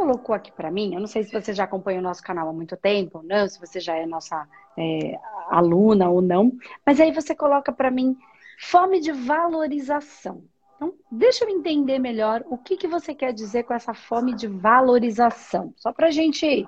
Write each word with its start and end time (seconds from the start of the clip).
colocou 0.00 0.34
aqui 0.34 0.50
para 0.50 0.70
mim, 0.70 0.94
eu 0.94 1.00
não 1.00 1.06
sei 1.06 1.24
se 1.24 1.30
você 1.30 1.52
já 1.52 1.64
acompanha 1.64 1.98
o 1.98 2.02
nosso 2.02 2.22
canal 2.22 2.48
há 2.48 2.52
muito 2.54 2.74
tempo 2.74 3.18
ou 3.18 3.22
não, 3.22 3.46
se 3.46 3.60
você 3.60 3.78
já 3.78 3.94
é 3.96 4.06
nossa 4.06 4.48
é, 4.78 5.14
aluna 5.50 6.08
ou 6.08 6.22
não, 6.22 6.52
mas 6.86 6.98
aí 6.98 7.12
você 7.12 7.34
coloca 7.34 7.70
para 7.70 7.90
mim 7.90 8.16
fome 8.58 8.98
de 8.98 9.12
valorização. 9.12 10.42
Então, 10.74 10.94
deixa 11.10 11.44
eu 11.44 11.50
entender 11.50 11.98
melhor 11.98 12.42
o 12.46 12.56
que, 12.56 12.78
que 12.78 12.88
você 12.88 13.14
quer 13.14 13.34
dizer 13.34 13.64
com 13.64 13.74
essa 13.74 13.92
fome 13.92 14.34
de 14.34 14.46
valorização. 14.46 15.74
Só 15.76 15.92
para 15.92 16.06
a 16.06 16.10
gente 16.10 16.66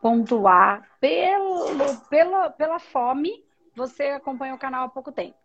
pontuar 0.00 0.88
pelo, 0.98 1.66
pela, 2.08 2.48
pela 2.48 2.78
fome, 2.78 3.44
você 3.76 4.04
acompanha 4.04 4.54
o 4.54 4.58
canal 4.58 4.86
há 4.86 4.88
pouco 4.88 5.12
tempo. 5.12 5.36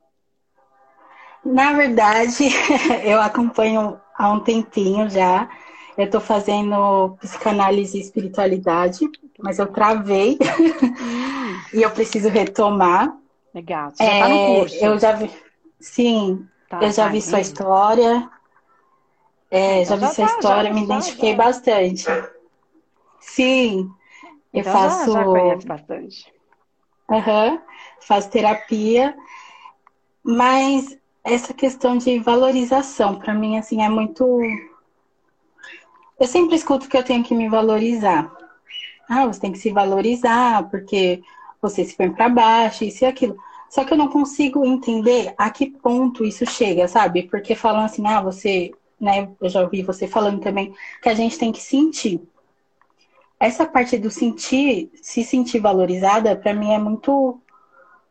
Na 1.44 1.74
verdade, 1.74 2.46
eu 3.04 3.22
acompanho 3.22 4.00
há 4.16 4.32
um 4.32 4.40
tempinho 4.40 5.10
já. 5.10 5.50
Eu 5.98 6.06
estou 6.06 6.22
fazendo 6.22 7.16
psicanálise 7.20 7.98
e 7.98 8.02
espiritualidade, 8.02 9.08
mas 9.40 9.60
eu 9.60 9.68
travei 9.68 10.38
hum. 10.42 11.60
e 11.74 11.82
eu 11.82 11.92
preciso 11.92 12.30
retomar. 12.30 13.16
Legal. 13.54 13.92
Você 13.92 14.04
já 14.04 14.20
tá 14.20 14.28
no 14.28 14.36
é, 14.36 14.56
curso. 14.56 14.76
Eu 14.76 15.00
já 15.00 15.12
vi. 15.12 15.32
Sim, 15.80 16.48
tá, 16.70 16.82
eu 16.82 16.92
já 16.92 17.06
tá, 17.06 17.10
vi 17.10 17.22
sua 17.22 17.40
história. 17.40 18.30
É, 19.52 19.84
então 19.84 20.00
já 20.00 20.08
vi 20.08 20.16
sua 20.16 20.26
tá, 20.26 20.34
história, 20.34 20.70
já, 20.70 20.74
me 20.74 20.84
identifiquei 20.84 21.32
já. 21.32 21.38
bastante. 21.38 22.06
Sim, 23.20 23.90
eu 24.52 24.62
então 24.62 24.74
faço. 24.74 25.12
Já, 25.12 25.20
já 25.20 25.26
conhece 25.26 25.68
bastante. 25.68 26.34
Uhum, 27.10 27.60
faço 28.00 28.30
terapia, 28.32 29.16
mas 30.24 30.98
essa 31.24 31.54
questão 31.54 31.98
de 31.98 32.20
valorização, 32.20 33.20
para 33.20 33.34
mim, 33.34 33.58
assim, 33.58 33.82
é 33.82 33.90
muito. 33.90 34.42
Eu 36.24 36.28
sempre 36.30 36.56
escuto 36.56 36.88
que 36.88 36.96
eu 36.96 37.04
tenho 37.04 37.22
que 37.22 37.36
me 37.36 37.50
valorizar. 37.50 38.32
Ah, 39.10 39.28
você 39.28 39.42
tem 39.42 39.52
que 39.52 39.58
se 39.58 39.72
valorizar, 39.72 40.70
porque 40.70 41.22
você 41.62 41.84
se 41.84 41.98
põe 41.98 42.10
para 42.10 42.30
baixo, 42.30 42.86
isso 42.86 43.04
e 43.04 43.08
aquilo. 43.08 43.36
Só 43.70 43.84
que 43.84 43.92
eu 43.92 43.98
não 43.98 44.08
consigo 44.08 44.64
entender 44.64 45.34
a 45.38 45.50
que 45.50 45.70
ponto 45.70 46.24
isso 46.24 46.46
chega, 46.46 46.88
sabe? 46.88 47.24
Porque 47.24 47.56
falam 47.56 47.84
assim, 47.84 48.08
ah, 48.08 48.22
você, 48.22 48.72
né? 48.98 49.28
Eu 49.42 49.50
já 49.50 49.60
ouvi 49.60 49.82
você 49.84 50.08
falando 50.08 50.40
também 50.40 50.74
que 51.02 51.10
a 51.10 51.14
gente 51.14 51.38
tem 51.38 51.52
que 51.52 51.62
sentir. 51.62 52.22
Essa 53.38 53.66
parte 53.66 53.98
do 53.98 54.10
sentir, 54.10 54.90
se 55.02 55.26
sentir 55.26 55.60
valorizada, 55.60 56.38
para 56.38 56.54
mim 56.54 56.72
é 56.72 56.80
muito 56.80 57.38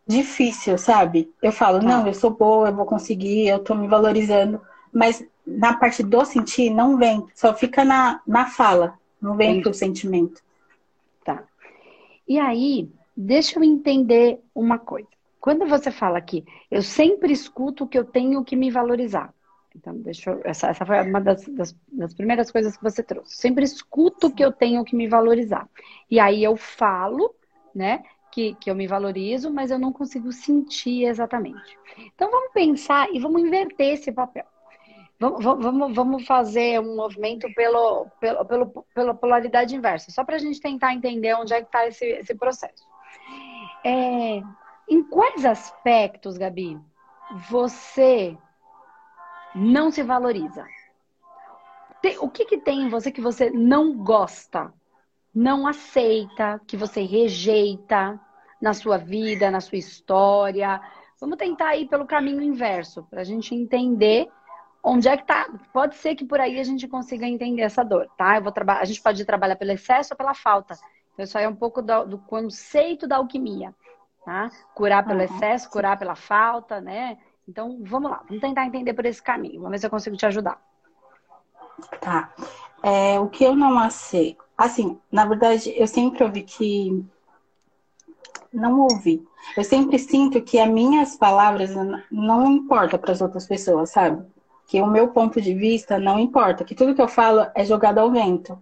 difícil, 0.06 0.76
sabe? 0.76 1.32
Eu 1.40 1.50
falo, 1.50 1.80
tá. 1.80 1.86
não, 1.86 2.06
eu 2.06 2.12
sou 2.12 2.28
boa, 2.30 2.68
eu 2.68 2.76
vou 2.76 2.84
conseguir, 2.84 3.48
eu 3.48 3.58
tô 3.60 3.74
me 3.74 3.88
valorizando. 3.88 4.60
Mas 4.92 5.24
na 5.62 5.74
parte 5.74 6.02
do 6.02 6.24
sentir, 6.24 6.70
não 6.70 6.96
vem. 6.96 7.24
Só 7.36 7.54
fica 7.54 7.84
na, 7.84 8.20
na 8.26 8.46
fala, 8.46 8.98
não 9.20 9.36
vem 9.36 9.50
Entendi. 9.50 9.62
pro 9.62 9.72
sentimento. 9.72 10.42
Tá. 11.24 11.44
E 12.26 12.36
aí, 12.36 12.90
deixa 13.16 13.60
eu 13.60 13.62
entender 13.62 14.40
uma 14.52 14.76
coisa. 14.76 15.06
Quando 15.40 15.64
você 15.64 15.92
fala 15.92 16.18
aqui, 16.18 16.44
eu 16.68 16.82
sempre 16.82 17.32
escuto 17.32 17.86
que 17.86 17.96
eu 17.96 18.04
tenho 18.04 18.44
que 18.44 18.56
me 18.56 18.72
valorizar. 18.72 19.32
Então, 19.76 19.94
deixa 19.98 20.30
eu, 20.30 20.40
essa, 20.42 20.66
essa 20.66 20.84
foi 20.84 21.00
uma 21.00 21.20
das, 21.20 21.46
das, 21.46 21.76
das, 21.92 22.12
primeiras 22.12 22.50
coisas 22.50 22.76
que 22.76 22.82
você 22.82 23.00
trouxe. 23.00 23.36
Sempre 23.36 23.64
escuto 23.64 24.32
que 24.32 24.44
eu 24.44 24.50
tenho 24.50 24.84
que 24.84 24.96
me 24.96 25.06
valorizar. 25.06 25.68
E 26.10 26.18
aí 26.18 26.42
eu 26.42 26.56
falo, 26.56 27.32
né, 27.72 28.02
que, 28.32 28.54
que 28.54 28.68
eu 28.68 28.74
me 28.74 28.88
valorizo, 28.88 29.48
mas 29.48 29.70
eu 29.70 29.78
não 29.78 29.92
consigo 29.92 30.32
sentir 30.32 31.04
exatamente. 31.04 31.78
Então 32.14 32.30
vamos 32.32 32.52
pensar 32.52 33.08
e 33.14 33.20
vamos 33.20 33.40
inverter 33.40 33.94
esse 33.94 34.10
papel. 34.10 34.44
Vamos, 35.18 35.44
vamos, 35.44 35.94
vamos 35.94 36.26
fazer 36.26 36.80
um 36.80 36.96
movimento 36.96 37.46
pelo, 37.54 38.06
pelo, 38.20 38.44
pelo, 38.44 38.86
pela 38.94 39.14
polaridade 39.14 39.76
inversa, 39.76 40.10
só 40.10 40.24
para 40.24 40.36
a 40.36 40.38
gente 40.38 40.60
tentar 40.60 40.92
entender 40.92 41.34
onde 41.34 41.54
é 41.54 41.60
que 41.60 41.66
está 41.66 41.86
esse, 41.86 42.04
esse 42.04 42.34
processo. 42.34 42.84
É, 43.84 44.42
em 44.88 45.02
quais 45.08 45.44
aspectos, 45.44 46.36
Gabi, 46.36 46.78
você 47.48 48.36
não 49.54 49.90
se 49.90 50.02
valoriza? 50.02 50.66
Tem, 52.00 52.18
o 52.18 52.28
que, 52.28 52.44
que 52.44 52.58
tem 52.58 52.82
em 52.82 52.88
você 52.88 53.12
que 53.12 53.20
você 53.20 53.48
não 53.50 53.96
gosta? 53.96 54.72
não 55.34 55.66
aceita, 55.66 56.60
que 56.66 56.76
você 56.76 57.02
rejeita 57.02 58.20
na 58.60 58.74
sua 58.74 58.98
vida, 58.98 59.50
na 59.50 59.60
sua 59.60 59.78
história. 59.78 60.80
Vamos 61.20 61.38
tentar 61.38 61.76
ir 61.76 61.88
pelo 61.88 62.06
caminho 62.06 62.42
inverso, 62.42 63.04
para 63.04 63.22
a 63.22 63.24
gente 63.24 63.54
entender 63.54 64.28
onde 64.82 65.08
é 65.08 65.16
que 65.16 65.24
tá. 65.24 65.48
Pode 65.72 65.96
ser 65.96 66.14
que 66.14 66.24
por 66.24 66.40
aí 66.40 66.58
a 66.58 66.64
gente 66.64 66.88
consiga 66.88 67.26
entender 67.26 67.62
essa 67.62 67.84
dor, 67.84 68.08
tá? 68.16 68.36
Eu 68.36 68.42
vou 68.42 68.52
trabalhar, 68.52 68.80
a 68.80 68.84
gente 68.84 69.02
pode 69.02 69.24
trabalhar 69.24 69.56
pelo 69.56 69.72
excesso 69.72 70.14
ou 70.14 70.16
pela 70.16 70.34
falta. 70.34 70.74
Então, 71.12 71.24
isso 71.24 71.36
aí 71.36 71.44
é 71.44 71.48
um 71.48 71.54
pouco 71.54 71.82
do, 71.82 72.04
do 72.04 72.18
conceito 72.18 73.06
da 73.06 73.16
alquimia, 73.16 73.74
tá? 74.24 74.50
Curar 74.74 75.04
pelo 75.04 75.18
uhum. 75.18 75.24
excesso, 75.24 75.70
curar 75.70 75.98
pela 75.98 76.14
falta, 76.14 76.80
né? 76.80 77.18
Então, 77.46 77.78
vamos 77.82 78.10
lá, 78.10 78.22
vamos 78.26 78.40
tentar 78.40 78.64
entender 78.64 78.94
por 78.94 79.04
esse 79.04 79.22
caminho. 79.22 79.60
Vamos 79.60 79.72
ver 79.72 79.78
se 79.78 79.86
eu 79.86 79.90
consigo 79.90 80.16
te 80.16 80.26
ajudar. 80.26 80.60
Tá. 82.00 82.32
É, 82.82 83.18
o 83.20 83.28
que 83.28 83.44
eu 83.44 83.54
não 83.54 83.78
aceito, 83.78 84.42
Assim, 84.56 84.96
na 85.10 85.24
verdade, 85.24 85.72
eu 85.76 85.88
sempre 85.88 86.22
ouvi 86.22 86.42
que. 86.42 87.04
Não 88.52 88.82
ouvi. 88.82 89.26
Eu 89.56 89.64
sempre 89.64 89.98
sinto 89.98 90.40
que 90.40 90.58
as 90.58 90.70
minhas 90.70 91.16
palavras 91.16 91.70
não 92.10 92.46
importam 92.46 92.96
para 92.96 93.10
as 93.10 93.20
outras 93.20 93.44
pessoas, 93.44 93.90
sabe? 93.90 94.24
Que 94.72 94.80
o 94.80 94.86
meu 94.86 95.08
ponto 95.08 95.38
de 95.38 95.52
vista 95.52 95.98
não 95.98 96.18
importa, 96.18 96.64
que 96.64 96.74
tudo 96.74 96.94
que 96.94 97.02
eu 97.02 97.06
falo 97.06 97.46
é 97.54 97.62
jogado 97.62 97.98
ao 97.98 98.10
vento. 98.10 98.58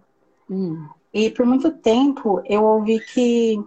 Hum. 0.49 0.85
E 1.13 1.29
por 1.29 1.45
muito 1.45 1.71
tempo 1.71 2.41
eu 2.43 2.65
ouvi 2.65 2.99
que, 2.99 3.57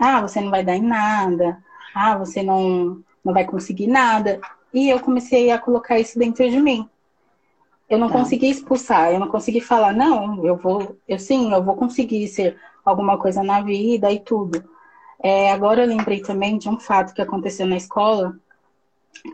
ah, 0.00 0.22
você 0.22 0.40
não 0.40 0.50
vai 0.50 0.64
dar 0.64 0.74
em 0.74 0.80
nada, 0.80 1.62
ah, 1.94 2.16
você 2.16 2.42
não, 2.42 3.02
não 3.22 3.34
vai 3.34 3.44
conseguir 3.44 3.88
nada. 3.88 4.40
E 4.72 4.88
eu 4.88 5.00
comecei 5.00 5.50
a 5.50 5.58
colocar 5.58 6.00
isso 6.00 6.18
dentro 6.18 6.48
de 6.48 6.58
mim 6.58 6.88
eu 7.92 7.98
não 7.98 8.08
tá. 8.08 8.14
consegui 8.14 8.48
expulsar, 8.48 9.12
eu 9.12 9.20
não 9.20 9.28
consegui 9.28 9.60
falar, 9.60 9.92
não, 9.92 10.42
eu 10.46 10.56
vou, 10.56 10.96
eu 11.06 11.18
sim, 11.18 11.52
eu 11.52 11.62
vou 11.62 11.76
conseguir 11.76 12.26
ser 12.26 12.56
alguma 12.82 13.18
coisa 13.18 13.42
na 13.42 13.60
vida 13.60 14.10
e 14.10 14.18
tudo. 14.18 14.64
É, 15.22 15.52
agora 15.52 15.82
eu 15.82 15.88
lembrei 15.88 16.22
também 16.22 16.56
de 16.56 16.70
um 16.70 16.80
fato 16.80 17.12
que 17.12 17.20
aconteceu 17.20 17.66
na 17.66 17.76
escola, 17.76 18.34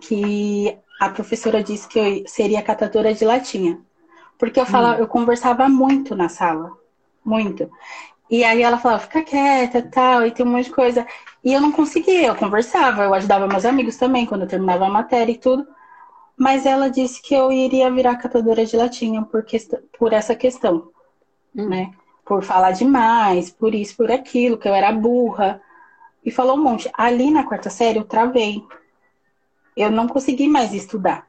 que 0.03 0.77
a 0.99 1.09
professora 1.09 1.63
disse 1.63 1.87
que 1.87 1.99
eu 1.99 2.25
seria 2.27 2.63
catadora 2.63 3.15
de 3.15 3.25
latinha. 3.25 3.81
Porque 4.39 4.59
eu 4.59 4.67
falava, 4.67 4.99
hum. 4.99 5.01
eu 5.01 5.09
conversava 5.09 5.69
muito 5.69 6.15
na 6.15 6.29
sala. 6.29 6.73
Muito. 7.25 7.71
E 8.31 8.45
aí 8.45 8.63
ela 8.63 8.79
falava, 8.79 9.03
fica 9.03 9.23
quieta 9.23 9.83
tal, 9.83 10.27
e 10.27 10.31
tem 10.31 10.45
um 10.45 10.51
monte 10.51 10.67
de 10.67 10.71
coisa. 10.71 11.07
E 11.43 11.53
eu 11.53 11.61
não 11.61 11.73
conseguia, 11.73 12.27
eu 12.27 12.35
conversava, 12.35 13.05
eu 13.05 13.15
ajudava 13.15 13.47
meus 13.47 13.65
amigos 13.65 13.97
também 13.97 14.27
quando 14.27 14.43
eu 14.43 14.49
terminava 14.49 14.87
a 14.87 14.91
matéria 14.91 15.33
e 15.33 15.39
tudo. 15.39 15.67
Mas 16.37 16.67
ela 16.67 16.89
disse 16.89 17.21
que 17.21 17.35
eu 17.35 17.51
iria 17.51 17.91
virar 17.91 18.17
catadora 18.17 18.65
de 18.65 18.77
latinha 18.77 19.23
por, 19.23 19.45
por 19.99 20.13
essa 20.13 20.35
questão, 20.37 20.91
hum. 21.57 21.69
né? 21.69 21.93
Por 22.25 22.43
falar 22.43 22.73
demais, 22.73 23.51
por 23.51 23.75
isso, 23.75 23.97
por 23.97 24.11
aquilo, 24.11 24.59
que 24.59 24.69
eu 24.69 24.75
era 24.75 24.93
burra. 24.93 25.61
E 26.25 26.31
falou 26.31 26.57
um 26.57 26.63
monte. 26.63 26.91
Ali 26.93 27.31
na 27.31 27.45
quarta 27.45 27.71
série 27.71 27.99
eu 27.99 28.05
travei. 28.05 28.63
Eu 29.79 29.93
não 29.93 30.09
consegui 30.09 30.49
mais 30.49 30.75
estudar. 30.75 31.29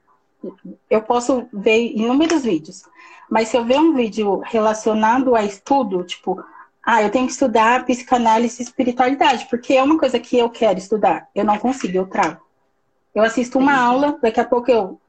Eu 0.89 1.01
posso 1.03 1.47
ver 1.53 1.91
inúmeros 1.95 2.43
vídeos. 2.43 2.81
Mas 3.29 3.49
se 3.49 3.57
eu 3.57 3.63
ver 3.63 3.79
um 3.79 3.93
vídeo 3.93 4.41
relacionado 4.43 5.35
a 5.35 5.43
estudo, 5.43 6.03
tipo, 6.03 6.43
ah, 6.83 7.03
eu 7.03 7.11
tenho 7.11 7.27
que 7.27 7.33
estudar 7.33 7.85
psicanálise 7.85 8.59
e 8.59 8.65
espiritualidade, 8.65 9.45
porque 9.51 9.75
é 9.75 9.83
uma 9.83 9.99
coisa 9.99 10.19
que 10.19 10.35
eu 10.35 10.49
quero 10.49 10.79
estudar. 10.79 11.29
Eu 11.35 11.45
não 11.45 11.59
consigo, 11.59 11.95
eu 11.95 12.07
travo. 12.07 12.41
Eu 13.13 13.21
assisto 13.21 13.59
uma 13.59 13.79
aula, 13.79 14.17
daqui 14.19 14.39
a 14.39 14.45
pouco 14.45 14.71
eu. 14.71 14.99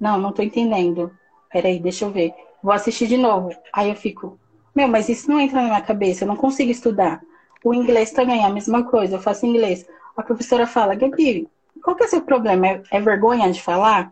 Não, 0.00 0.18
não 0.18 0.32
tô 0.32 0.42
entendendo. 0.42 1.12
Peraí, 1.52 1.78
deixa 1.78 2.04
eu 2.04 2.10
ver. 2.10 2.34
Vou 2.60 2.72
assistir 2.72 3.06
de 3.06 3.16
novo. 3.16 3.50
Aí 3.72 3.88
eu 3.88 3.94
fico, 3.94 4.36
meu, 4.74 4.88
mas 4.88 5.08
isso 5.08 5.30
não 5.30 5.38
entra 5.38 5.62
na 5.62 5.68
minha 5.68 5.80
cabeça, 5.80 6.24
eu 6.24 6.28
não 6.28 6.34
consigo 6.36 6.72
estudar. 6.72 7.22
O 7.62 7.72
inglês 7.72 8.10
também 8.10 8.42
é 8.42 8.46
a 8.46 8.50
mesma 8.50 8.82
coisa, 8.82 9.14
eu 9.14 9.20
faço 9.22 9.46
inglês. 9.46 9.86
A 10.16 10.22
professora 10.22 10.66
fala, 10.66 10.96
Gabi, 10.96 11.48
qual 11.84 11.94
que 11.94 12.02
é 12.02 12.06
o 12.06 12.10
seu 12.10 12.22
problema? 12.22 12.66
É, 12.66 12.82
é 12.92 13.00
vergonha 13.00 13.52
de 13.52 13.60
falar? 13.60 14.10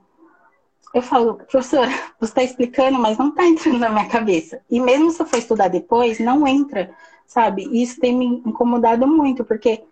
Eu 0.93 1.01
falo, 1.01 1.37
professora, 1.37 1.89
você 2.21 2.31
está 2.31 2.43
explicando, 2.43 2.99
mas 2.99 3.17
não 3.17 3.31
está 3.31 3.47
entrando 3.47 3.79
na 3.79 3.89
minha 3.89 4.09
cabeça. 4.09 4.61
E 4.71 4.79
mesmo 4.79 5.11
se 5.11 5.23
eu 5.23 5.27
for 5.27 5.39
estudar 5.39 5.69
depois, 5.69 6.21
não 6.21 6.47
entra, 6.47 6.95
sabe? 7.27 7.67
E 7.73 7.83
isso 7.83 7.99
tem 7.99 8.15
me 8.15 8.27
incomodado 8.27 9.07
muito, 9.07 9.43
porque 9.43 9.83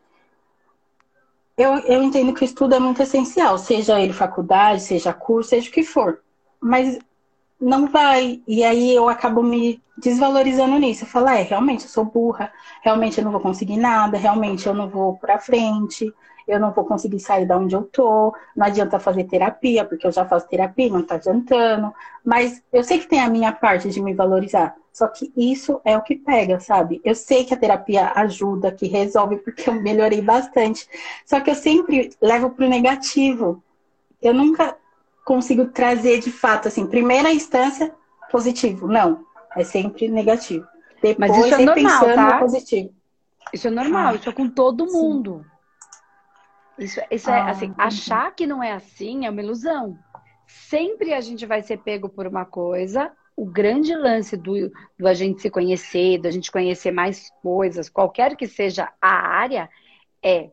eu, 1.57 1.79
eu 1.79 2.03
entendo 2.03 2.35
que 2.35 2.43
o 2.43 2.45
estudo 2.45 2.75
é 2.75 2.79
muito 2.79 3.03
essencial, 3.03 3.57
seja 3.57 3.99
ele 3.99 4.13
faculdade, 4.13 4.83
seja 4.83 5.15
curso, 5.15 5.51
seja 5.51 5.71
o 5.71 5.73
que 5.73 5.83
for. 5.83 6.21
Mas 6.61 6.99
não 7.59 7.87
vai. 7.87 8.43
E 8.47 8.63
aí 8.63 8.95
eu 8.95 9.09
acabo 9.09 9.43
me 9.43 9.83
desvalorizando 9.97 10.79
nisso. 10.79 11.05
Eu 11.05 11.09
falo, 11.09 11.29
é, 11.29 11.43
realmente 11.43 11.85
eu 11.85 11.91
sou 11.91 12.05
burra, 12.05 12.53
realmente 12.83 13.19
eu 13.19 13.25
não 13.25 13.33
vou 13.33 13.41
conseguir 13.41 13.79
nada, 13.79 14.19
realmente 14.19 14.67
eu 14.67 14.75
não 14.75 14.89
vou 14.89 15.17
pra 15.17 15.39
frente, 15.39 16.13
eu 16.47 16.59
não 16.59 16.73
vou 16.73 16.85
conseguir 16.85 17.21
sair 17.21 17.47
da 17.47 17.57
onde 17.57 17.75
eu 17.75 17.83
tô, 17.83 18.35
não 18.57 18.67
adianta 18.67 18.99
fazer 18.99 19.25
terapia, 19.25 19.85
porque 19.85 20.07
eu 20.07 20.13
já 20.13 20.25
faço 20.25 20.49
terapia, 20.49 20.89
não 20.89 21.03
tá 21.03 21.17
adiantando. 21.17 21.93
Mas 22.25 22.63
eu 22.73 22.83
sei 22.83 22.99
que 22.99 23.07
tem 23.07 23.21
a 23.21 23.29
minha 23.29 23.53
parte 23.53 23.89
de 23.89 24.01
me 24.03 24.15
valorizar. 24.15 24.75
Só 24.93 25.07
que 25.07 25.33
isso 25.37 25.81
é 25.85 25.97
o 25.97 26.03
que 26.03 26.17
pega, 26.17 26.59
sabe? 26.59 27.01
Eu 27.05 27.15
sei 27.15 27.45
que 27.45 27.55
a 27.55 27.57
terapia 27.57 28.13
ajuda, 28.15 28.73
que 28.73 28.87
resolve, 28.87 29.37
porque 29.37 29.69
eu 29.71 29.75
melhorei 29.75 30.21
bastante. 30.21 30.89
Só 31.25 31.41
que 31.41 31.51
eu 31.51 31.55
sempre 31.55 32.11
levo 32.21 32.51
pro 32.51 32.69
negativo. 32.69 33.63
Eu 34.21 34.35
nunca 34.35 34.77
consigo 35.25 35.67
trazer 35.67 36.19
de 36.19 36.31
fato, 36.31 36.69
assim, 36.69 36.87
primeira 36.87 37.33
instância, 37.33 37.95
positivo. 38.31 38.89
Não, 38.89 39.25
é 39.57 39.65
sempre 39.65 40.09
negativo. 40.09 40.67
Depois, 41.03 41.31
Mas 41.31 41.47
isso 41.47 41.55
é 41.55 41.65
normal, 41.65 42.05
tá? 42.15 42.39
positivo. 42.39 42.91
Isso 43.53 43.69
é 43.69 43.71
normal, 43.71 44.09
ah, 44.09 44.15
isso 44.15 44.29
é 44.29 44.33
com 44.33 44.49
todo 44.49 44.87
mundo. 44.87 45.45
Sim. 45.45 45.60
Isso, 46.81 47.01
isso 47.11 47.31
é, 47.31 47.35
ah, 47.35 47.49
é 47.49 47.51
assim, 47.51 47.75
achar 47.77 48.35
que 48.35 48.47
não 48.47 48.63
é 48.63 48.73
assim 48.73 49.27
é 49.27 49.31
uma 49.31 49.43
ilusão. 49.43 49.99
Sempre 50.47 51.13
a 51.13 51.21
gente 51.21 51.45
vai 51.45 51.63
ser 51.63 51.77
pego 51.79 52.09
por 52.09 52.27
uma 52.27 52.45
coisa. 52.45 53.13
O 53.37 53.45
grande 53.45 53.95
lance 53.95 54.37
do, 54.37 54.71
do 54.99 55.07
a 55.07 55.15
gente 55.15 55.43
se 55.43 55.51
conhecer, 55.51 56.19
do 56.19 56.27
a 56.27 56.31
gente 56.31 56.51
conhecer 56.51 56.91
mais 56.91 57.31
coisas, 57.43 57.89
qualquer 57.89 58.35
que 58.35 58.47
seja 58.47 58.91
a 59.01 59.11
área, 59.11 59.69
é 60.23 60.51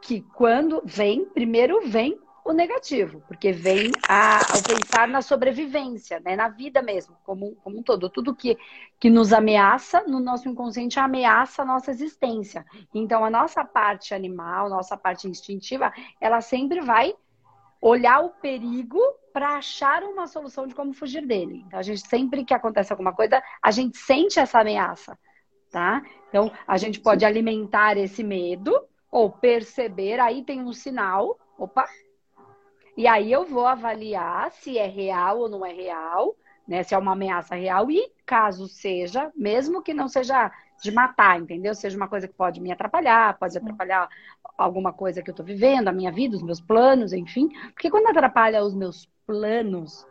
que 0.00 0.22
quando 0.34 0.82
vem, 0.84 1.26
primeiro 1.26 1.86
vem 1.88 2.18
o 2.46 2.52
negativo, 2.52 3.20
porque 3.26 3.50
vem 3.50 3.90
a, 4.08 4.36
ao 4.36 4.62
pensar 4.62 5.08
na 5.08 5.20
sobrevivência, 5.20 6.20
né? 6.20 6.36
na 6.36 6.48
vida 6.48 6.80
mesmo, 6.80 7.16
como, 7.24 7.56
como 7.56 7.78
um 7.78 7.82
todo. 7.82 8.08
Tudo 8.08 8.34
que, 8.34 8.56
que 9.00 9.10
nos 9.10 9.32
ameaça 9.32 10.04
no 10.04 10.20
nosso 10.20 10.48
inconsciente 10.48 11.00
ameaça 11.00 11.62
a 11.62 11.64
nossa 11.64 11.90
existência. 11.90 12.64
Então, 12.94 13.24
a 13.24 13.30
nossa 13.30 13.64
parte 13.64 14.14
animal, 14.14 14.70
nossa 14.70 14.96
parte 14.96 15.28
instintiva, 15.28 15.92
ela 16.20 16.40
sempre 16.40 16.80
vai 16.80 17.14
olhar 17.82 18.20
o 18.20 18.30
perigo 18.30 19.00
para 19.32 19.56
achar 19.56 20.04
uma 20.04 20.28
solução 20.28 20.68
de 20.68 20.74
como 20.74 20.94
fugir 20.94 21.26
dele. 21.26 21.64
Então, 21.66 21.80
a 21.80 21.82
gente 21.82 22.06
sempre 22.06 22.44
que 22.44 22.54
acontece 22.54 22.92
alguma 22.92 23.12
coisa, 23.12 23.42
a 23.60 23.70
gente 23.72 23.98
sente 23.98 24.38
essa 24.38 24.60
ameaça, 24.60 25.18
tá? 25.70 26.00
Então, 26.28 26.52
a 26.66 26.76
gente 26.76 27.00
pode 27.00 27.24
alimentar 27.24 27.96
esse 27.96 28.22
medo 28.22 28.72
ou 29.10 29.30
perceber, 29.30 30.20
aí 30.20 30.44
tem 30.44 30.62
um 30.62 30.72
sinal, 30.72 31.38
opa, 31.58 31.86
e 32.96 33.06
aí 33.06 33.30
eu 33.30 33.44
vou 33.44 33.66
avaliar 33.66 34.50
se 34.50 34.78
é 34.78 34.86
real 34.86 35.40
ou 35.40 35.48
não 35.48 35.64
é 35.64 35.72
real, 35.72 36.36
né? 36.66 36.82
Se 36.82 36.94
é 36.94 36.98
uma 36.98 37.12
ameaça 37.12 37.54
real 37.54 37.90
e 37.90 38.10
caso 38.24 38.66
seja, 38.66 39.30
mesmo 39.36 39.82
que 39.82 39.94
não 39.94 40.08
seja 40.08 40.50
de 40.82 40.90
matar, 40.90 41.38
entendeu? 41.40 41.74
Seja 41.74 41.96
uma 41.96 42.08
coisa 42.08 42.26
que 42.28 42.34
pode 42.34 42.60
me 42.60 42.72
atrapalhar, 42.72 43.38
pode 43.38 43.56
atrapalhar 43.56 44.08
alguma 44.56 44.92
coisa 44.92 45.22
que 45.22 45.30
eu 45.30 45.34
tô 45.34 45.42
vivendo, 45.42 45.88
a 45.88 45.92
minha 45.92 46.12
vida, 46.12 46.36
os 46.36 46.42
meus 46.42 46.60
planos, 46.60 47.12
enfim. 47.12 47.48
Porque 47.72 47.90
quando 47.90 48.08
atrapalha 48.08 48.64
os 48.64 48.74
meus 48.74 49.08
planos, 49.26 50.06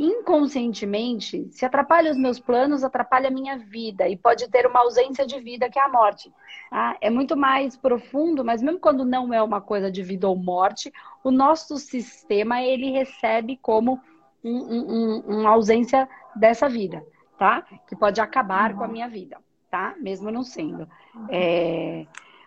inconscientemente, 0.00 1.46
se 1.50 1.66
atrapalha 1.66 2.10
os 2.10 2.16
meus 2.16 2.40
planos, 2.40 2.82
atrapalha 2.82 3.28
a 3.28 3.30
minha 3.30 3.58
vida 3.58 4.08
e 4.08 4.16
pode 4.16 4.48
ter 4.48 4.66
uma 4.66 4.80
ausência 4.80 5.26
de 5.26 5.38
vida 5.38 5.68
que 5.68 5.78
é 5.78 5.82
a 5.82 5.90
morte. 5.90 6.32
Tá? 6.70 6.96
É 7.02 7.10
muito 7.10 7.36
mais 7.36 7.76
profundo, 7.76 8.42
mas 8.42 8.62
mesmo 8.62 8.80
quando 8.80 9.04
não 9.04 9.34
é 9.34 9.42
uma 9.42 9.60
coisa 9.60 9.90
de 9.90 10.02
vida 10.02 10.26
ou 10.26 10.34
morte, 10.34 10.90
o 11.22 11.30
nosso 11.30 11.76
sistema 11.76 12.62
ele 12.62 12.90
recebe 12.92 13.58
como 13.60 14.00
um, 14.42 14.56
um, 14.56 15.18
uma 15.40 15.50
ausência 15.50 16.08
dessa 16.34 16.66
vida, 16.66 17.04
tá? 17.38 17.66
Que 17.86 17.94
pode 17.94 18.22
acabar 18.22 18.70
uhum. 18.70 18.78
com 18.78 18.84
a 18.84 18.88
minha 18.88 19.08
vida, 19.08 19.36
tá? 19.70 19.94
Mesmo 20.00 20.30
não 20.30 20.42
sendo. 20.42 20.88
É... 21.28 22.06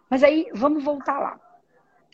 Mas 0.10 0.24
aí 0.24 0.48
vamos 0.56 0.84
voltar 0.84 1.20
lá. 1.20 1.40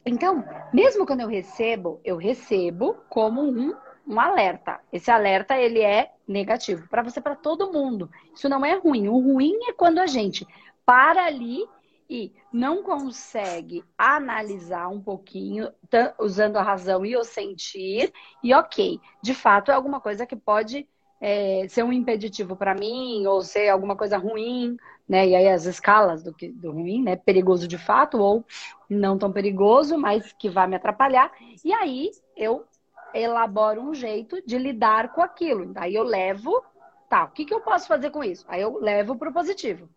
Então, 0.06 0.44
mesmo 0.74 1.06
quando 1.06 1.22
eu 1.22 1.30
recebo, 1.30 2.02
eu 2.04 2.18
recebo 2.18 2.98
como 3.10 3.42
um 3.42 3.74
um 4.10 4.20
alerta. 4.20 4.80
Esse 4.92 5.12
alerta 5.12 5.56
ele 5.56 5.82
é 5.82 6.12
negativo 6.28 6.90
para 6.90 7.04
você, 7.04 7.22
para 7.22 7.36
todo 7.36 7.72
mundo. 7.72 8.10
Isso 8.34 8.50
não 8.50 8.66
é 8.66 8.74
ruim. 8.74 9.08
O 9.08 9.20
ruim 9.20 9.54
é 9.70 9.74
quando 9.74 10.00
a 10.00 10.08
gente 10.08 10.48
para 10.84 11.26
ali 11.26 11.64
e 12.10 12.34
não 12.52 12.82
consegue 12.82 13.84
analisar 13.96 14.88
um 14.88 15.00
pouquinho, 15.00 15.72
usando 16.18 16.58
a 16.58 16.64
razão 16.64 17.06
e 17.06 17.16
o 17.16 17.24
sentir, 17.24 18.12
e 18.44 18.52
ok, 18.52 19.00
de 19.22 19.36
fato 19.36 19.70
é 19.70 19.76
alguma 19.76 20.02
coisa 20.02 20.26
que 20.26 20.36
pode 20.36 20.88
é, 21.22 21.68
ser 21.70 21.84
um 21.84 21.94
impeditivo 21.94 22.56
para 22.56 22.74
mim, 22.74 23.28
ou 23.28 23.44
ser 23.44 23.70
alguma 23.70 23.96
coisa 23.96 24.18
ruim, 24.18 24.76
né? 25.08 25.28
E 25.28 25.36
aí 25.36 25.48
as 25.48 25.66
escalas 25.66 26.24
do, 26.24 26.34
que, 26.34 26.50
do 26.50 26.72
ruim, 26.72 27.04
né? 27.04 27.16
Perigoso 27.16 27.68
de 27.68 27.78
fato, 27.78 28.18
ou 28.18 28.44
não 28.90 29.18
tão 29.18 29.32
perigoso, 29.32 29.98
mas 29.98 30.34
que 30.34 30.50
vai 30.50 30.66
me 30.66 30.76
atrapalhar. 30.76 31.32
E 31.64 31.72
aí 31.74 32.10
eu 32.36 32.66
elaboro 33.14 33.82
um 33.82 33.94
jeito 33.94 34.42
de 34.46 34.58
lidar 34.58 35.12
com 35.14 35.22
aquilo. 35.22 35.72
Aí 35.76 35.96
eu 35.96 36.04
levo, 36.04 36.64
tá, 37.10 37.26
o 37.26 37.32
que, 37.32 37.46
que 37.46 37.54
eu 37.54 37.62
posso 37.62 37.88
fazer 37.88 38.10
com 38.10 38.24
isso? 38.24 38.46
Aí 38.48 38.62
eu 38.62 38.80
levo 38.80 39.16
para 39.16 39.30
o 39.30 39.34
positivo. 39.34 39.90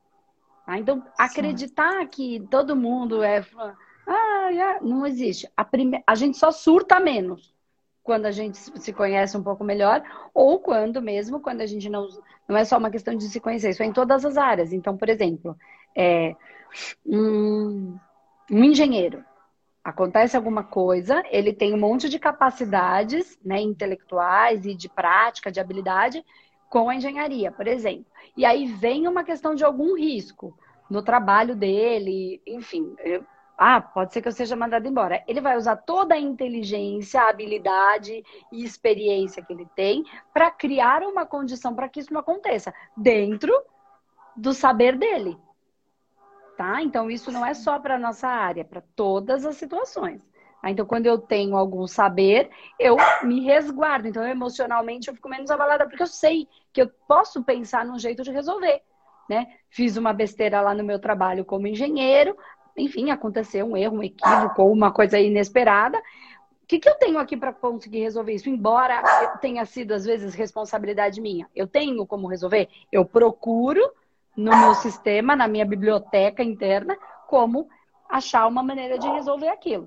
Tá? 0.66 0.78
Então, 0.78 1.04
acreditar 1.18 2.00
Sim. 2.00 2.06
que 2.08 2.46
todo 2.50 2.76
mundo 2.76 3.22
é. 3.22 3.44
Ah, 4.06 4.78
não 4.82 5.06
existe. 5.06 5.48
A, 5.56 5.64
prime... 5.64 6.02
a 6.06 6.14
gente 6.14 6.36
só 6.36 6.50
surta 6.50 6.98
menos 6.98 7.54
quando 8.02 8.26
a 8.26 8.32
gente 8.32 8.58
se 8.58 8.92
conhece 8.92 9.36
um 9.36 9.42
pouco 9.42 9.62
melhor, 9.62 10.02
ou 10.34 10.58
quando 10.58 11.00
mesmo, 11.00 11.40
quando 11.40 11.60
a 11.60 11.66
gente 11.66 11.88
não. 11.88 12.08
Não 12.48 12.56
é 12.56 12.64
só 12.64 12.76
uma 12.76 12.90
questão 12.90 13.14
de 13.14 13.28
se 13.28 13.38
conhecer, 13.40 13.70
isso 13.70 13.82
é 13.82 13.86
em 13.86 13.92
todas 13.92 14.24
as 14.24 14.36
áreas. 14.36 14.72
Então, 14.72 14.96
por 14.96 15.08
exemplo, 15.08 15.56
é, 15.96 16.34
um, 17.06 17.96
um 18.50 18.64
engenheiro 18.64 19.24
acontece 19.84 20.36
alguma 20.36 20.62
coisa, 20.62 21.22
ele 21.30 21.52
tem 21.52 21.74
um 21.74 21.78
monte 21.78 22.08
de 22.08 22.18
capacidades 22.18 23.38
né, 23.44 23.60
intelectuais 23.60 24.64
e 24.64 24.74
de 24.74 24.88
prática, 24.88 25.50
de 25.50 25.60
habilidade 25.60 26.24
com 26.68 26.88
a 26.88 26.94
engenharia, 26.94 27.50
por 27.50 27.66
exemplo. 27.66 28.06
E 28.36 28.44
aí 28.44 28.66
vem 28.66 29.08
uma 29.08 29.24
questão 29.24 29.54
de 29.54 29.64
algum 29.64 29.96
risco 29.96 30.56
no 30.88 31.02
trabalho 31.02 31.56
dele, 31.56 32.40
enfim. 32.46 32.94
Eu, 33.00 33.24
ah, 33.58 33.80
pode 33.80 34.12
ser 34.12 34.22
que 34.22 34.28
eu 34.28 34.32
seja 34.32 34.56
mandado 34.56 34.86
embora. 34.86 35.22
Ele 35.26 35.40
vai 35.40 35.56
usar 35.56 35.76
toda 35.76 36.14
a 36.14 36.20
inteligência, 36.20 37.28
habilidade 37.28 38.24
e 38.50 38.64
experiência 38.64 39.42
que 39.42 39.52
ele 39.52 39.68
tem 39.74 40.04
para 40.32 40.50
criar 40.50 41.02
uma 41.02 41.26
condição 41.26 41.74
para 41.74 41.88
que 41.88 42.00
isso 42.00 42.12
não 42.12 42.20
aconteça, 42.20 42.72
dentro 42.96 43.52
do 44.36 44.54
saber 44.54 44.96
dele 44.96 45.36
tá? 46.56 46.82
Então, 46.82 47.10
isso 47.10 47.30
não 47.30 47.44
é 47.44 47.54
só 47.54 47.78
para 47.78 47.96
a 47.96 47.98
nossa 47.98 48.28
área, 48.28 48.62
é 48.62 48.64
para 48.64 48.82
todas 48.94 49.44
as 49.44 49.56
situações. 49.56 50.22
Tá? 50.60 50.70
Então, 50.70 50.86
quando 50.86 51.06
eu 51.06 51.18
tenho 51.18 51.56
algum 51.56 51.86
saber, 51.86 52.50
eu 52.78 52.96
me 53.22 53.40
resguardo. 53.40 54.08
Então, 54.08 54.24
emocionalmente, 54.24 55.08
eu 55.08 55.14
fico 55.14 55.28
menos 55.28 55.50
abalada, 55.50 55.86
porque 55.86 56.02
eu 56.02 56.06
sei 56.06 56.48
que 56.72 56.82
eu 56.82 56.90
posso 57.08 57.42
pensar 57.42 57.84
num 57.84 57.98
jeito 57.98 58.22
de 58.22 58.30
resolver. 58.30 58.80
Né? 59.28 59.46
Fiz 59.70 59.96
uma 59.96 60.12
besteira 60.12 60.60
lá 60.60 60.74
no 60.74 60.84
meu 60.84 60.98
trabalho 60.98 61.44
como 61.44 61.66
engenheiro, 61.66 62.36
enfim, 62.76 63.10
aconteceu 63.10 63.66
um 63.66 63.76
erro, 63.76 63.98
um 63.98 64.02
equívoco 64.02 64.62
ou 64.62 64.72
uma 64.72 64.90
coisa 64.90 65.18
inesperada. 65.18 65.98
O 65.98 66.66
que, 66.66 66.78
que 66.78 66.88
eu 66.88 66.94
tenho 66.94 67.18
aqui 67.18 67.36
para 67.36 67.52
conseguir 67.52 68.00
resolver 68.00 68.32
isso? 68.32 68.48
Embora 68.48 69.02
tenha 69.40 69.64
sido, 69.66 69.92
às 69.92 70.04
vezes, 70.04 70.34
responsabilidade 70.34 71.20
minha, 71.20 71.46
eu 71.54 71.66
tenho 71.66 72.06
como 72.06 72.28
resolver? 72.28 72.68
Eu 72.90 73.04
procuro 73.04 73.80
no 74.36 74.56
meu 74.56 74.74
sistema, 74.74 75.36
na 75.36 75.46
minha 75.46 75.64
biblioteca 75.64 76.42
interna, 76.42 76.96
como 77.26 77.68
achar 78.08 78.46
uma 78.46 78.62
maneira 78.62 78.98
de 78.98 79.08
resolver 79.08 79.48
aquilo. 79.48 79.86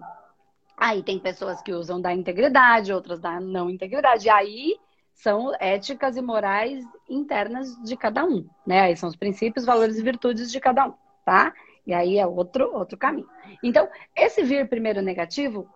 Aí 0.78 1.02
tem 1.04 1.20
pessoas 1.20 1.62
que 1.62 1.72
usam 1.72 2.02
da 2.02 2.14
integridade, 2.14 2.94
outras 2.94 3.20
da 3.20 3.40
não 3.40 3.70
integridade. 3.70 4.30
Aí 4.30 4.78
são 5.14 5.54
éticas 5.60 6.18
e 6.18 6.22
morais 6.22 6.84
internas 7.10 7.75
de 7.84 7.96
cada 7.96 8.25
um, 8.25 8.48
né? 8.66 8.82
Aí 8.82 8.98
são 8.98 9.08
os 9.08 9.16
princípios, 9.16 9.66
valores 9.66 9.98
e 9.98 10.04
virtudes 10.04 10.52
de 10.52 10.60
cada 10.60 10.88
um, 10.88 10.94
tá? 11.24 11.54
E 11.88 11.94
aí 11.94 12.18
é 12.18 12.28
outro 12.28 12.74
outro 12.75 12.98
caminho. 12.98 13.30
Então, 13.64 13.88
esse 14.16 14.44
vir 14.44 14.68
primeiro 14.68 15.02
negativo 15.02 15.70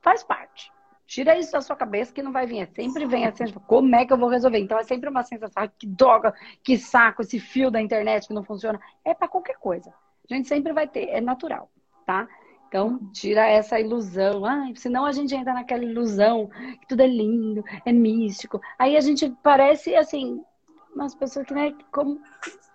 faz 0.00 0.22
parte. 0.22 0.70
Tira 1.12 1.38
isso 1.38 1.52
da 1.52 1.60
sua 1.60 1.76
cabeça 1.76 2.10
que 2.10 2.22
não 2.22 2.32
vai 2.32 2.46
vir. 2.46 2.60
É 2.60 2.66
sempre 2.66 3.04
vem 3.04 3.26
assim, 3.26 3.44
tipo, 3.44 3.60
como 3.60 3.94
é 3.94 4.06
que 4.06 4.14
eu 4.14 4.16
vou 4.16 4.30
resolver? 4.30 4.58
Então 4.58 4.78
é 4.78 4.82
sempre 4.82 5.10
uma 5.10 5.22
sensação, 5.22 5.70
que 5.78 5.86
droga, 5.86 6.32
que 6.64 6.78
saco, 6.78 7.20
esse 7.20 7.38
fio 7.38 7.70
da 7.70 7.82
internet 7.82 8.26
que 8.26 8.32
não 8.32 8.42
funciona. 8.42 8.80
É 9.04 9.12
para 9.12 9.28
qualquer 9.28 9.58
coisa. 9.58 9.92
A 10.30 10.34
gente 10.34 10.48
sempre 10.48 10.72
vai 10.72 10.88
ter, 10.88 11.10
é 11.10 11.20
natural, 11.20 11.70
tá? 12.06 12.26
Então, 12.66 12.98
tira 13.12 13.46
essa 13.46 13.78
ilusão. 13.78 14.46
Ah, 14.46 14.70
senão 14.74 15.04
a 15.04 15.12
gente 15.12 15.34
entra 15.34 15.52
naquela 15.52 15.84
ilusão 15.84 16.48
que 16.80 16.88
tudo 16.88 17.02
é 17.02 17.06
lindo, 17.06 17.62
é 17.84 17.92
místico. 17.92 18.58
Aí 18.78 18.96
a 18.96 19.00
gente 19.02 19.28
parece, 19.42 19.94
assim, 19.94 20.42
umas 20.96 21.14
pessoas 21.14 21.46
que, 21.46 21.52
né, 21.52 21.74
como... 21.92 22.22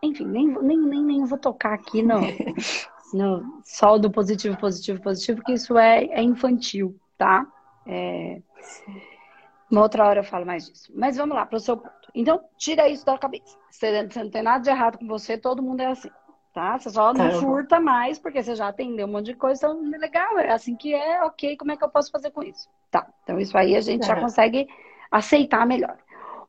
Enfim, 0.03 0.27
nem, 0.27 0.47
nem, 0.61 0.77
nem, 0.77 1.03
nem 1.03 1.25
vou 1.25 1.39
tocar 1.39 1.73
aqui 1.73 2.03
no, 2.03 2.19
no 3.15 3.61
sol 3.65 3.97
do 3.97 4.11
positivo, 4.11 4.55
positivo, 4.59 5.01
positivo, 5.01 5.39
porque 5.39 5.53
isso 5.53 5.75
é, 5.75 6.03
é 6.05 6.21
infantil, 6.21 6.95
tá? 7.17 7.51
É... 7.87 8.41
Uma 9.69 9.81
outra 9.81 10.05
hora 10.05 10.19
eu 10.19 10.23
falo 10.23 10.45
mais 10.45 10.65
disso. 10.65 10.91
Mas 10.95 11.17
vamos 11.17 11.35
lá 11.35 11.45
para 11.45 11.57
o 11.57 11.59
seu 11.59 11.77
ponto. 11.77 12.11
Então, 12.15 12.41
tira 12.57 12.87
isso 12.87 13.05
da 13.05 13.17
cabeça. 13.17 13.57
Você, 13.69 14.07
você 14.07 14.23
não 14.23 14.31
tem 14.31 14.41
nada 14.41 14.63
de 14.63 14.69
errado 14.69 14.97
com 14.97 15.07
você, 15.07 15.37
todo 15.37 15.61
mundo 15.61 15.81
é 15.81 15.87
assim. 15.87 16.09
Tá? 16.53 16.79
Você 16.79 16.89
só 16.89 17.13
não 17.13 17.65
tá, 17.67 17.79
mais, 17.79 18.17
porque 18.17 18.41
você 18.41 18.55
já 18.55 18.69
atendeu 18.69 19.05
um 19.05 19.11
monte 19.11 19.27
de 19.27 19.35
coisa, 19.35 19.67
então 19.67 19.99
legal, 19.99 20.39
é 20.39 20.51
assim 20.51 20.75
que 20.75 20.91
é, 20.91 21.23
ok, 21.23 21.55
como 21.55 21.71
é 21.71 21.77
que 21.77 21.83
eu 21.83 21.89
posso 21.89 22.09
fazer 22.09 22.31
com 22.31 22.41
isso? 22.41 22.67
Tá, 22.89 23.07
então 23.21 23.39
isso 23.39 23.55
aí 23.55 23.75
a 23.75 23.81
gente 23.81 24.05
é. 24.05 24.07
já 24.07 24.19
consegue 24.19 24.67
aceitar 25.11 25.67
melhor. 25.67 25.95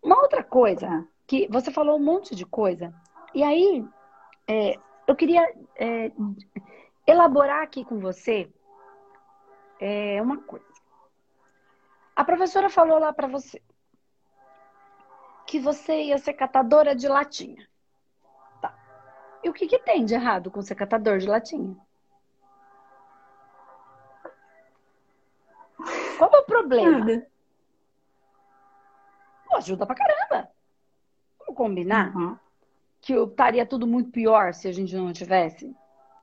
Uma 0.03 0.19
outra 0.23 0.43
coisa, 0.43 0.87
tá. 0.87 1.05
que 1.27 1.47
você 1.51 1.71
falou 1.71 1.99
um 1.99 2.03
monte 2.03 2.35
de 2.35 2.47
coisa, 2.47 2.95
e 3.35 3.43
aí 3.43 3.85
é, 4.47 4.79
eu 5.07 5.15
queria 5.15 5.47
é, 5.77 6.11
elaborar 7.07 7.63
aqui 7.63 7.85
com 7.85 7.99
você 7.99 8.51
é, 9.79 10.23
uma 10.23 10.39
coisa. 10.39 10.65
A 12.19 12.25
professora 12.25 12.69
falou 12.69 12.99
lá 12.99 13.13
para 13.13 13.29
você 13.29 13.63
que 15.47 15.61
você 15.61 16.03
ia 16.03 16.19
ser 16.19 16.33
catadora 16.33 16.93
de 16.93 17.07
latinha. 17.07 17.65
Tá. 18.61 18.75
E 19.45 19.49
o 19.49 19.53
que, 19.53 19.69
que 19.69 19.79
tem 19.79 20.05
de 20.05 20.15
errado 20.15 20.51
com 20.51 20.61
ser 20.61 20.75
catador 20.75 21.19
de 21.19 21.29
latinha? 21.29 21.77
Qual 26.19 26.29
é 26.35 26.39
o 26.39 26.45
problema? 26.45 26.99
Nada. 26.99 27.31
Pô, 29.47 29.57
ajuda 29.57 29.87
pra 29.87 29.95
caramba. 29.95 30.51
Vamos 31.39 31.55
combinar 31.55 32.17
uhum. 32.17 32.37
que 33.01 33.15
estaria 33.15 33.65
tudo 33.65 33.87
muito 33.87 34.11
pior 34.11 34.53
se 34.53 34.67
a 34.67 34.73
gente 34.73 34.97
não 34.97 35.13
tivesse? 35.13 35.73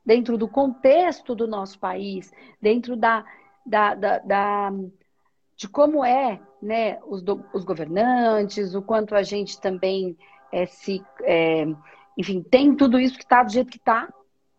Dentro 0.06 0.38
do 0.38 0.50
contexto 0.50 1.34
do 1.34 1.48
nosso 1.48 1.80
país, 1.80 2.34
dentro 2.62 2.98
da, 2.98 3.24
da, 3.66 3.96
da, 3.96 4.20
da 4.20 4.72
de 5.55 5.67
como 5.67 6.03
é 6.03 6.39
né, 6.62 7.00
os, 7.07 7.21
do, 7.21 7.43
os 7.53 7.63
governantes, 7.63 8.75
o 8.75 8.81
quanto 8.81 9.15
a 9.15 9.24
gente 9.24 9.59
também 9.59 10.17
é, 10.51 10.65
se. 10.65 11.03
É, 11.24 11.65
enfim, 12.17 12.41
tem 12.41 12.75
tudo 12.75 13.00
isso 13.00 13.17
que 13.17 13.24
está 13.24 13.43
do 13.43 13.51
jeito 13.51 13.71
que 13.71 13.77
está. 13.77 14.12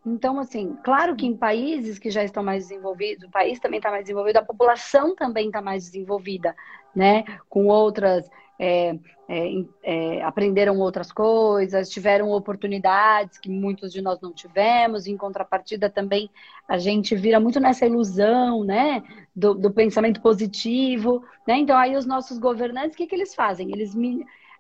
Então, 0.05 0.39
assim, 0.39 0.77
claro 0.85 1.17
que 1.17 1.27
em 1.27 1.37
países 1.37 1.99
que 1.99 2.11
já 2.11 2.23
estão 2.23 2.43
mais 2.43 2.69
desenvolvidos, 2.69 3.25
o 3.25 3.31
país 3.31 3.59
também 3.59 3.79
está 3.79 3.91
mais 3.91 4.05
desenvolvido, 4.05 4.37
a 4.37 4.45
população 4.45 5.17
também 5.17 5.47
está 5.49 5.61
mais 5.61 5.85
desenvolvida, 5.85 6.55
né? 6.95 7.25
Com 7.49 7.67
outras 7.67 8.31
é, 8.59 8.99
é, 9.29 9.65
é, 9.83 10.23
aprenderam 10.23 10.79
outras 10.79 11.13
coisas, 11.13 11.91
tiveram 11.91 12.31
oportunidades 12.31 13.39
que 13.39 13.51
muitos 13.51 13.93
de 13.93 14.01
nós 14.01 14.21
não 14.21 14.33
tivemos. 14.33 15.07
Em 15.07 15.17
contrapartida, 15.17 15.91
também 15.91 16.31
a 16.69 16.79
gente 16.79 17.15
vira 17.15 17.39
muito 17.39 17.61
nessa 17.61 17.87
ilusão, 17.87 18.65
né, 18.65 19.03
do, 19.35 19.55
do 19.55 19.71
pensamento 19.71 20.21
positivo, 20.21 21.23
né? 21.47 21.59
Então 21.59 21.77
aí 21.77 21.97
os 21.97 22.07
nossos 22.07 22.39
governantes, 22.39 22.95
o 22.95 22.97
que, 22.97 23.07
que 23.07 23.15
eles 23.15 23.35
fazem? 23.35 23.71
Eles 23.71 23.95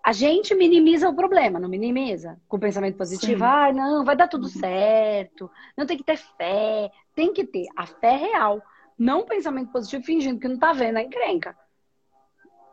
a 0.02 0.12
gente 0.12 0.54
minimiza 0.54 1.08
o 1.08 1.16
problema, 1.16 1.58
não 1.58 1.68
minimiza 1.68 2.38
com 2.48 2.56
o 2.56 2.60
pensamento 2.60 2.96
positivo. 2.96 3.40
Sim. 3.40 3.50
Ah, 3.50 3.72
não, 3.72 4.04
vai 4.04 4.14
dar 4.14 4.28
tudo 4.28 4.48
certo. 4.48 5.50
Não 5.76 5.84
tem 5.84 5.96
que 5.96 6.04
ter 6.04 6.16
fé, 6.16 6.90
tem 7.14 7.32
que 7.32 7.44
ter 7.44 7.66
a 7.76 7.86
fé 7.86 8.16
real, 8.16 8.62
não 8.96 9.20
o 9.20 9.26
pensamento 9.26 9.72
positivo 9.72 10.04
fingindo 10.04 10.38
que 10.38 10.46
não 10.46 10.58
tá 10.58 10.72
vendo 10.72 10.98
a 10.98 11.02
encrenca 11.02 11.56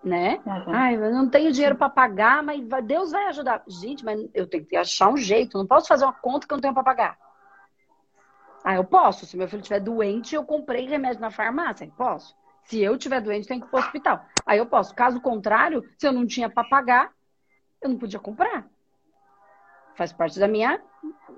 né? 0.04 0.42
Uhum. 0.46 0.74
Ai, 0.74 0.96
eu 0.96 1.12
não 1.12 1.30
tenho 1.30 1.52
dinheiro 1.52 1.76
para 1.76 1.90
pagar, 1.90 2.44
mas 2.44 2.62
Deus 2.84 3.12
vai 3.12 3.28
ajudar. 3.28 3.64
Gente, 3.68 4.04
mas 4.04 4.20
eu 4.34 4.46
tenho 4.46 4.66
que 4.66 4.76
achar 4.76 5.10
um 5.10 5.18
jeito. 5.18 5.58
Não 5.58 5.66
posso 5.66 5.88
fazer 5.88 6.04
uma 6.04 6.14
conta 6.14 6.46
que 6.46 6.54
eu 6.54 6.58
não 6.58 6.62
tenho 6.62 6.74
para 6.74 6.84
pagar. 6.84 7.18
Ah, 8.64 8.76
eu 8.76 8.84
posso. 8.84 9.26
Se 9.26 9.38
meu 9.38 9.48
filho 9.48 9.62
estiver 9.62 9.80
doente, 9.80 10.36
eu 10.36 10.44
comprei 10.44 10.88
remédio 10.88 11.22
na 11.22 11.32
farmácia. 11.32 11.90
Posso. 11.98 12.36
Se 12.66 12.82
eu 12.82 12.96
estiver 12.96 13.22
doente, 13.22 13.48
tem 13.48 13.60
que 13.60 13.66
ir 13.66 13.70
para 13.70 13.78
o 13.78 13.84
hospital. 13.84 14.26
Aí 14.46 14.58
eu 14.58 14.66
posso. 14.66 14.94
Caso 14.94 15.22
contrário, 15.22 15.84
se 15.98 16.08
eu 16.08 16.14
não 16.14 16.26
tinha 16.26 16.50
para 16.50 16.68
pagar, 16.68 17.12
eu 17.82 17.90
não 17.90 17.98
podia 17.98 18.20
comprar. 18.20 18.66
Faz 19.96 20.12
parte 20.12 20.40
da 20.40 20.48
minha, 20.48 20.82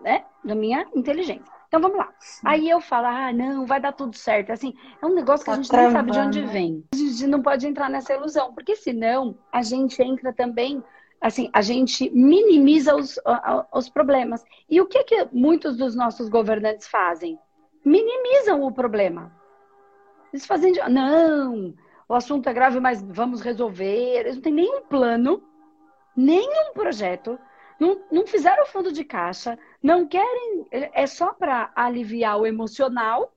né, 0.01 0.25
da 0.43 0.55
minha 0.55 0.87
inteligência. 0.95 1.54
Então 1.75 1.89
vamos 1.89 1.97
lá. 1.97 2.13
Aí 2.45 2.69
eu 2.69 2.79
falo, 2.79 3.07
ah, 3.07 3.33
não, 3.33 3.65
vai 3.65 3.81
dar 3.81 3.91
tudo 3.91 4.15
certo. 4.15 4.49
Assim, 4.49 4.73
é 5.01 5.05
um 5.05 5.13
negócio 5.13 5.43
que 5.43 5.51
tá 5.51 5.57
a 5.57 5.61
gente 5.61 5.75
nem 5.75 5.91
sabe 5.91 6.11
de 6.11 6.19
onde 6.19 6.41
vem. 6.43 6.85
A 6.93 6.95
gente 6.95 7.27
não 7.27 7.41
pode 7.41 7.67
entrar 7.67 7.89
nessa 7.89 8.13
ilusão, 8.13 8.53
porque 8.53 8.77
senão 8.77 9.37
a 9.51 9.61
gente 9.61 10.01
entra 10.01 10.31
também, 10.31 10.81
assim, 11.19 11.49
a 11.51 11.61
gente 11.61 12.09
minimiza 12.11 12.95
os, 12.95 13.19
os 13.73 13.89
problemas. 13.89 14.41
E 14.69 14.79
o 14.79 14.85
que 14.85 15.03
que 15.03 15.27
muitos 15.33 15.75
dos 15.75 15.97
nossos 15.97 16.29
governantes 16.29 16.87
fazem? 16.87 17.37
Minimizam 17.83 18.63
o 18.63 18.71
problema. 18.71 19.29
Eles 20.31 20.45
fazem, 20.45 20.71
de, 20.71 20.79
não, 20.87 21.73
o 22.07 22.13
assunto 22.13 22.47
é 22.47 22.53
grave, 22.53 22.79
mas 22.79 23.01
vamos 23.01 23.41
resolver. 23.41 24.19
Eles 24.19 24.35
não 24.35 24.41
têm 24.41 24.53
nenhum 24.53 24.83
plano, 24.83 25.43
nenhum 26.15 26.71
projeto 26.73 27.37
não, 27.79 28.01
não 28.11 28.25
fizeram 28.25 28.65
fundo 28.65 28.91
de 28.91 29.03
caixa, 29.03 29.57
não 29.81 30.07
querem, 30.07 30.65
é 30.71 31.05
só 31.05 31.33
para 31.33 31.71
aliviar 31.75 32.39
o 32.39 32.45
emocional 32.45 33.33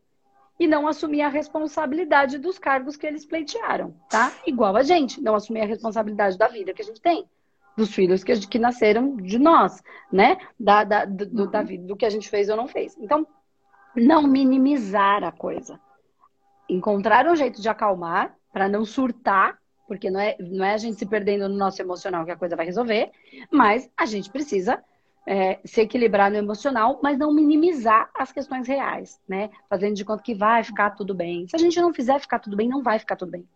e 0.58 0.66
não 0.66 0.88
assumir 0.88 1.22
a 1.22 1.28
responsabilidade 1.28 2.38
dos 2.38 2.58
cargos 2.58 2.96
que 2.96 3.06
eles 3.06 3.24
pleitearam, 3.24 3.94
tá? 4.08 4.32
Igual 4.46 4.76
a 4.76 4.82
gente, 4.82 5.20
não 5.20 5.34
assumir 5.34 5.60
a 5.60 5.66
responsabilidade 5.66 6.36
da 6.36 6.48
vida 6.48 6.72
que 6.72 6.82
a 6.82 6.84
gente 6.84 7.00
tem, 7.00 7.28
dos 7.76 7.94
filhos 7.94 8.24
que, 8.24 8.34
que 8.46 8.58
nasceram 8.58 9.16
de 9.16 9.38
nós, 9.38 9.82
né? 10.12 10.36
Da, 10.58 10.82
da, 10.82 11.04
do, 11.04 11.48
da 11.48 11.62
vida, 11.62 11.86
do 11.86 11.96
que 11.96 12.04
a 12.04 12.10
gente 12.10 12.28
fez 12.28 12.48
ou 12.48 12.56
não 12.56 12.66
fez. 12.66 12.96
Então, 12.98 13.26
não 13.94 14.22
minimizar 14.22 15.22
a 15.22 15.30
coisa. 15.30 15.80
Encontrar 16.68 17.26
um 17.26 17.36
jeito 17.36 17.62
de 17.62 17.68
acalmar 17.68 18.36
para 18.52 18.68
não 18.68 18.84
surtar 18.84 19.57
porque 19.88 20.10
não 20.10 20.20
é, 20.20 20.36
não 20.38 20.64
é 20.64 20.74
a 20.74 20.76
gente 20.76 20.98
se 20.98 21.06
perdendo 21.06 21.48
no 21.48 21.56
nosso 21.56 21.80
emocional 21.82 22.24
que 22.24 22.30
a 22.30 22.36
coisa 22.36 22.54
vai 22.54 22.66
resolver, 22.66 23.10
mas 23.50 23.90
a 23.96 24.04
gente 24.04 24.30
precisa 24.30 24.84
é, 25.26 25.58
se 25.64 25.80
equilibrar 25.80 26.30
no 26.30 26.36
emocional, 26.36 27.00
mas 27.02 27.18
não 27.18 27.34
minimizar 27.34 28.10
as 28.14 28.30
questões 28.30 28.68
reais, 28.68 29.20
né? 29.26 29.50
Fazendo 29.68 29.94
de 29.94 30.04
conta 30.04 30.22
que 30.22 30.34
vai 30.34 30.62
ficar 30.62 30.90
tudo 30.90 31.14
bem. 31.14 31.48
Se 31.48 31.56
a 31.56 31.58
gente 31.58 31.80
não 31.80 31.92
fizer 31.92 32.20
ficar 32.20 32.38
tudo 32.38 32.56
bem, 32.56 32.68
não 32.68 32.82
vai 32.82 32.98
ficar 32.98 33.16
tudo 33.16 33.32
bem. 33.32 33.46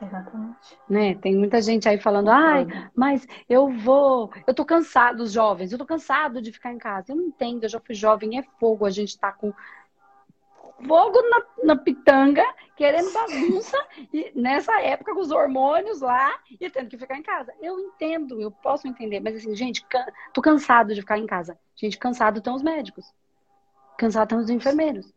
Exatamente. 0.00 0.78
Né? 0.88 1.14
Tem 1.16 1.36
muita 1.36 1.60
gente 1.62 1.88
aí 1.88 1.98
falando, 1.98 2.30
ai, 2.30 2.66
mas 2.94 3.26
eu 3.48 3.68
vou, 3.70 4.30
eu 4.46 4.54
tô 4.54 4.64
cansado, 4.64 5.22
os 5.22 5.32
jovens, 5.32 5.72
eu 5.72 5.78
tô 5.78 5.86
cansado 5.86 6.42
de 6.42 6.52
ficar 6.52 6.72
em 6.72 6.78
casa. 6.78 7.12
Eu 7.12 7.16
não 7.16 7.24
entendo, 7.24 7.64
eu 7.64 7.68
já 7.68 7.80
fui 7.80 7.94
jovem, 7.94 8.38
é 8.38 8.42
fogo, 8.58 8.84
a 8.84 8.90
gente 8.90 9.18
tá 9.18 9.32
com 9.32 9.52
fogo 10.86 11.22
na, 11.30 11.42
na 11.64 11.76
pitanga, 11.76 12.44
querendo 12.76 13.12
bagunça, 13.12 13.76
e 14.12 14.32
nessa 14.34 14.80
época 14.80 15.14
com 15.14 15.20
os 15.20 15.30
hormônios 15.30 16.00
lá 16.00 16.38
e 16.60 16.68
tendo 16.68 16.88
que 16.88 16.98
ficar 16.98 17.16
em 17.16 17.22
casa. 17.22 17.52
Eu 17.60 17.78
entendo, 17.78 18.40
eu 18.40 18.50
posso 18.50 18.88
entender, 18.88 19.20
mas 19.20 19.36
assim, 19.36 19.54
gente, 19.54 19.84
can... 19.86 20.04
tô 20.32 20.42
cansado 20.42 20.94
de 20.94 21.00
ficar 21.00 21.18
em 21.18 21.26
casa. 21.26 21.58
Gente, 21.76 21.98
cansado 21.98 22.38
estão 22.38 22.54
os 22.54 22.62
médicos. 22.62 23.06
Cansado 23.96 24.24
estão 24.24 24.38
os 24.38 24.50
enfermeiros. 24.50 25.12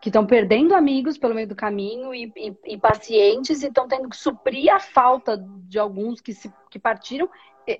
Que 0.00 0.10
estão 0.10 0.26
perdendo 0.26 0.74
amigos 0.74 1.16
pelo 1.16 1.34
meio 1.34 1.48
do 1.48 1.56
caminho 1.56 2.14
e, 2.14 2.32
e, 2.36 2.74
e 2.74 2.78
pacientes 2.78 3.62
e 3.62 3.68
estão 3.68 3.88
tendo 3.88 4.08
que 4.08 4.16
suprir 4.16 4.72
a 4.72 4.78
falta 4.78 5.36
de 5.38 5.78
alguns 5.78 6.20
que, 6.20 6.34
se, 6.34 6.52
que 6.70 6.78
partiram. 6.78 7.28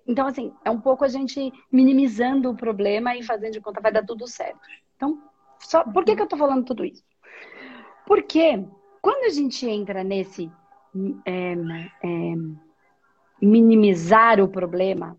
Então, 0.07 0.27
assim, 0.27 0.53
é 0.65 0.71
um 0.71 0.81
pouco 0.81 1.05
a 1.05 1.09
gente 1.09 1.53
minimizando 1.71 2.51
o 2.51 2.57
problema 2.57 3.15
e 3.15 3.23
fazendo 3.23 3.53
de 3.53 3.61
conta 3.61 3.81
vai 3.81 3.93
dar 3.93 4.05
tudo 4.05 4.27
certo. 4.27 4.59
Então, 4.97 5.23
só, 5.67 5.83
por 5.83 6.05
que, 6.05 6.15
que 6.15 6.21
eu 6.21 6.25
estou 6.25 6.39
falando 6.39 6.65
tudo 6.65 6.85
isso? 6.85 7.05
Porque 8.07 8.65
quando 9.03 9.25
a 9.25 9.31
gente 9.31 9.69
entra 9.69 10.05
nesse 10.05 10.51
é, 11.25 11.53
é, 11.53 12.35
minimizar 13.43 14.41
o 14.41 14.49
problema, 14.49 15.19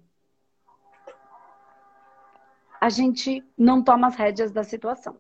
a 2.79 2.89
gente 2.89 3.43
não 3.57 3.83
toma 3.83 4.07
as 4.07 4.15
rédeas 4.15 4.51
da 4.51 4.63
situação. 4.63 5.17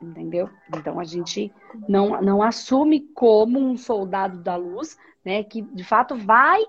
Entendeu? 0.00 0.48
Então 0.68 1.00
a 1.00 1.04
gente 1.04 1.52
não, 1.88 2.20
não 2.20 2.42
assume 2.42 3.00
como 3.14 3.58
um 3.58 3.76
soldado 3.76 4.38
da 4.38 4.54
luz, 4.54 4.96
né, 5.24 5.42
que 5.42 5.62
de 5.62 5.82
fato 5.82 6.14
vai 6.14 6.62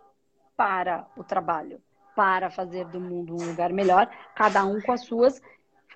para 0.56 1.08
o 1.16 1.24
trabalho, 1.24 1.80
para 2.16 2.50
fazer 2.50 2.86
do 2.86 3.00
mundo 3.00 3.36
um 3.36 3.46
lugar 3.46 3.72
melhor, 3.72 4.10
cada 4.34 4.66
um 4.66 4.82
com 4.82 4.92
as 4.92 5.02
suas 5.02 5.40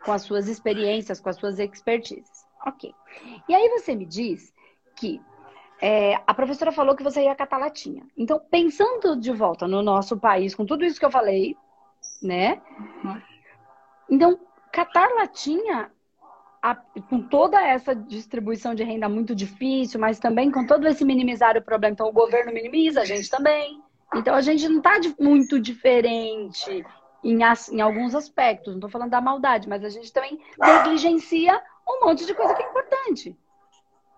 com 0.03 0.11
as 0.11 0.23
suas 0.23 0.47
experiências, 0.47 1.19
com 1.19 1.29
as 1.29 1.37
suas 1.37 1.59
expertises. 1.59 2.45
Ok. 2.65 2.93
E 3.47 3.55
aí 3.55 3.69
você 3.69 3.95
me 3.95 4.05
diz 4.05 4.53
que 4.95 5.21
é, 5.81 6.15
a 6.27 6.33
professora 6.33 6.71
falou 6.71 6.95
que 6.95 7.03
você 7.03 7.23
ia 7.23 7.35
catar 7.35 7.57
latinha. 7.57 8.05
Então, 8.15 8.39
pensando 8.51 9.19
de 9.19 9.31
volta 9.31 9.67
no 9.67 9.81
nosso 9.81 10.17
país, 10.17 10.53
com 10.53 10.65
tudo 10.65 10.85
isso 10.85 10.99
que 10.99 11.05
eu 11.05 11.11
falei, 11.11 11.57
né? 12.21 12.61
Então, 14.09 14.39
catar 14.71 15.09
latinha, 15.15 15.91
a, 16.61 16.75
com 16.75 17.23
toda 17.23 17.59
essa 17.59 17.95
distribuição 17.95 18.75
de 18.75 18.83
renda 18.83 19.09
muito 19.09 19.33
difícil, 19.33 19.99
mas 19.99 20.19
também 20.19 20.51
com 20.51 20.67
todo 20.67 20.87
esse 20.87 21.03
minimizar 21.03 21.57
o 21.57 21.63
problema, 21.63 21.93
então 21.93 22.07
o 22.07 22.13
governo 22.13 22.53
minimiza, 22.53 23.01
a 23.01 23.05
gente 23.05 23.27
também. 23.27 23.81
Então, 24.13 24.35
a 24.35 24.41
gente 24.41 24.67
não 24.67 24.77
está 24.77 24.99
muito 25.19 25.59
diferente 25.59 26.85
em, 27.23 27.39
em 27.71 27.81
alguns 27.81 28.15
aspectos. 28.15 28.73
Não 28.73 28.77
estou 28.77 28.89
falando 28.89 29.11
da 29.11 29.21
maldade, 29.21 29.67
mas 29.67 29.83
a 29.83 29.89
gente 29.89 30.11
também 30.11 30.39
negligencia 30.57 31.61
um 31.87 32.05
monte 32.05 32.25
de 32.25 32.33
coisa 32.33 32.53
que 32.53 32.63
é 32.63 32.69
importante. 32.69 33.37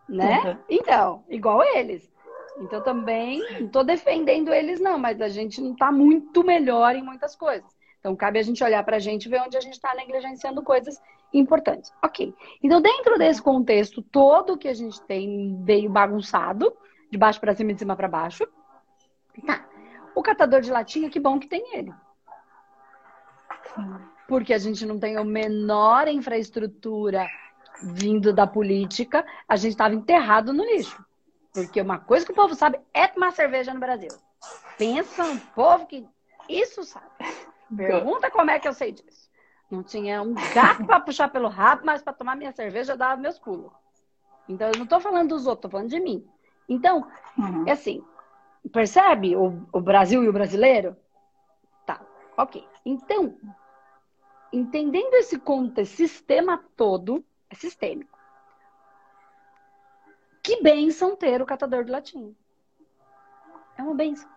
Né? 0.07 0.39
Uhum. 0.39 0.57
Então, 0.69 1.23
igual 1.29 1.63
eles. 1.63 2.11
Então 2.59 2.81
também 2.81 3.39
não 3.53 3.65
estou 3.65 3.83
defendendo 3.83 4.53
eles, 4.53 4.79
não, 4.79 4.97
mas 4.99 5.19
a 5.21 5.27
gente 5.27 5.59
não 5.59 5.73
está 5.73 5.91
muito 5.91 6.43
melhor 6.43 6.95
em 6.95 7.01
muitas 7.01 7.35
coisas. 7.35 7.65
Então 7.99 8.15
cabe 8.15 8.37
a 8.37 8.43
gente 8.43 8.63
olhar 8.63 8.83
para 8.83 8.97
a 8.97 8.99
gente 8.99 9.25
e 9.25 9.29
ver 9.29 9.41
onde 9.41 9.57
a 9.57 9.61
gente 9.61 9.73
está 9.73 9.95
negligenciando 9.95 10.61
coisas 10.61 11.01
importantes. 11.33 11.91
Ok. 12.03 12.33
Então, 12.61 12.81
dentro 12.81 13.17
desse 13.17 13.41
contexto 13.41 14.01
todo 14.01 14.57
que 14.57 14.67
a 14.67 14.73
gente 14.73 15.01
tem 15.01 15.57
meio 15.65 15.89
bagunçado, 15.89 16.75
de 17.09 17.17
baixo 17.17 17.39
para 17.39 17.55
cima 17.55 17.71
e 17.71 17.73
de 17.73 17.79
cima 17.79 17.95
para 17.95 18.07
baixo, 18.07 18.47
tá. 19.45 19.65
O 20.15 20.21
catador 20.21 20.61
de 20.61 20.71
latinha, 20.71 21.09
que 21.09 21.19
bom 21.19 21.39
que 21.39 21.47
tem 21.47 21.75
ele. 21.75 21.91
Porque 24.27 24.53
a 24.53 24.57
gente 24.57 24.85
não 24.85 24.99
tem 24.99 25.17
a 25.17 25.23
menor 25.23 26.07
infraestrutura 26.07 27.27
vindo 27.81 28.31
da 28.31 28.47
política, 28.47 29.25
a 29.47 29.55
gente 29.55 29.71
estava 29.71 29.93
enterrado 29.93 30.53
no 30.53 30.63
lixo. 30.63 31.03
Porque 31.53 31.81
uma 31.81 31.99
coisa 31.99 32.25
que 32.25 32.31
o 32.31 32.35
povo 32.35 32.55
sabe 32.55 32.79
é 32.93 33.07
tomar 33.07 33.31
cerveja 33.31 33.73
no 33.73 33.79
Brasil. 33.79 34.09
Pensa 34.77 35.23
um 35.23 35.37
povo 35.37 35.85
que 35.85 36.05
isso 36.49 36.83
sabe. 36.83 37.07
Pergunta 37.75 38.31
como 38.31 38.51
é 38.51 38.59
que 38.59 38.67
eu 38.67 38.73
sei 38.73 38.91
disso. 38.91 39.29
Não 39.69 39.83
tinha 39.83 40.21
um 40.21 40.33
gato 40.53 40.85
para 40.85 40.99
puxar 40.99 41.29
pelo 41.29 41.47
rabo, 41.47 41.83
mas 41.85 42.01
para 42.01 42.13
tomar 42.13 42.35
minha 42.35 42.51
cerveja 42.51 42.93
eu 42.93 42.97
dava 42.97 43.21
meus 43.21 43.39
pulos. 43.39 43.71
Então 44.47 44.67
eu 44.67 44.75
não 44.75 44.83
estou 44.83 44.99
falando 44.99 45.29
dos 45.29 45.47
outros, 45.47 45.59
estou 45.59 45.71
falando 45.71 45.89
de 45.89 45.99
mim. 45.99 46.27
Então, 46.67 47.07
uhum. 47.37 47.67
é 47.67 47.71
assim, 47.71 48.03
percebe 48.71 49.35
o, 49.35 49.65
o 49.71 49.81
Brasil 49.81 50.23
e 50.23 50.29
o 50.29 50.33
brasileiro? 50.33 50.95
Ok. 52.37 52.67
Então, 52.85 53.37
entendendo 54.51 55.13
esse 55.15 55.39
contexto, 55.39 55.95
sistema 55.95 56.63
todo, 56.75 57.23
é 57.49 57.55
sistêmico. 57.55 58.17
Que 60.41 60.61
bênção 60.61 61.15
ter 61.15 61.41
o 61.41 61.45
catador 61.45 61.83
de 61.83 61.91
latinha. 61.91 62.33
É 63.77 63.83
uma 63.83 63.95
bênção. 63.95 64.29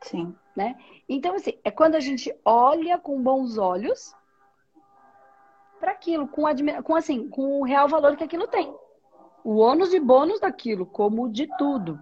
Sim. 0.00 0.36
Né? 0.54 0.76
Então, 1.08 1.34
assim, 1.34 1.58
é 1.64 1.70
quando 1.70 1.96
a 1.96 2.00
gente 2.00 2.32
olha 2.44 2.96
com 2.98 3.20
bons 3.20 3.58
olhos 3.58 4.14
para 5.80 5.90
aquilo, 5.90 6.28
com, 6.28 6.44
com, 6.84 6.94
assim, 6.94 7.28
com 7.28 7.60
o 7.60 7.64
real 7.64 7.88
valor 7.88 8.16
que 8.16 8.24
aquilo 8.24 8.46
tem. 8.46 8.74
O 9.42 9.56
ônus 9.56 9.92
e 9.92 10.00
bônus 10.00 10.40
daquilo, 10.40 10.86
como 10.86 11.28
de 11.28 11.48
tudo. 11.58 11.98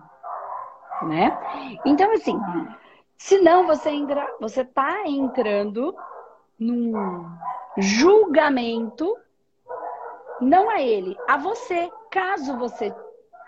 Né? 1.03 1.37
Então, 1.85 2.13
assim, 2.13 2.39
se 3.23 3.39
não 3.41 3.65
você 3.69 3.91
entra, 3.91 4.29
você 4.41 4.65
tá 4.65 5.05
entrando 5.07 5.95
num 6.59 6.93
julgamento 7.79 9.17
não 10.41 10.69
a 10.69 10.83
ele, 10.83 11.17
a 11.29 11.37
você, 11.37 11.89
caso 12.11 12.59
você 12.59 12.93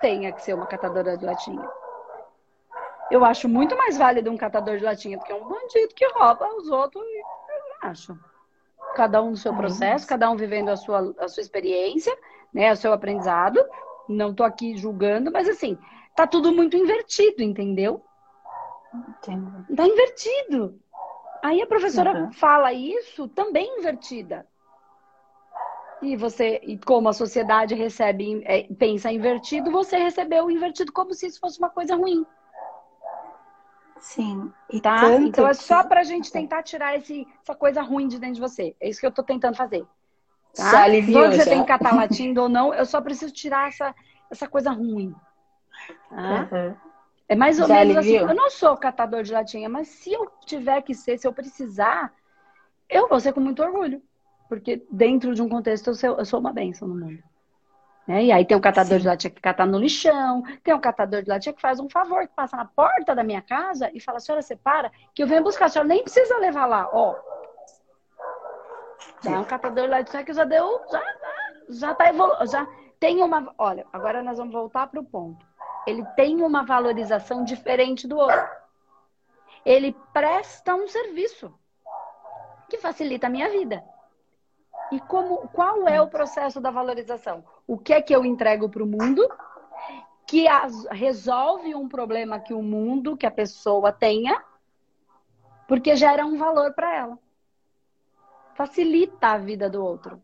tenha 0.00 0.30
que 0.30 0.42
ser 0.42 0.54
uma 0.54 0.66
catadora 0.66 1.18
de 1.18 1.24
latinha. 1.26 1.68
Eu 3.10 3.24
acho 3.24 3.48
muito 3.48 3.76
mais 3.76 3.98
válido 3.98 4.30
um 4.30 4.36
catador 4.36 4.78
de 4.78 4.84
latinha 4.84 5.18
do 5.18 5.24
que 5.24 5.32
um 5.32 5.48
bandido 5.48 5.92
que 5.92 6.06
rouba 6.12 6.54
os 6.54 6.70
outros. 6.70 7.04
Eu 7.04 7.88
acho. 7.88 8.16
Cada 8.94 9.20
um 9.20 9.30
no 9.30 9.36
seu 9.36 9.52
processo, 9.56 10.06
cada 10.06 10.30
um 10.30 10.36
vivendo 10.36 10.68
a 10.68 10.76
sua, 10.76 11.12
a 11.18 11.26
sua 11.26 11.40
experiência, 11.40 12.16
né, 12.52 12.72
o 12.72 12.76
seu 12.76 12.92
aprendizado. 12.92 13.60
Não 14.08 14.32
tô 14.32 14.44
aqui 14.44 14.76
julgando, 14.76 15.32
mas 15.32 15.48
assim, 15.48 15.76
tá 16.14 16.28
tudo 16.28 16.52
muito 16.52 16.76
invertido, 16.76 17.42
entendeu? 17.42 18.04
Entendo. 18.94 19.66
Tá 19.74 19.86
invertido. 19.86 20.80
Aí 21.42 21.60
a 21.60 21.66
professora 21.66 22.12
uhum. 22.12 22.32
fala 22.32 22.72
isso 22.72 23.28
também 23.28 23.78
invertida. 23.78 24.46
E 26.00 26.16
você, 26.16 26.60
e 26.62 26.78
como 26.78 27.08
a 27.08 27.12
sociedade 27.12 27.74
recebe, 27.74 28.42
é, 28.44 28.62
pensa 28.74 29.10
invertido, 29.10 29.70
você 29.70 29.96
recebeu 29.96 30.50
invertido 30.50 30.92
como 30.92 31.14
se 31.14 31.26
isso 31.26 31.40
fosse 31.40 31.58
uma 31.58 31.70
coisa 31.70 31.96
ruim. 31.96 32.26
Sim. 33.98 34.52
E 34.70 34.80
tá? 34.80 35.14
Então 35.14 35.48
é 35.48 35.54
só 35.54 35.82
pra 35.82 36.02
gente 36.02 36.30
tentar 36.30 36.62
tirar 36.62 36.94
esse, 36.94 37.26
essa 37.42 37.54
coisa 37.54 37.80
ruim 37.80 38.06
de 38.06 38.18
dentro 38.18 38.34
de 38.34 38.40
você. 38.40 38.76
É 38.78 38.88
isso 38.88 39.00
que 39.00 39.06
eu 39.06 39.12
tô 39.12 39.22
tentando 39.22 39.56
fazer. 39.56 39.86
Tá? 40.54 40.70
Só 40.70 40.76
aliviou, 40.76 41.30
você 41.30 41.38
já. 41.38 41.44
tem 41.50 41.64
catalatindo 41.64 42.42
ou 42.42 42.48
não, 42.48 42.72
eu 42.74 42.84
só 42.84 43.00
preciso 43.00 43.32
tirar 43.32 43.68
essa, 43.68 43.94
essa 44.30 44.46
coisa 44.46 44.70
ruim. 44.70 45.14
Tá? 46.10 46.48
Uhum. 46.52 46.93
É 47.28 47.34
mais 47.34 47.58
ou 47.58 47.66
já 47.66 47.74
menos 47.74 47.96
assim, 47.96 48.08
aliviou. 48.08 48.24
assim. 48.24 48.34
Eu 48.34 48.42
não 48.42 48.50
sou 48.50 48.76
catador 48.76 49.22
de 49.22 49.32
latinha, 49.32 49.68
mas 49.68 49.88
se 49.88 50.12
eu 50.12 50.30
tiver 50.44 50.82
que 50.82 50.94
ser, 50.94 51.18
se 51.18 51.26
eu 51.26 51.32
precisar, 51.32 52.12
eu 52.88 53.08
vou 53.08 53.18
ser 53.18 53.32
com 53.32 53.40
muito 53.40 53.62
orgulho. 53.62 54.02
Porque 54.48 54.86
dentro 54.90 55.34
de 55.34 55.42
um 55.42 55.48
contexto 55.48 55.88
eu 55.88 55.94
sou, 55.94 56.18
eu 56.18 56.24
sou 56.24 56.40
uma 56.40 56.52
bênção 56.52 56.86
no 56.86 56.94
mundo. 56.94 57.22
Né? 58.06 58.24
E 58.26 58.32
aí 58.32 58.44
tem 58.44 58.56
um 58.56 58.60
catador 58.60 58.98
Sim. 58.98 59.02
de 59.02 59.06
latinha 59.06 59.30
que 59.30 59.40
cata 59.40 59.64
no 59.64 59.78
lixão, 59.78 60.42
tem 60.62 60.74
um 60.74 60.80
catador 60.80 61.22
de 61.22 61.30
latinha 61.30 61.54
que 61.54 61.60
faz 61.60 61.80
um 61.80 61.88
favor, 61.88 62.26
que 62.26 62.34
passa 62.34 62.56
na 62.56 62.66
porta 62.66 63.14
da 63.14 63.24
minha 63.24 63.40
casa 63.40 63.90
e 63.94 64.00
fala, 64.00 64.20
senhora, 64.20 64.42
você 64.42 64.54
para, 64.54 64.92
que 65.14 65.22
eu 65.22 65.26
venho 65.26 65.42
buscar, 65.42 65.66
a 65.66 65.68
senhora 65.70 65.88
nem 65.88 66.02
precisa 66.02 66.38
levar 66.38 66.66
lá, 66.66 66.88
ó. 66.92 67.16
Já 69.22 69.30
é 69.32 69.38
um 69.38 69.44
catador 69.44 69.84
de 69.84 69.90
latinha 69.90 70.22
que 70.22 70.34
já 70.34 70.44
deu, 70.44 70.82
já, 70.90 71.02
já 71.70 71.94
tá 71.94 72.08
evoluindo, 72.10 72.46
já 72.46 72.66
tem 73.00 73.22
uma, 73.22 73.54
olha, 73.56 73.86
agora 73.90 74.22
nós 74.22 74.36
vamos 74.36 74.52
voltar 74.52 74.86
para 74.86 75.00
o 75.00 75.04
ponto. 75.04 75.44
Ele 75.86 76.04
tem 76.16 76.42
uma 76.42 76.64
valorização 76.64 77.44
diferente 77.44 78.06
do 78.06 78.18
outro. 78.18 78.48
Ele 79.64 79.96
presta 80.12 80.74
um 80.74 80.88
serviço 80.88 81.52
que 82.68 82.78
facilita 82.78 83.26
a 83.26 83.30
minha 83.30 83.50
vida. 83.50 83.84
E 84.92 85.00
como, 85.00 85.48
qual 85.48 85.88
é 85.88 86.00
o 86.00 86.08
processo 86.08 86.60
da 86.60 86.70
valorização? 86.70 87.44
O 87.66 87.78
que 87.78 87.92
é 87.92 88.02
que 88.02 88.14
eu 88.14 88.24
entrego 88.24 88.68
para 88.68 88.82
o 88.82 88.86
mundo 88.86 89.26
que 90.26 90.48
as, 90.48 90.86
resolve 90.86 91.74
um 91.74 91.88
problema 91.88 92.40
que 92.40 92.54
o 92.54 92.62
mundo, 92.62 93.16
que 93.16 93.26
a 93.26 93.30
pessoa 93.30 93.92
tenha, 93.92 94.42
porque 95.66 95.96
gera 95.96 96.24
um 96.24 96.36
valor 96.36 96.72
para 96.74 96.94
ela. 96.94 97.18
Facilita 98.54 99.28
a 99.28 99.38
vida 99.38 99.68
do 99.68 99.84
outro. 99.84 100.22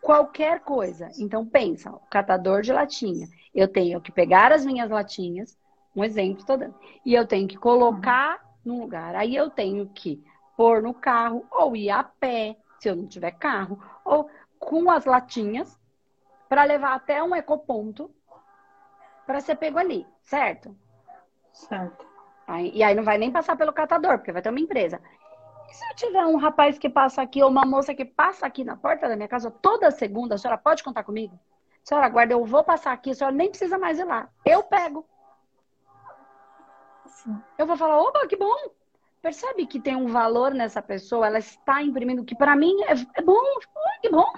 Qualquer 0.00 0.60
coisa. 0.60 1.10
Então 1.18 1.44
pensa, 1.44 1.90
o 1.90 2.00
catador 2.10 2.62
de 2.62 2.72
latinha. 2.72 3.28
Eu 3.54 3.68
tenho 3.68 4.00
que 4.00 4.12
pegar 4.12 4.52
as 4.52 4.64
minhas 4.64 4.90
latinhas, 4.90 5.58
um 5.94 6.04
exemplo 6.04 6.40
estou 6.40 6.56
dando, 6.56 6.74
e 7.04 7.14
eu 7.14 7.26
tenho 7.26 7.48
que 7.48 7.56
colocar 7.56 8.40
num 8.64 8.80
lugar. 8.80 9.14
Aí 9.14 9.34
eu 9.34 9.50
tenho 9.50 9.88
que 9.88 10.22
pôr 10.56 10.82
no 10.82 10.92
carro 10.92 11.46
ou 11.50 11.76
ir 11.76 11.90
a 11.90 12.02
pé, 12.02 12.56
se 12.78 12.88
eu 12.88 12.96
não 12.96 13.06
tiver 13.06 13.32
carro, 13.32 13.80
ou 14.04 14.28
com 14.58 14.90
as 14.90 15.04
latinhas 15.04 15.78
para 16.48 16.64
levar 16.64 16.94
até 16.94 17.22
um 17.22 17.34
ecoponto 17.34 18.10
para 19.26 19.40
ser 19.40 19.56
pego 19.56 19.78
ali, 19.78 20.06
certo? 20.22 20.74
Certo. 21.52 22.06
Aí, 22.46 22.70
e 22.74 22.82
aí 22.82 22.94
não 22.94 23.04
vai 23.04 23.18
nem 23.18 23.30
passar 23.30 23.56
pelo 23.56 23.72
catador, 23.72 24.18
porque 24.18 24.32
vai 24.32 24.40
ter 24.40 24.48
uma 24.48 24.60
empresa. 24.60 25.00
E 25.68 25.74
se 25.74 25.84
eu 25.84 25.94
tiver 25.96 26.24
um 26.24 26.36
rapaz 26.36 26.78
que 26.78 26.88
passa 26.88 27.20
aqui, 27.20 27.42
ou 27.42 27.50
uma 27.50 27.66
moça 27.66 27.94
que 27.94 28.04
passa 28.04 28.46
aqui 28.46 28.64
na 28.64 28.76
porta 28.76 29.06
da 29.06 29.16
minha 29.16 29.28
casa 29.28 29.50
toda 29.50 29.90
segunda, 29.90 30.34
a 30.34 30.38
senhora 30.38 30.56
pode 30.58 30.82
contar 30.82 31.04
comigo? 31.04 31.38
Senhora 31.88 32.10
guarda, 32.10 32.34
eu 32.34 32.44
vou 32.44 32.62
passar 32.62 32.92
aqui, 32.92 33.12
a 33.12 33.14
senhora 33.14 33.34
nem 33.34 33.48
precisa 33.48 33.78
mais 33.78 33.98
ir 33.98 34.04
lá. 34.04 34.28
Eu 34.44 34.62
pego. 34.62 35.08
Sim. 37.06 37.42
Eu 37.56 37.66
vou 37.66 37.78
falar, 37.78 37.98
opa, 37.98 38.26
que 38.26 38.36
bom. 38.36 38.54
Percebe 39.22 39.66
que 39.66 39.80
tem 39.80 39.96
um 39.96 40.08
valor 40.08 40.52
nessa 40.52 40.82
pessoa, 40.82 41.26
ela 41.26 41.38
está 41.38 41.82
imprimindo, 41.82 42.26
que 42.26 42.36
para 42.36 42.54
mim 42.54 42.78
é, 42.82 42.92
é 43.18 43.22
bom, 43.22 43.42
que 44.02 44.10
bom. 44.10 44.30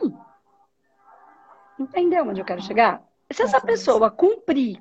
Entendeu 1.76 2.24
onde 2.28 2.40
eu 2.40 2.44
quero 2.44 2.62
chegar? 2.62 3.02
Se 3.32 3.42
essa 3.42 3.60
pessoa 3.60 4.12
cumprir 4.12 4.80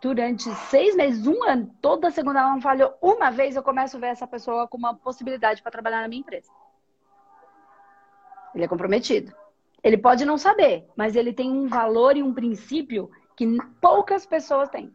durante 0.00 0.52
seis 0.52 0.96
meses, 0.96 1.24
um 1.24 1.44
ano, 1.44 1.72
toda 1.80 2.10
segunda 2.10 2.40
ela 2.40 2.50
não 2.50 2.60
falhou 2.60 2.98
uma 3.00 3.30
vez, 3.30 3.54
eu 3.54 3.62
começo 3.62 3.96
a 3.96 4.00
ver 4.00 4.08
essa 4.08 4.26
pessoa 4.26 4.66
com 4.66 4.76
uma 4.76 4.96
possibilidade 4.96 5.62
para 5.62 5.70
trabalhar 5.70 6.00
na 6.00 6.08
minha 6.08 6.20
empresa. 6.20 6.50
Ele 8.52 8.64
é 8.64 8.68
comprometido. 8.68 9.40
Ele 9.82 9.98
pode 9.98 10.24
não 10.24 10.38
saber, 10.38 10.86
mas 10.96 11.16
ele 11.16 11.32
tem 11.32 11.50
um 11.50 11.66
valor 11.66 12.16
e 12.16 12.22
um 12.22 12.32
princípio 12.32 13.10
que 13.36 13.46
poucas 13.80 14.24
pessoas 14.24 14.68
têm. 14.68 14.94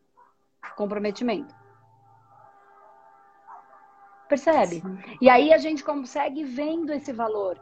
Comprometimento. 0.75 1.53
Percebe? 4.29 4.83
E 5.21 5.29
aí 5.29 5.53
a 5.53 5.57
gente 5.57 5.83
consegue 5.83 6.43
vendo 6.43 6.91
esse 6.91 7.11
valor. 7.13 7.59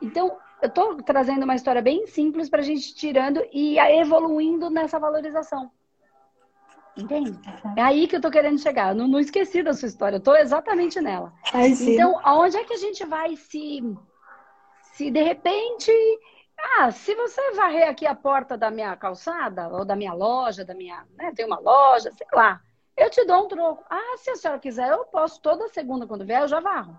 Então, 0.00 0.36
eu 0.60 0.68
estou 0.68 0.96
trazendo 1.02 1.44
uma 1.44 1.54
história 1.54 1.82
bem 1.82 2.06
simples 2.06 2.48
para 2.48 2.60
a 2.60 2.64
gente 2.64 2.94
tirando 2.94 3.44
e 3.52 3.78
evoluindo 3.78 4.68
nessa 4.70 4.98
valorização. 4.98 5.70
Entende? 6.96 7.38
É 7.76 7.82
aí 7.82 8.08
que 8.08 8.16
eu 8.16 8.18
estou 8.18 8.30
querendo 8.30 8.58
chegar. 8.58 8.92
não, 8.94 9.06
não, 9.06 9.20
esqueci 9.20 9.62
da 9.62 9.72
sua 9.72 9.86
história, 9.86 10.16
eu 10.16 10.18
estou 10.18 10.36
exatamente 10.36 11.00
nela. 11.00 11.32
Ai, 11.52 11.68
então, 11.68 12.18
aonde 12.24 12.56
é 12.56 12.64
que 12.64 12.72
a 12.72 12.78
gente 12.78 13.04
vai 13.04 13.36
se. 13.36 13.80
Se 14.98 15.12
de 15.12 15.22
repente. 15.22 15.92
Ah, 16.76 16.90
se 16.90 17.14
você 17.14 17.52
varrer 17.52 17.88
aqui 17.88 18.04
a 18.04 18.16
porta 18.16 18.58
da 18.58 18.68
minha 18.68 18.96
calçada, 18.96 19.68
ou 19.68 19.84
da 19.84 19.94
minha 19.94 20.12
loja, 20.12 20.64
da 20.64 20.74
minha. 20.74 21.06
Né, 21.16 21.32
tem 21.36 21.46
uma 21.46 21.60
loja, 21.60 22.10
sei 22.10 22.26
lá. 22.32 22.60
Eu 22.96 23.08
te 23.08 23.24
dou 23.24 23.44
um 23.44 23.48
troco. 23.48 23.84
Ah, 23.88 24.16
se 24.16 24.30
a 24.30 24.34
senhora 24.34 24.58
quiser, 24.58 24.90
eu 24.90 25.04
posso 25.04 25.40
toda 25.40 25.68
segunda, 25.68 26.04
quando 26.04 26.26
vier, 26.26 26.42
eu 26.42 26.48
já 26.48 26.58
varro. 26.58 26.98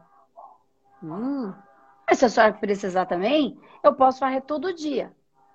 Hum. 1.03 1.53
Mas 2.09 2.19
se 2.19 2.25
a 2.25 2.29
senhora 2.29 2.53
precisar 2.53 3.05
também, 3.05 3.59
eu 3.83 3.93
posso 3.93 4.21
varrer 4.21 4.43
todo 4.43 4.73
dia. 4.73 5.11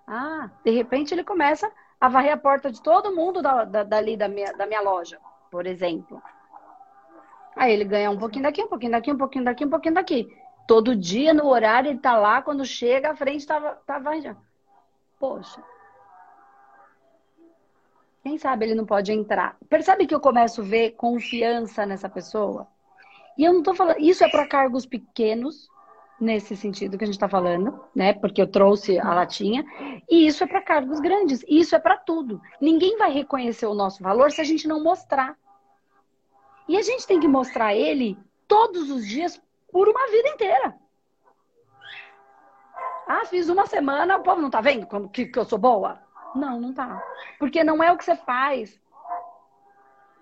Ah, 0.06 0.50
de 0.62 0.70
repente 0.70 1.14
ele 1.14 1.24
começa 1.24 1.72
a 1.98 2.10
varrer 2.10 2.34
a 2.34 2.36
porta 2.36 2.70
de 2.70 2.82
todo 2.82 3.16
mundo 3.16 3.40
da, 3.40 3.64
da, 3.64 3.82
dali 3.84 4.18
da 4.18 4.28
minha, 4.28 4.52
da 4.52 4.66
minha 4.66 4.82
loja, 4.82 5.18
por 5.50 5.66
exemplo. 5.66 6.22
Aí 7.56 7.72
ele 7.72 7.86
ganha 7.86 8.10
um 8.10 8.18
pouquinho 8.18 8.42
daqui, 8.42 8.62
um 8.62 8.68
pouquinho 8.68 8.92
daqui, 8.92 9.10
um 9.10 9.16
pouquinho 9.16 9.44
daqui, 9.46 9.64
um 9.64 9.70
pouquinho 9.70 9.94
daqui. 9.94 10.43
Todo 10.66 10.96
dia, 10.96 11.34
no 11.34 11.46
horário, 11.46 11.90
ele 11.90 11.98
tá 11.98 12.16
lá, 12.16 12.40
quando 12.40 12.64
chega, 12.64 13.10
a 13.10 13.16
frente 13.16 13.46
tava, 13.46 13.78
tava 13.86 14.04
varrendo. 14.04 14.36
Poxa. 15.18 15.62
Quem 18.22 18.38
sabe 18.38 18.64
ele 18.64 18.74
não 18.74 18.86
pode 18.86 19.12
entrar. 19.12 19.56
Percebe 19.68 20.06
que 20.06 20.14
eu 20.14 20.20
começo 20.20 20.62
a 20.62 20.64
ver 20.64 20.92
confiança 20.92 21.84
nessa 21.84 22.08
pessoa? 22.08 22.66
E 23.36 23.44
eu 23.44 23.52
não 23.52 23.62
tô 23.62 23.74
falando. 23.74 23.98
Isso 23.98 24.24
é 24.24 24.30
para 24.30 24.46
cargos 24.46 24.86
pequenos, 24.86 25.68
nesse 26.18 26.56
sentido 26.56 26.96
que 26.96 27.04
a 27.04 27.06
gente 27.06 27.16
está 27.16 27.28
falando, 27.28 27.78
né? 27.94 28.14
Porque 28.14 28.40
eu 28.40 28.46
trouxe 28.46 28.98
a 28.98 29.12
latinha. 29.12 29.64
E 30.08 30.26
isso 30.26 30.42
é 30.42 30.46
para 30.46 30.62
cargos 30.62 31.00
grandes. 31.00 31.44
Isso 31.46 31.76
é 31.76 31.78
para 31.78 31.98
tudo. 31.98 32.40
Ninguém 32.60 32.96
vai 32.96 33.12
reconhecer 33.12 33.66
o 33.66 33.74
nosso 33.74 34.02
valor 34.02 34.30
se 34.30 34.40
a 34.40 34.44
gente 34.44 34.66
não 34.66 34.82
mostrar. 34.82 35.36
E 36.66 36.78
a 36.78 36.82
gente 36.82 37.06
tem 37.06 37.20
que 37.20 37.28
mostrar 37.28 37.74
ele 37.74 38.16
todos 38.48 38.90
os 38.90 39.06
dias 39.06 39.40
por 39.74 39.88
uma 39.88 40.06
vida 40.06 40.28
inteira. 40.28 40.72
Ah, 43.08 43.24
fiz 43.26 43.48
uma 43.48 43.66
semana, 43.66 44.16
o 44.16 44.22
povo 44.22 44.40
não 44.40 44.48
tá 44.48 44.60
vendo 44.60 44.86
como 44.86 45.08
que, 45.08 45.26
que 45.26 45.36
eu 45.36 45.44
sou 45.44 45.58
boa? 45.58 46.00
Não, 46.32 46.60
não 46.60 46.72
tá. 46.72 47.02
Porque 47.40 47.64
não 47.64 47.82
é 47.82 47.90
o 47.90 47.96
que 47.96 48.04
você 48.04 48.14
faz. 48.14 48.80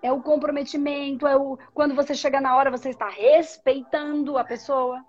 É 0.01 0.11
o 0.11 0.23
comprometimento, 0.23 1.27
é 1.27 1.37
o 1.37 1.59
quando 1.71 1.93
você 1.93 2.15
chega 2.15 2.41
na 2.41 2.55
hora, 2.55 2.71
você 2.71 2.89
está 2.89 3.07
respeitando 3.07 4.39
a 4.39 4.43
pessoa. 4.43 5.05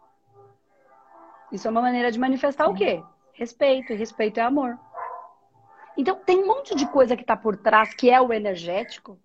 Isso 1.51 1.67
é 1.67 1.71
uma 1.71 1.81
maneira 1.81 2.13
de 2.13 2.21
manifestar 2.21 2.69
o 2.69 2.75
quê? 2.75 3.03
Respeito, 3.33 3.95
e 3.95 3.97
respeito 3.97 4.41
é 4.41 4.43
amor. 4.43 4.79
Então, 5.97 6.17
tem 6.17 6.45
um 6.45 6.47
monte 6.47 6.75
de 6.75 6.87
coisa 6.87 7.17
que 7.17 7.23
está 7.23 7.37
por 7.37 7.57
trás, 7.57 7.95
que 7.95 8.11
é 8.11 8.21
o 8.21 8.31
energético, 8.31 9.19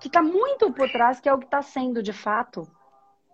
que 0.00 0.08
está 0.08 0.20
muito 0.20 0.72
por 0.72 0.90
trás, 0.90 1.20
que 1.20 1.28
é 1.28 1.32
o 1.32 1.38
que 1.38 1.44
está 1.44 1.62
sendo 1.62 2.02
de 2.02 2.12
fato. 2.12 2.68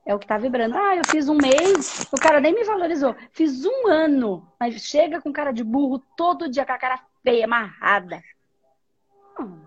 É 0.06 0.14
o 0.14 0.18
que 0.18 0.24
está 0.24 0.38
vibrando. 0.38 0.76
Ah, 0.76 0.94
eu 0.94 1.02
fiz 1.04 1.28
um 1.28 1.36
mês, 1.36 2.06
o 2.12 2.16
cara 2.16 2.40
nem 2.40 2.54
me 2.54 2.62
valorizou. 2.62 3.14
Fiz 3.32 3.64
um 3.64 3.88
ano, 3.88 4.46
mas 4.58 4.74
chega 4.80 5.20
com 5.20 5.32
cara 5.32 5.52
de 5.52 5.64
burro 5.64 5.98
todo 6.16 6.48
dia, 6.48 6.64
com 6.64 6.72
a 6.72 6.78
cara 6.78 7.00
feia, 7.24 7.44
amarrada. 7.44 8.22
Hum. 9.40 9.60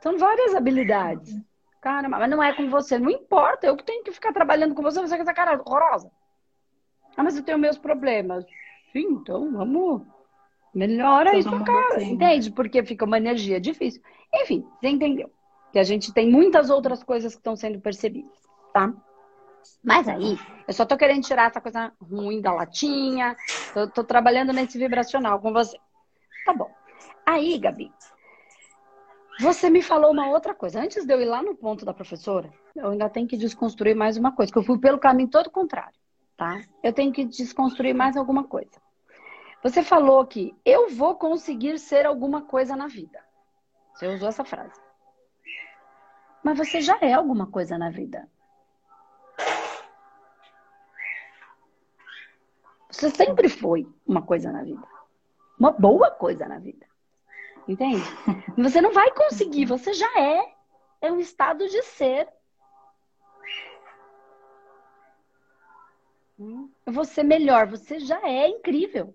São 0.00 0.16
várias 0.16 0.54
habilidades. 0.54 1.38
Cara, 1.82 2.08
mas 2.08 2.30
não 2.30 2.42
é 2.42 2.54
com 2.54 2.70
você. 2.70 2.98
Não 2.98 3.10
importa, 3.10 3.66
eu 3.66 3.76
que 3.76 3.84
tenho 3.84 4.02
que 4.02 4.12
ficar 4.12 4.32
trabalhando 4.32 4.74
com 4.74 4.82
você, 4.82 5.00
você 5.00 5.16
com 5.16 5.22
essa 5.22 5.34
cara 5.34 5.60
horrorosa. 5.60 6.10
Ah, 7.16 7.22
mas 7.22 7.36
eu 7.36 7.42
tenho 7.42 7.58
meus 7.58 7.76
problemas. 7.76 8.44
Sim, 8.92 9.18
então 9.20 9.52
vamos. 9.52 10.02
Melhora 10.74 11.36
isso, 11.36 11.50
cara. 11.64 11.96
Assim. 11.96 12.12
Entende? 12.12 12.50
Porque 12.50 12.82
fica 12.84 13.04
uma 13.04 13.18
energia 13.18 13.60
difícil. 13.60 14.02
Enfim, 14.34 14.66
você 14.80 14.88
entendeu? 14.88 15.30
Que 15.72 15.78
a 15.78 15.84
gente 15.84 16.12
tem 16.12 16.30
muitas 16.30 16.70
outras 16.70 17.02
coisas 17.02 17.34
que 17.34 17.40
estão 17.40 17.54
sendo 17.54 17.80
percebidas, 17.80 18.30
tá? 18.72 18.92
Mas 19.82 20.08
aí, 20.08 20.38
eu 20.66 20.74
só 20.74 20.84
tô 20.84 20.96
querendo 20.96 21.22
tirar 21.22 21.50
essa 21.50 21.60
coisa 21.60 21.92
ruim 22.00 22.40
da 22.40 22.52
latinha. 22.52 23.36
Tô, 23.74 23.88
tô 23.88 24.04
trabalhando 24.04 24.52
nesse 24.52 24.78
vibracional 24.78 25.40
com 25.40 25.52
você. 25.52 25.78
Tá 26.44 26.52
bom. 26.52 26.70
Aí, 27.26 27.58
Gabi, 27.58 27.92
você 29.40 29.70
me 29.70 29.82
falou 29.82 30.12
uma 30.12 30.28
outra 30.28 30.54
coisa. 30.54 30.80
Antes 30.80 31.04
de 31.04 31.12
eu 31.12 31.20
ir 31.20 31.26
lá 31.26 31.42
no 31.42 31.54
ponto 31.54 31.84
da 31.84 31.94
professora, 31.94 32.50
eu 32.76 32.90
ainda 32.90 33.08
tenho 33.08 33.28
que 33.28 33.36
desconstruir 33.36 33.94
mais 33.94 34.16
uma 34.16 34.32
coisa, 34.32 34.52
que 34.52 34.58
eu 34.58 34.64
fui 34.64 34.78
pelo 34.78 34.98
caminho 34.98 35.28
todo 35.28 35.50
contrário 35.50 36.02
tá? 36.42 36.60
Eu 36.82 36.92
tenho 36.92 37.12
que 37.12 37.24
desconstruir 37.24 37.94
mais 37.94 38.16
alguma 38.16 38.42
coisa. 38.42 38.82
Você 39.62 39.80
falou 39.80 40.26
que 40.26 40.52
eu 40.64 40.90
vou 40.90 41.14
conseguir 41.14 41.78
ser 41.78 42.04
alguma 42.04 42.42
coisa 42.42 42.74
na 42.74 42.88
vida. 42.88 43.22
Você 43.94 44.08
usou 44.08 44.28
essa 44.28 44.44
frase. 44.44 44.80
Mas 46.42 46.58
você 46.58 46.80
já 46.80 46.98
é 47.00 47.12
alguma 47.12 47.46
coisa 47.46 47.78
na 47.78 47.90
vida. 47.90 48.28
Você 53.02 53.10
sempre 53.10 53.48
foi 53.48 53.84
uma 54.06 54.22
coisa 54.22 54.52
na 54.52 54.62
vida. 54.62 54.86
Uma 55.58 55.72
boa 55.72 56.08
coisa 56.08 56.46
na 56.46 56.60
vida. 56.60 56.86
Entende? 57.66 58.00
Você 58.56 58.80
não 58.80 58.92
vai 58.92 59.10
conseguir, 59.10 59.64
você 59.64 59.92
já 59.92 60.06
é. 60.20 60.54
É 61.00 61.10
um 61.10 61.18
estado 61.18 61.66
de 61.66 61.82
ser. 61.82 62.28
Você 66.86 67.24
melhor, 67.24 67.66
você 67.66 67.98
já 67.98 68.22
é 68.22 68.48
incrível. 68.48 69.12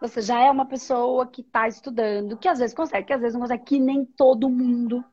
Você 0.00 0.22
já 0.22 0.40
é 0.40 0.50
uma 0.50 0.64
pessoa 0.64 1.26
que 1.26 1.42
está 1.42 1.68
estudando, 1.68 2.38
que 2.38 2.48
às 2.48 2.58
vezes 2.58 2.74
consegue, 2.74 3.06
que 3.06 3.12
às 3.12 3.20
vezes 3.20 3.34
não 3.34 3.42
consegue, 3.42 3.64
que 3.64 3.78
nem 3.78 4.02
todo 4.02 4.48
mundo. 4.48 5.04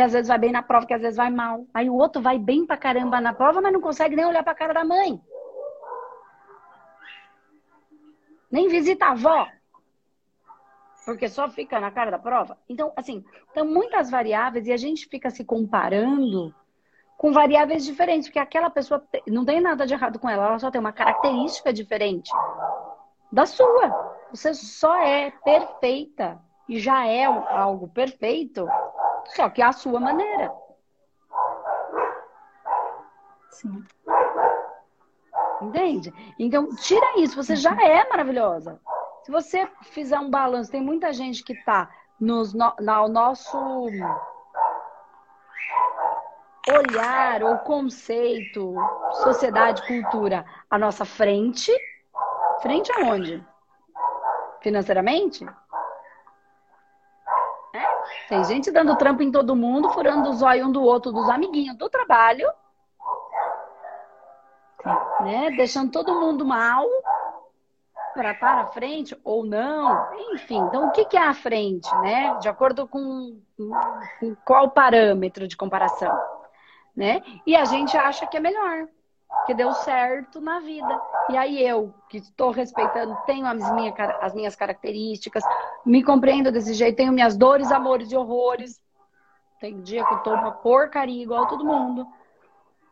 Que 0.00 0.04
às 0.04 0.14
vezes 0.14 0.28
vai 0.28 0.38
bem 0.38 0.50
na 0.50 0.62
prova, 0.62 0.86
que 0.86 0.94
às 0.94 1.02
vezes 1.02 1.18
vai 1.18 1.28
mal. 1.28 1.66
Aí 1.74 1.90
o 1.90 1.94
outro 1.94 2.22
vai 2.22 2.38
bem 2.38 2.64
pra 2.64 2.78
caramba 2.78 3.20
na 3.20 3.34
prova, 3.34 3.60
mas 3.60 3.70
não 3.70 3.82
consegue 3.82 4.16
nem 4.16 4.24
olhar 4.24 4.42
pra 4.42 4.54
cara 4.54 4.72
da 4.72 4.82
mãe. 4.82 5.20
Nem 8.50 8.66
visita 8.68 9.04
a 9.04 9.10
avó. 9.10 9.46
Porque 11.04 11.28
só 11.28 11.50
fica 11.50 11.78
na 11.78 11.90
cara 11.90 12.10
da 12.10 12.18
prova. 12.18 12.56
Então, 12.66 12.94
assim, 12.96 13.22
tem 13.52 13.62
muitas 13.62 14.10
variáveis 14.10 14.66
e 14.66 14.72
a 14.72 14.76
gente 14.78 15.06
fica 15.06 15.28
se 15.28 15.44
comparando 15.44 16.54
com 17.18 17.30
variáveis 17.30 17.84
diferentes, 17.84 18.26
porque 18.26 18.38
aquela 18.38 18.70
pessoa 18.70 19.06
não 19.26 19.44
tem 19.44 19.60
nada 19.60 19.86
de 19.86 19.92
errado 19.92 20.18
com 20.18 20.30
ela, 20.30 20.46
ela 20.46 20.58
só 20.58 20.70
tem 20.70 20.80
uma 20.80 20.94
característica 20.94 21.74
diferente 21.74 22.32
da 23.30 23.44
sua. 23.44 24.16
Você 24.30 24.54
só 24.54 24.98
é 24.98 25.30
perfeita 25.30 26.40
e 26.66 26.80
já 26.80 27.06
é 27.06 27.24
algo 27.26 27.86
perfeito, 27.88 28.66
só 29.26 29.48
que 29.48 29.62
é 29.62 29.66
a 29.66 29.72
sua 29.72 30.00
maneira. 30.00 30.52
Sim. 33.50 33.84
Entende? 35.60 36.12
Então, 36.38 36.68
tira 36.76 37.18
isso, 37.18 37.36
você 37.36 37.54
já 37.54 37.72
é 37.72 38.08
maravilhosa. 38.08 38.80
Se 39.22 39.30
você 39.30 39.68
fizer 39.82 40.18
um 40.18 40.30
balanço, 40.30 40.70
tem 40.70 40.80
muita 40.80 41.12
gente 41.12 41.44
que 41.44 41.52
está 41.52 41.90
no, 42.18 42.42
no 42.44 43.08
nosso 43.08 43.58
olhar 46.68 47.42
ou 47.42 47.58
conceito, 47.58 48.74
sociedade, 49.22 49.86
cultura, 49.86 50.44
à 50.70 50.78
nossa 50.78 51.04
frente. 51.04 51.72
Frente 52.62 52.90
aonde? 52.92 53.44
Financeiramente? 54.60 55.46
Tem 58.30 58.42
gente 58.44 58.70
dando 58.70 58.96
trampo 58.96 59.22
em 59.22 59.30
todo 59.30 59.54
mundo, 59.54 59.90
furando 59.90 60.30
o 60.30 60.32
zóio 60.32 60.66
um 60.66 60.72
do 60.72 60.82
outro, 60.82 61.12
dos 61.12 61.28
amiguinhos 61.28 61.76
do 61.76 61.90
trabalho. 61.90 62.48
Né? 65.20 65.50
Deixando 65.50 65.92
todo 65.92 66.18
mundo 66.18 66.46
mal 66.46 66.86
para 68.14 68.32
para 68.32 68.66
frente 68.68 69.14
ou 69.22 69.44
não. 69.44 70.08
Enfim, 70.32 70.60
então 70.60 70.88
o 70.88 70.92
que, 70.92 71.04
que 71.04 71.16
é 71.18 71.26
a 71.26 71.34
frente, 71.34 71.94
né? 71.96 72.38
De 72.38 72.48
acordo 72.48 72.88
com, 72.88 73.38
com 73.58 74.34
qual 74.46 74.70
parâmetro 74.70 75.46
de 75.46 75.56
comparação? 75.56 76.18
né? 76.94 77.22
E 77.46 77.56
a 77.56 77.64
gente 77.64 77.96
acha 77.96 78.26
que 78.26 78.36
é 78.36 78.40
melhor, 78.40 78.88
que 79.46 79.54
deu 79.54 79.72
certo 79.72 80.40
na 80.40 80.60
vida. 80.60 81.00
E 81.28 81.36
aí 81.36 81.66
eu, 81.66 81.94
que 82.08 82.18
estou 82.18 82.50
respeitando, 82.50 83.16
tenho 83.26 83.46
as 83.46 83.72
minhas, 83.72 83.94
as 84.20 84.34
minhas 84.34 84.56
características, 84.56 85.42
me 85.84 86.02
compreendo 86.02 86.52
desse 86.52 86.74
jeito, 86.74 86.96
tenho 86.96 87.12
minhas 87.12 87.36
dores, 87.36 87.72
amores 87.72 88.10
e 88.12 88.16
horrores. 88.16 88.80
Tem 89.60 89.80
dia 89.82 90.04
que 90.04 90.14
eu 90.14 90.18
tô 90.18 90.32
uma 90.32 90.52
porcaria 90.52 91.22
igual 91.22 91.46
todo 91.46 91.64
mundo. 91.64 92.06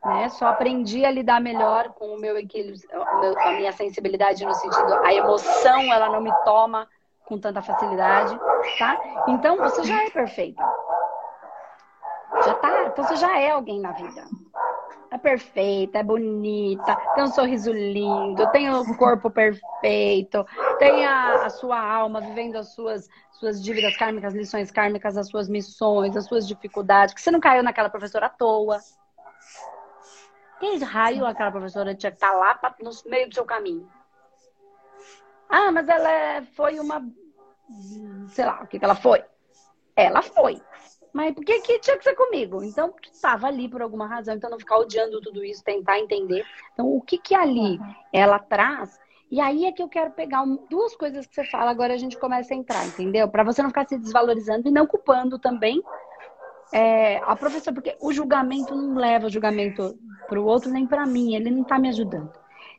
Né? 0.05 0.29
Só 0.29 0.46
aprendi 0.48 1.05
a 1.05 1.11
lidar 1.11 1.40
melhor 1.40 1.90
com 1.90 2.14
o 2.14 2.20
meu 2.20 2.38
equilíbrio, 2.38 3.03
a 3.38 3.53
minha 3.53 3.72
sensibilidade 3.72 4.44
no 4.44 4.55
sentido, 4.55 4.94
a 5.05 5.12
emoção 5.12 5.92
ela 5.92 6.09
não 6.09 6.20
me 6.20 6.33
toma 6.44 6.88
com 7.27 7.38
tanta 7.38 7.61
facilidade, 7.61 8.38
tá? 8.79 8.98
Então 9.29 9.57
você 9.57 9.83
já 9.83 10.05
é 10.05 10.11
perfeita. 10.11 10.64
Já 12.44 12.55
tá, 12.55 12.85
então 12.85 13.05
você 13.05 13.16
já 13.16 13.38
é 13.38 13.51
alguém 13.51 13.81
na 13.81 13.92
vida. 13.92 14.24
É 15.11 15.16
perfeita, 15.16 15.99
é 15.99 16.03
bonita, 16.03 16.94
tem 17.14 17.25
um 17.25 17.29
sorriso 17.29 17.73
lindo, 17.73 18.47
tem 18.53 18.71
o 18.71 18.97
corpo 18.97 19.31
perfeito, 19.31 20.44
tem 20.79 21.07
a, 21.07 21.47
a 21.47 21.51
sua 21.51 21.81
alma 21.81 22.21
vivendo 22.21 22.57
as 22.57 22.75
suas, 22.75 23.09
suas 23.33 23.62
dívidas 23.62 23.97
kármicas, 23.97 24.35
lições 24.35 24.71
kármicas, 24.71 25.16
as 25.16 25.29
suas 25.29 25.49
missões, 25.49 26.14
as 26.14 26.27
suas 26.27 26.47
dificuldades, 26.47 27.14
que 27.14 27.23
você 27.23 27.31
não 27.31 27.40
caiu 27.40 27.62
naquela 27.62 27.88
professora 27.88 28.27
à 28.27 28.29
toa. 28.29 28.79
Quem 30.61 30.79
raio 30.79 31.25
aquela 31.25 31.53
professora 31.53 31.94
tinha 31.94 32.11
que 32.11 32.16
estar 32.16 32.33
tá 32.33 32.37
lá 32.37 32.55
pra, 32.55 32.75
no 32.83 32.90
meio 33.07 33.29
do 33.29 33.35
seu 33.35 33.47
caminho? 33.47 33.88
Ah, 35.49 35.73
mas 35.73 35.88
ela 35.88 36.11
é, 36.11 36.42
foi 36.42 36.79
uma. 36.79 37.03
Sei 38.29 38.44
lá, 38.44 38.61
o 38.62 38.66
que, 38.66 38.79
que 38.79 38.85
ela 38.85 38.94
foi? 38.94 39.25
Ela 39.97 40.21
foi. 40.21 40.61
Mas 41.12 41.35
por 41.35 41.44
que, 41.44 41.61
tinha 41.61 41.97
que 41.97 42.05
ser 42.05 42.14
comigo? 42.14 42.62
Então, 42.62 42.94
estava 43.12 43.47
ali 43.47 43.68
por 43.68 43.83
alguma 43.83 44.07
razão. 44.07 44.35
Então, 44.35 44.51
não 44.51 44.59
ficar 44.59 44.79
odiando 44.79 45.21
tudo 45.21 45.44
isso, 45.44 45.64
tentar 45.64 45.99
entender. 45.99 46.44
Então, 46.73 46.87
o 46.87 47.01
que 47.01 47.18
que 47.18 47.35
ali 47.35 47.79
ela 48.12 48.38
traz 48.38 48.99
E 49.31 49.40
aí 49.40 49.66
é 49.66 49.73
que 49.73 49.83
eu 49.83 49.88
quero 49.88 50.11
pegar 50.12 50.44
duas 50.71 50.97
coisas 50.97 51.27
que 51.27 51.35
você 51.35 51.44
fala, 51.44 51.71
agora 51.71 51.94
a 51.94 51.99
gente 51.99 52.16
começa 52.18 52.55
a 52.55 52.57
entrar, 52.57 52.87
entendeu? 52.87 53.29
Para 53.29 53.44
você 53.44 53.62
não 53.62 53.71
ficar 53.71 53.87
se 53.88 53.99
desvalorizando 53.99 54.68
e 54.68 54.71
não 54.71 54.87
culpando 54.87 55.38
também 55.38 55.83
é, 56.73 57.18
a 57.18 57.35
professora, 57.37 57.75
porque 57.75 57.97
o 58.01 58.12
julgamento 58.12 58.75
não 58.75 58.94
leva 58.94 59.27
o 59.27 59.31
julgamento 59.31 59.99
para 60.29 60.40
o 60.40 60.44
outro 60.44 60.71
nem 60.71 60.87
para 60.87 61.07
mim, 61.07 61.35
ele 61.35 61.51
não 61.51 61.62
está 61.62 61.79
me 61.79 61.88
ajudando. 61.88 62.33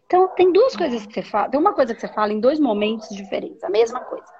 Então, 0.05 0.27
tem 0.29 0.51
duas 0.51 0.75
coisas 0.75 1.05
que 1.05 1.13
você 1.13 1.21
fala, 1.21 1.49
tem 1.49 1.59
uma 1.59 1.73
coisa 1.73 1.93
que 1.93 2.01
você 2.01 2.07
fala 2.07 2.33
em 2.33 2.39
dois 2.39 2.59
momentos 2.59 3.09
diferentes, 3.09 3.63
a 3.63 3.69
mesma 3.69 3.99
coisa. 4.01 4.38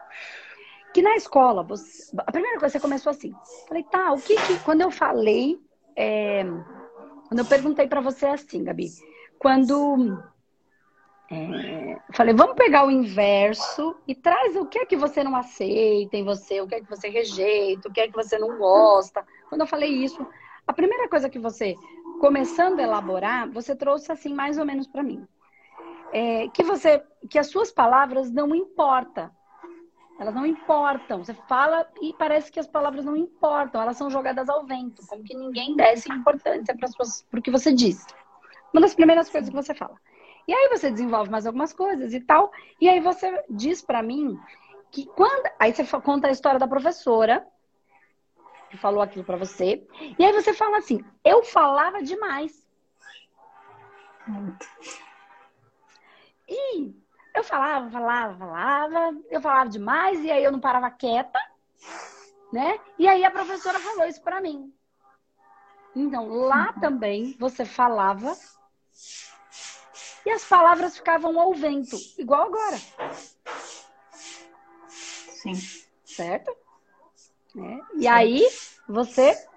Que 0.93 1.01
na 1.01 1.15
escola, 1.15 1.63
você, 1.63 2.15
a 2.17 2.31
primeira 2.31 2.59
coisa 2.59 2.73
você 2.73 2.79
começou 2.79 3.11
assim. 3.11 3.31
Falei, 3.67 3.83
tá, 3.83 4.11
o 4.11 4.21
que 4.21 4.35
que. 4.35 4.59
Quando 4.63 4.81
eu 4.81 4.91
falei. 4.91 5.59
É, 5.95 6.43
quando 7.27 7.39
eu 7.39 7.45
perguntei 7.45 7.87
para 7.87 8.01
você 8.01 8.25
assim, 8.25 8.63
Gabi, 8.63 8.89
quando. 9.37 10.21
É, 11.31 11.99
falei, 12.13 12.33
vamos 12.33 12.55
pegar 12.55 12.87
o 12.87 12.91
inverso 12.91 13.95
e 14.07 14.15
traz 14.15 14.55
o 14.55 14.65
que 14.65 14.79
é 14.79 14.85
que 14.85 14.97
você 14.97 15.23
não 15.23 15.35
aceita 15.35 16.17
em 16.17 16.23
você, 16.23 16.59
o 16.59 16.67
que 16.67 16.73
é 16.73 16.81
que 16.81 16.89
você 16.89 17.07
rejeita, 17.07 17.87
o 17.87 17.93
que 17.93 18.01
é 18.01 18.07
que 18.07 18.15
você 18.15 18.39
não 18.39 18.57
gosta. 18.57 19.23
Quando 19.47 19.61
eu 19.61 19.67
falei 19.67 19.91
isso, 19.91 20.25
a 20.65 20.73
primeira 20.73 21.07
coisa 21.07 21.29
que 21.29 21.37
você, 21.37 21.75
começando 22.19 22.79
a 22.79 22.83
elaborar, 22.83 23.47
você 23.51 23.75
trouxe 23.75 24.11
assim 24.11 24.33
mais 24.33 24.57
ou 24.57 24.65
menos 24.65 24.87
para 24.87 25.03
mim. 25.03 25.23
É, 26.11 26.47
que 26.49 26.63
você, 26.63 27.03
que 27.29 27.37
as 27.37 27.47
suas 27.47 27.71
palavras 27.71 28.31
não 28.31 28.55
importam. 28.55 29.29
Elas 30.19 30.35
não 30.35 30.45
importam. 30.45 31.23
Você 31.23 31.33
fala 31.33 31.87
e 32.01 32.13
parece 32.13 32.51
que 32.51 32.59
as 32.59 32.67
palavras 32.67 33.05
não 33.05 33.15
importam. 33.15 33.81
Elas 33.81 33.95
são 33.95 34.09
jogadas 34.09 34.49
ao 34.49 34.65
vento, 34.65 35.01
como 35.07 35.23
que 35.23 35.33
ninguém 35.33 35.75
desse 35.75 36.11
importância 36.11 36.75
para 36.75 37.39
o 37.39 37.41
que 37.41 37.49
você 37.49 37.73
diz. 37.73 38.05
Uma 38.73 38.81
das 38.81 38.93
primeiras 38.93 39.29
coisas 39.29 39.49
que 39.49 39.55
você 39.55 39.73
fala. 39.73 39.95
E 40.45 40.53
aí 40.53 40.67
você 40.69 40.91
desenvolve 40.91 41.31
mais 41.31 41.45
algumas 41.45 41.71
coisas 41.71 42.13
e 42.13 42.19
tal. 42.19 42.51
E 42.81 42.89
aí 42.89 42.99
você 42.99 43.43
diz 43.49 43.81
para 43.81 44.03
mim 44.03 44.37
que 44.91 45.05
quando. 45.05 45.49
Aí 45.57 45.73
você 45.73 45.85
conta 46.01 46.27
a 46.27 46.31
história 46.31 46.59
da 46.59 46.67
professora 46.67 47.47
que 48.69 48.77
falou 48.77 49.01
aquilo 49.01 49.23
para 49.23 49.37
você. 49.37 49.87
E 50.17 50.25
aí 50.25 50.33
você 50.33 50.53
fala 50.53 50.79
assim: 50.79 51.03
eu 51.23 51.43
falava 51.43 52.03
demais. 52.03 52.67
E 56.47 56.93
eu 57.39 57.43
falava, 57.43 57.89
falava, 57.89 58.37
falava, 58.37 59.17
eu 59.29 59.41
falava 59.41 59.69
demais 59.69 60.19
e 60.23 60.31
aí 60.31 60.43
eu 60.43 60.51
não 60.51 60.59
parava 60.59 60.91
quieta, 60.91 61.39
né? 62.51 62.79
E 62.97 63.07
aí 63.07 63.23
a 63.23 63.31
professora 63.31 63.79
falou 63.79 64.05
isso 64.05 64.21
para 64.21 64.41
mim. 64.41 64.73
Então, 65.95 66.27
lá 66.27 66.73
uhum. 66.73 66.81
também 66.81 67.35
você 67.39 67.65
falava 67.65 68.35
e 70.25 70.29
as 70.29 70.43
palavras 70.43 70.97
ficavam 70.97 71.39
ao 71.39 71.53
vento, 71.53 71.97
igual 72.17 72.47
agora. 72.47 72.77
Sim. 74.87 75.53
Certo? 76.03 76.55
É. 77.57 77.79
E 77.95 78.01
Sim. 78.01 78.07
aí 78.07 78.47
você 78.87 79.47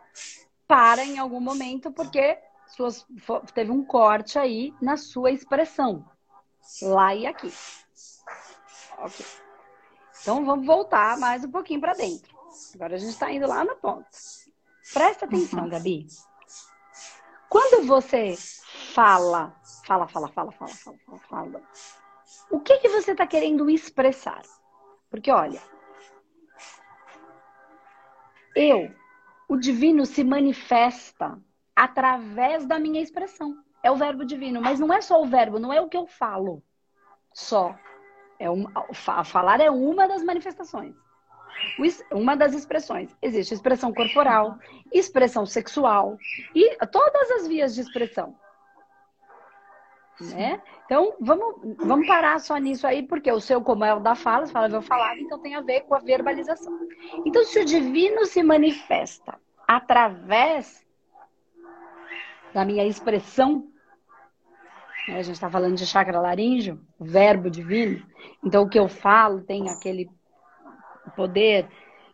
para 0.69 1.05
em 1.05 1.19
algum 1.19 1.41
momento 1.41 1.91
porque 1.91 2.39
suas, 2.69 3.05
teve 3.53 3.71
um 3.71 3.85
corte 3.85 4.39
aí 4.39 4.73
na 4.81 4.97
sua 4.97 5.31
expressão 5.31 6.12
lá 6.81 7.15
e 7.15 7.27
aqui. 7.27 7.53
Ok. 8.99 9.27
Então 10.21 10.45
vamos 10.45 10.67
voltar 10.67 11.19
mais 11.19 11.45
um 11.45 11.51
pouquinho 11.51 11.81
para 11.81 11.95
dentro. 11.95 12.33
Agora 12.75 12.95
a 12.95 12.99
gente 12.99 13.11
está 13.11 13.31
indo 13.33 13.47
lá 13.47 13.65
na 13.65 13.75
ponta. 13.75 14.09
Presta 14.93 15.25
atenção, 15.25 15.65
uhum. 15.65 15.69
Gabi. 15.69 16.07
Quando 17.49 17.87
você 17.87 18.37
fala, 18.95 19.55
fala, 19.85 20.07
fala, 20.09 20.29
fala, 20.29 20.53
fala, 20.53 20.73
fala, 20.73 20.99
fala, 21.07 21.19
fala 21.29 21.63
o 22.53 22.61
que, 22.61 22.79
que 22.79 22.89
você 22.91 23.13
está 23.13 23.27
querendo 23.27 23.69
expressar? 23.71 24.43
Porque 25.11 25.31
olha, 25.31 25.61
eu, 28.55 28.95
o 29.49 29.57
divino 29.57 30.05
se 30.05 30.23
manifesta 30.23 31.41
através 31.75 32.67
da 32.67 32.79
minha 32.79 33.01
expressão 33.01 33.57
é 33.83 33.91
o 33.91 33.97
verbo 33.97 34.25
divino, 34.25 34.61
mas 34.61 34.79
não 34.79 34.93
é 34.93 35.01
só 35.01 35.21
o 35.21 35.27
verbo, 35.27 35.59
não 35.59 35.73
é 35.73 35.81
o 35.81 35.89
que 35.89 35.97
eu 35.97 36.07
falo 36.07 36.63
só. 37.33 37.75
É 38.39 38.49
uma, 38.51 38.71
falar 39.25 39.61
é 39.61 39.71
uma 39.71 40.07
das 40.07 40.23
manifestações. 40.23 40.95
Uma 42.11 42.37
das 42.37 42.55
expressões. 42.55 43.17
Existe 43.21 43.55
expressão 43.55 43.93
corporal, 43.93 44.59
expressão 44.93 45.47
sexual 45.47 46.17
e 46.55 46.77
todas 46.87 47.31
as 47.33 47.47
vias 47.47 47.75
de 47.75 47.83
expressão. 47.83 48.37
Né? 50.21 50.61
Então, 50.85 51.17
vamos, 51.21 51.77
vamos 51.79 52.07
parar 52.07 52.39
só 52.39 52.57
nisso 52.57 52.87
aí, 52.87 53.03
porque 53.03 53.31
o 53.31 53.41
seu, 53.41 53.61
como 53.61 53.85
é 53.85 53.95
o 53.95 54.01
da 54.01 54.15
fala, 54.15 54.47
fala, 54.47 54.69
eu 54.69 54.83
falar, 54.83 55.19
então 55.19 55.39
tem 55.39 55.55
a 55.55 55.61
ver 55.61 55.83
com 55.83 55.95
a 55.95 55.99
verbalização. 55.99 56.79
Então, 57.25 57.43
se 57.45 57.59
o 57.59 57.65
divino 57.65 58.25
se 58.27 58.43
manifesta 58.43 59.41
através 59.67 60.87
da 62.53 62.65
minha 62.65 62.85
expressão 62.85 63.72
né? 65.09 65.19
A 65.19 65.23
gente 65.23 65.35
está 65.35 65.51
falando 65.51 65.77
de 65.77 65.87
chakra 65.87 66.21
laríngeo, 66.21 66.81
verbo 67.01 67.51
divino. 67.51 68.05
Então, 68.45 68.65
o 68.65 68.69
que 68.69 68.79
eu 68.79 68.89
falo 68.89 69.43
tem 69.43 69.69
aquele 69.69 70.11
poder 71.17 71.69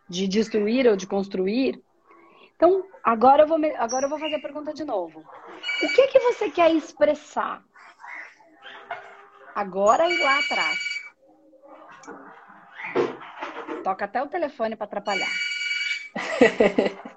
de 0.07 0.27
destruir 0.27 0.87
ou 0.87 0.95
de 0.95 1.05
construir. 1.05 1.81
Então, 2.55 2.83
agora 3.03 3.43
eu 3.43 3.47
vou, 3.47 3.59
agora 3.77 4.05
eu 4.05 4.09
vou 4.09 4.19
fazer 4.19 4.35
a 4.35 4.41
pergunta 4.41 4.73
de 4.73 4.83
novo. 4.83 5.19
O 5.19 5.87
que 5.95 6.07
que 6.07 6.19
você 6.19 6.49
quer 6.49 6.73
expressar? 6.73 7.63
Agora 9.55 10.09
e 10.09 10.17
lá 10.23 10.39
atrás. 10.39 10.79
Toca 13.83 14.05
até 14.05 14.21
o 14.21 14.27
telefone 14.27 14.75
para 14.75 14.85
atrapalhar. 14.85 15.29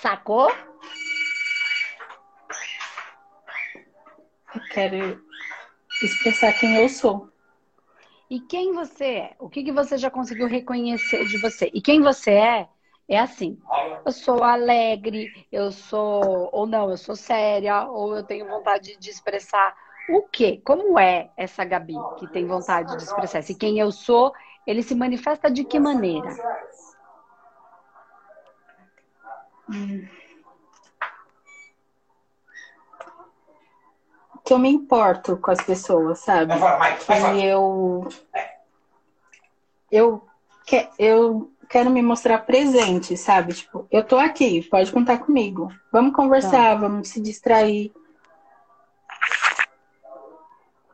Sacou? 0.00 0.50
Eu 4.54 4.60
quero 4.70 5.24
expressar 6.02 6.52
quem 6.52 6.76
eu 6.76 6.88
sou. 6.88 7.28
E 8.30 8.40
quem 8.40 8.72
você 8.72 9.04
é? 9.04 9.36
O 9.38 9.48
que, 9.48 9.62
que 9.62 9.72
você 9.72 9.98
já 9.98 10.10
conseguiu 10.10 10.46
reconhecer 10.46 11.24
de 11.24 11.38
você? 11.38 11.70
E 11.74 11.80
quem 11.80 12.00
você 12.00 12.32
é, 12.32 12.68
é 13.08 13.18
assim. 13.18 13.58
Eu 14.04 14.12
sou 14.12 14.42
alegre, 14.42 15.46
eu 15.52 15.70
sou. 15.70 16.48
Ou 16.52 16.66
não, 16.66 16.90
eu 16.90 16.96
sou 16.96 17.16
séria, 17.16 17.86
ou 17.88 18.16
eu 18.16 18.22
tenho 18.22 18.46
vontade 18.46 18.96
de 18.98 19.10
expressar 19.10 19.74
o 20.10 20.22
quê? 20.22 20.60
Como 20.64 20.98
é 20.98 21.30
essa 21.36 21.64
Gabi 21.64 21.96
que 22.18 22.26
tem 22.28 22.46
vontade 22.46 22.96
de 22.96 23.02
expressar? 23.02 23.42
Se 23.42 23.54
quem 23.54 23.78
eu 23.78 23.90
sou, 23.90 24.32
ele 24.66 24.82
se 24.82 24.94
manifesta 24.94 25.50
de 25.50 25.64
que 25.64 25.78
maneira? 25.78 26.34
Hum. 29.68 30.06
Que 34.44 34.52
eu 34.52 34.58
me 34.58 34.68
importo 34.68 35.38
com 35.38 35.50
as 35.50 35.62
pessoas, 35.62 36.18
sabe? 36.18 36.54
Vai 36.58 36.78
vai, 36.78 36.96
vai. 36.98 37.40
E 37.40 37.44
eu. 37.46 38.06
Eu, 39.90 40.26
que, 40.66 40.88
eu 40.98 41.50
quero 41.68 41.88
me 41.88 42.02
mostrar 42.02 42.38
presente, 42.38 43.16
sabe? 43.16 43.54
Tipo, 43.54 43.86
eu 43.90 44.04
tô 44.04 44.18
aqui, 44.18 44.62
pode 44.68 44.92
contar 44.92 45.18
comigo. 45.18 45.72
Vamos 45.90 46.14
conversar, 46.14 46.50
tá. 46.50 46.74
vamos 46.74 47.08
se 47.08 47.20
distrair. 47.20 47.92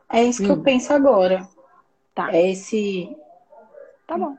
É 0.09 0.23
isso 0.23 0.43
hum. 0.43 0.45
que 0.45 0.51
eu 0.51 0.57
hum. 0.57 0.63
penso 0.63 0.93
agora. 0.93 1.47
Tá. 2.15 2.31
É 2.33 2.51
esse. 2.51 3.15
Tá 4.07 4.17
bom. 4.17 4.37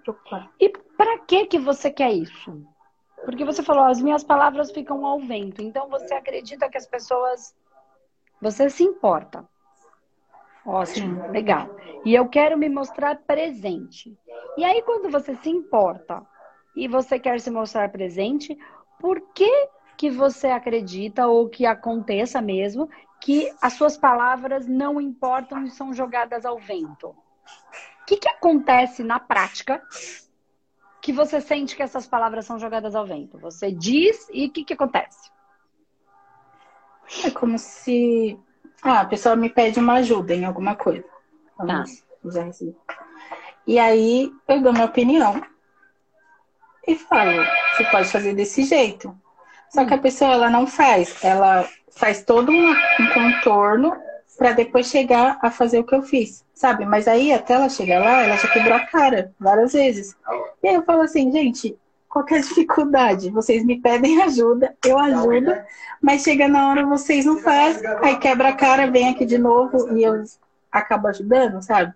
E 0.61 0.69
para 0.97 1.19
que 1.19 1.47
que 1.47 1.59
você 1.59 1.91
quer 1.91 2.13
isso? 2.13 2.65
Porque 3.25 3.45
você 3.45 3.63
falou, 3.63 3.85
as 3.85 4.01
minhas 4.01 4.25
palavras 4.25 4.71
ficam 4.71 5.05
ao 5.05 5.19
vento. 5.21 5.63
Então 5.63 5.89
você 5.89 6.15
acredita 6.15 6.69
que 6.69 6.79
as 6.79 6.87
pessoas 6.87 7.55
você 8.43 8.69
se 8.69 8.83
importa. 8.83 9.49
Ótimo, 10.67 11.31
legal. 11.31 11.71
E 12.05 12.13
eu 12.13 12.29
quero 12.29 12.59
me 12.59 12.69
mostrar 12.69 13.17
presente. 13.25 14.19
E 14.59 14.65
aí, 14.65 14.83
quando 14.83 15.09
você 15.09 15.37
se 15.37 15.49
importa 15.49 16.27
e 16.75 16.89
você 16.89 17.21
quer 17.21 17.41
se 17.41 17.51
mostrar 17.51 17.91
presente, 17.91 18.59
por 18.99 19.21
que, 19.33 19.69
que 19.97 20.11
você 20.11 20.49
acredita, 20.49 21.29
ou 21.29 21.49
que 21.49 21.65
aconteça 21.65 22.43
mesmo, 22.43 22.91
que 23.21 23.53
as 23.63 23.75
suas 23.75 23.97
palavras 23.97 24.67
não 24.67 25.01
importam 25.01 25.65
e 25.65 25.71
são 25.71 25.95
jogadas 25.95 26.45
ao 26.45 26.59
vento? 26.59 27.09
O 27.09 28.05
que, 28.07 28.17
que 28.17 28.29
acontece 28.29 29.05
na 29.05 29.21
prática 29.21 29.81
que 31.01 31.13
você 31.13 31.41
sente 31.41 31.77
que 31.77 31.83
essas 31.83 32.09
palavras 32.09 32.45
são 32.45 32.59
jogadas 32.59 32.97
ao 32.97 33.07
vento? 33.07 33.39
Você 33.39 33.71
diz 33.71 34.29
e 34.33 34.47
o 34.47 34.51
que, 34.51 34.65
que 34.65 34.75
acontece? 34.75 35.31
É 37.25 37.31
como 37.31 37.59
se 37.59 38.39
ah, 38.83 39.01
a 39.01 39.05
pessoa 39.05 39.37
me 39.37 39.49
pede 39.49 39.79
uma 39.79 39.95
ajuda 39.95 40.35
em 40.35 40.45
alguma 40.45 40.75
coisa. 40.75 41.05
Tá. 41.57 41.85
Assim. 42.49 42.75
E 43.67 43.79
aí 43.79 44.33
eu 44.49 44.61
dou 44.61 44.73
minha 44.73 44.85
opinião 44.85 45.41
e 46.87 46.97
falo, 46.97 47.45
você 47.77 47.85
pode 47.85 48.09
fazer 48.09 48.35
desse 48.35 48.65
jeito. 48.65 49.17
Só 49.71 49.85
que 49.85 49.95
a 49.95 49.99
pessoa 49.99 50.33
ela 50.33 50.51
não 50.51 50.67
faz, 50.67 51.23
ela 51.25 51.69
faz 51.91 52.25
todo 52.25 52.51
um, 52.51 52.71
um 52.71 53.09
contorno 53.15 53.97
para 54.37 54.53
depois 54.53 54.89
chegar 54.89 55.39
a 55.41 55.51
fazer 55.51 55.79
o 55.79 55.85
que 55.85 55.95
eu 55.95 56.03
fiz, 56.03 56.45
sabe? 56.55 56.85
Mas 56.85 57.07
aí 57.07 57.33
até 57.33 57.55
ela 57.55 57.69
chegar 57.69 58.01
lá, 58.01 58.23
ela 58.23 58.37
já 58.37 58.49
quebrou 58.49 58.75
a 58.75 58.87
cara 58.87 59.33
várias 59.39 59.73
vezes. 59.73 60.17
E 60.63 60.69
aí 60.69 60.75
eu 60.75 60.83
falo 60.83 61.03
assim, 61.03 61.31
gente, 61.31 61.79
qualquer 62.13 62.43
dificuldade, 62.43 63.31
vocês 63.31 63.65
me 63.65 63.81
pedem 63.81 64.21
ajuda, 64.21 64.77
eu 64.85 64.99
ajudo, 64.99 65.51
mas 65.99 66.23
chega 66.23 66.47
na 66.47 66.69
hora 66.69 66.85
vocês 66.85 67.25
não 67.25 67.39
fazem, 67.39 67.89
aí 68.03 68.19
quebra 68.19 68.51
a 68.51 68.53
cara, 68.55 68.91
vem 68.91 69.09
aqui 69.09 69.25
de 69.25 69.39
novo 69.39 69.97
e 69.97 70.03
eu 70.03 70.23
acabo 70.71 71.09
ajudando, 71.09 71.63
sabe? 71.63 71.95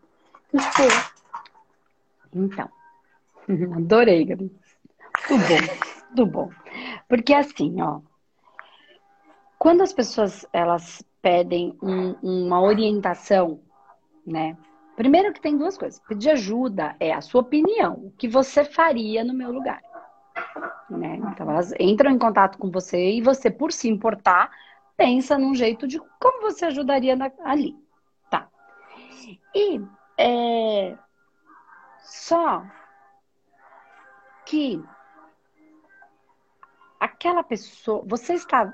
Então, 2.35 2.71
adorei, 3.77 4.25
Gabi. 4.25 4.51
Tudo 5.29 5.45
bom, 5.45 6.09
tudo 6.09 6.27
bom. 6.27 6.51
Porque 7.07 7.35
assim, 7.35 7.83
ó, 7.83 8.01
quando 9.59 9.83
as 9.83 9.93
pessoas 9.93 10.47
elas 10.51 11.05
pedem 11.21 11.77
um, 11.83 12.13
uma 12.23 12.63
orientação, 12.63 13.61
né? 14.27 14.57
Primeiro 14.97 15.35
que 15.35 15.43
tem 15.43 15.59
duas 15.59 15.77
coisas. 15.77 16.01
Pedir 16.09 16.31
ajuda 16.31 16.97
é 16.99 17.13
a 17.13 17.21
sua 17.21 17.43
opinião, 17.43 17.93
o 18.07 18.11
que 18.17 18.27
você 18.27 18.65
faria 18.65 19.23
no 19.23 19.35
meu 19.35 19.53
lugar. 19.53 19.83
Né? 20.91 21.17
Então 21.17 21.51
elas 21.51 21.73
entram 21.79 22.11
em 22.11 22.19
contato 22.19 22.59
com 22.59 22.71
você 22.71 23.13
e 23.13 23.21
você, 23.21 23.51
por 23.51 23.73
se 23.73 23.89
importar, 23.89 24.51
pensa 24.97 25.37
num 25.37 25.55
jeito 25.55 25.87
de 25.87 25.99
como 26.21 26.43
você 26.43 26.67
ajudaria 26.67 27.17
na, 27.17 27.31
ali. 27.45 27.77
Tá. 28.31 28.49
E 29.55 29.81
é, 30.19 30.97
só 32.01 32.65
que 34.45 34.83
aquela 37.01 37.43
pessoa. 37.43 38.05
Você 38.07 38.35
está. 38.35 38.73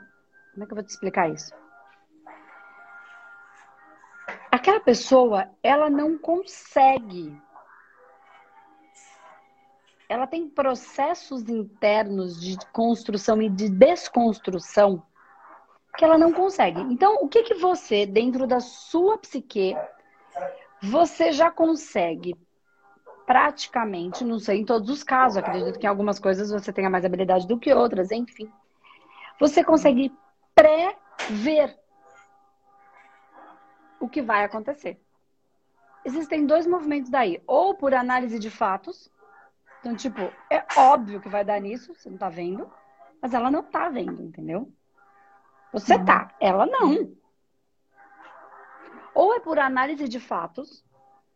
Como 0.53 0.65
é 0.65 0.67
que 0.67 0.73
eu 0.73 0.77
vou 0.77 0.85
te 0.85 0.91
explicar 0.91 1.31
isso? 1.31 1.53
Aquela 4.51 4.81
pessoa, 4.81 5.49
ela 5.63 5.89
não 5.89 6.19
consegue 6.19 7.41
ela 10.13 10.27
tem 10.27 10.47
processos 10.47 11.49
internos 11.49 12.39
de 12.39 12.59
construção 12.71 13.41
e 13.41 13.49
de 13.49 13.71
desconstrução 13.71 15.03
que 15.97 16.05
ela 16.05 16.19
não 16.19 16.35
consegue. 16.35 16.83
Então, 16.83 17.17
o 17.23 17.29
que 17.29 17.43
que 17.43 17.55
você, 17.55 18.05
dentro 18.05 18.47
da 18.47 18.61
sua 18.61 19.17
psique, 19.17 19.75
você 20.83 21.33
já 21.33 21.51
consegue 21.51 22.37
praticamente, 23.27 24.23
não 24.23 24.39
sei 24.39 24.61
em 24.61 24.67
todos 24.67 24.91
os 24.91 25.03
casos, 25.03 25.39
acredito 25.39 25.79
que 25.79 25.87
em 25.87 25.89
algumas 25.89 26.19
coisas 26.19 26.51
você 26.51 26.71
tenha 26.71 26.91
mais 26.91 27.07
habilidade 27.07 27.49
do 27.49 27.59
que 27.59 27.73
outras, 27.73 28.11
enfim. 28.11 28.53
Você 29.41 29.65
consegue 29.65 30.13
prever 30.55 31.75
o 33.99 34.11
que 34.11 34.21
vai 34.21 34.45
acontecer. 34.45 35.01
Existem 36.05 36.45
dois 36.45 36.67
movimentos 36.67 37.11
daí, 37.11 37.43
ou 37.47 37.75
por 37.75 37.95
análise 37.95 38.39
de 38.39 38.51
fatos, 38.51 39.11
então, 39.83 39.97
tipo, 39.97 40.21
é 40.49 40.65
óbvio 40.77 41.21
que 41.21 41.29
vai 41.29 41.45
dar 41.45 41.61
nisso, 41.61 41.93
você 41.93 42.09
não 42.09 42.17
tá 42.17 42.29
vendo, 42.29 42.71
mas 43.21 43.35
ela 43.35 43.51
não 43.51 43.65
tá 43.65 43.89
vendo, 43.89 44.23
entendeu? 44.23 44.73
Você 45.73 45.97
uhum. 45.97 46.05
tá, 46.05 46.33
ela 46.39 46.65
não. 46.67 47.13
Ou 49.13 49.35
é 49.35 49.41
por 49.41 49.59
análise 49.59 50.09
de 50.09 50.21
fatos, 50.21 50.85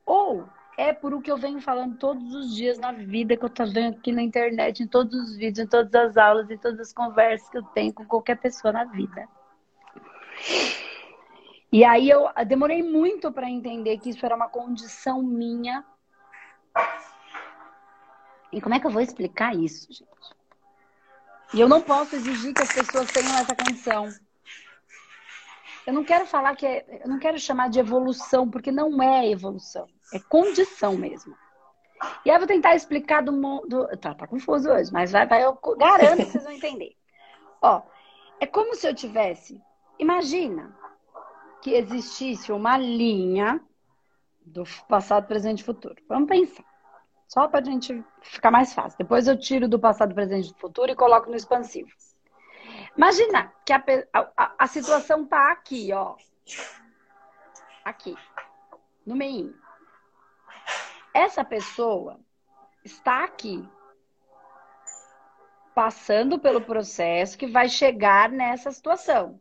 ou 0.07 0.49
é 0.79 0.93
por 0.93 1.13
o 1.13 1.21
que 1.21 1.31
eu 1.31 1.37
venho 1.37 1.61
falando 1.61 1.99
todos 1.99 2.33
os 2.37 2.55
dias 2.55 2.79
na 2.79 2.93
vida, 2.93 3.37
que 3.37 3.45
eu 3.45 3.51
tô 3.51 3.67
vendo 3.67 3.97
aqui 3.97 4.13
na 4.13 4.23
internet, 4.23 4.81
em 4.81 4.87
todos 4.87 5.13
os 5.19 5.37
vídeos, 5.37 5.67
em 5.67 5.69
todas 5.69 5.93
as 5.93 6.17
aulas, 6.17 6.49
em 6.49 6.57
todas 6.57 6.79
as 6.79 6.93
conversas 6.93 7.51
que 7.51 7.59
eu 7.59 7.65
tenho 7.65 7.93
com 7.93 8.05
qualquer 8.05 8.37
pessoa 8.37 8.73
na 8.73 8.85
vida. 8.85 9.29
E 11.73 11.85
aí 11.85 12.09
eu 12.09 12.29
demorei 12.47 12.81
muito 12.81 13.33
para 13.33 13.51
entender 13.51 13.99
que 13.99 14.11
isso 14.11 14.25
era 14.25 14.37
uma 14.37 14.49
condição 14.49 15.21
minha 15.21 15.85
e 18.57 18.61
como 18.63 18.75
é 18.75 18.81
que 18.81 18.87
eu 18.87 18.91
vou 18.91 19.03
explicar 19.03 19.55
isso, 19.55 19.87
gente? 19.93 20.07
E 21.53 21.61
eu 21.61 21.69
não 21.69 21.83
posso 21.83 22.17
exigir 22.17 22.55
que 22.55 22.63
as 22.63 22.73
pessoas 22.73 23.13
tenham 23.13 23.37
essa 23.37 23.55
condição. 23.55 24.09
Eu 25.87 25.93
não 25.93 26.03
quero 26.03 26.25
falar 26.25 26.57
que 26.57 26.65
é, 26.65 27.03
eu 27.05 27.09
não 27.09 27.19
quero 27.19 27.39
chamar 27.39 27.69
de 27.69 27.79
evolução, 27.79 28.51
porque 28.51 28.73
não 28.73 29.03
é 29.03 29.29
evolução, 29.31 29.87
é 30.11 30.19
condição 30.19 30.97
mesmo. 30.97 31.37
E 32.25 32.31
aí 32.31 32.37
eu 32.37 32.41
vou 32.41 32.49
tentar 32.49 32.75
explicar 32.75 33.23
do 33.23 33.31
mundo. 33.31 33.87
Tá, 33.99 34.15
tá 34.15 34.27
confuso 34.27 34.71
hoje, 34.71 34.91
mas 34.91 35.13
vai, 35.13 35.27
vai, 35.27 35.45
eu 35.45 35.53
garanto 35.77 36.17
que 36.17 36.25
vocês 36.25 36.45
vão 36.45 36.53
entender. 36.55 36.97
Ó, 37.61 37.83
é 38.41 38.47
como 38.47 38.75
se 38.75 38.89
eu 38.89 38.95
tivesse. 38.95 39.61
Imagina 39.99 40.75
que 41.61 41.75
existisse 41.75 42.51
uma 42.51 42.79
linha 42.79 43.61
do 44.47 44.65
passado, 44.89 45.27
presente 45.27 45.61
e 45.61 45.65
futuro. 45.65 45.97
Vamos 46.09 46.27
pensar. 46.27 46.65
Só 47.27 47.49
para 47.49 47.61
a 47.61 47.65
gente 47.65 48.05
ficar 48.23 48.51
mais 48.51 48.73
fácil. 48.73 48.99
Depois 48.99 49.27
eu 49.27 49.39
tiro 49.39 49.69
do 49.69 49.79
passado, 49.79 50.15
presente 50.15 50.51
e 50.51 50.61
futuro 50.61 50.91
e 50.91 50.97
coloco 50.97 51.29
no 51.29 51.37
expansivo. 51.37 51.91
Imagina 52.97 53.53
que 53.65 53.73
a, 53.73 53.83
a, 54.13 54.53
a 54.59 54.67
situação 54.67 55.27
tá 55.27 55.51
aqui, 55.51 55.93
ó. 55.93 56.17
Aqui. 57.85 58.17
No 59.05 59.15
meio. 59.15 59.55
Essa 61.13 61.45
pessoa 61.45 62.19
está 62.85 63.25
aqui. 63.25 63.69
Passando 65.75 66.39
pelo 66.39 66.63
processo 66.63 67.37
que 67.37 67.47
vai 67.47 67.69
chegar 67.69 68.31
nessa 68.31 68.71
situação. 68.71 69.41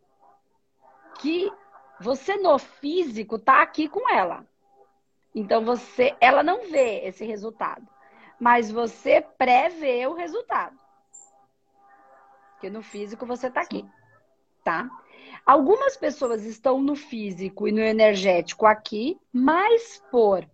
Que 1.19 1.51
você 1.99 2.35
no 2.35 2.59
físico 2.59 3.39
tá 3.39 3.61
aqui 3.61 3.87
com 3.87 4.09
ela. 4.09 4.45
Então 5.35 5.65
você, 5.65 6.15
ela 6.21 6.41
não 6.41 6.71
vê 6.71 7.05
esse 7.05 7.25
resultado, 7.25 7.85
mas 8.39 8.71
você 8.71 9.21
prevê 9.37 10.07
o 10.07 10.13
resultado. 10.13 10.79
Porque 12.53 12.69
no 12.69 12.81
físico 12.81 13.25
você 13.25 13.47
está 13.47 13.59
aqui, 13.59 13.85
tá? 14.63 14.89
Algumas 15.45 15.97
pessoas 15.97 16.45
estão 16.45 16.81
no 16.81 16.95
físico 16.95 17.67
e 17.67 17.71
no 17.73 17.81
energético 17.81 18.65
aqui, 18.65 19.19
mas 19.33 20.01
por 20.09 20.49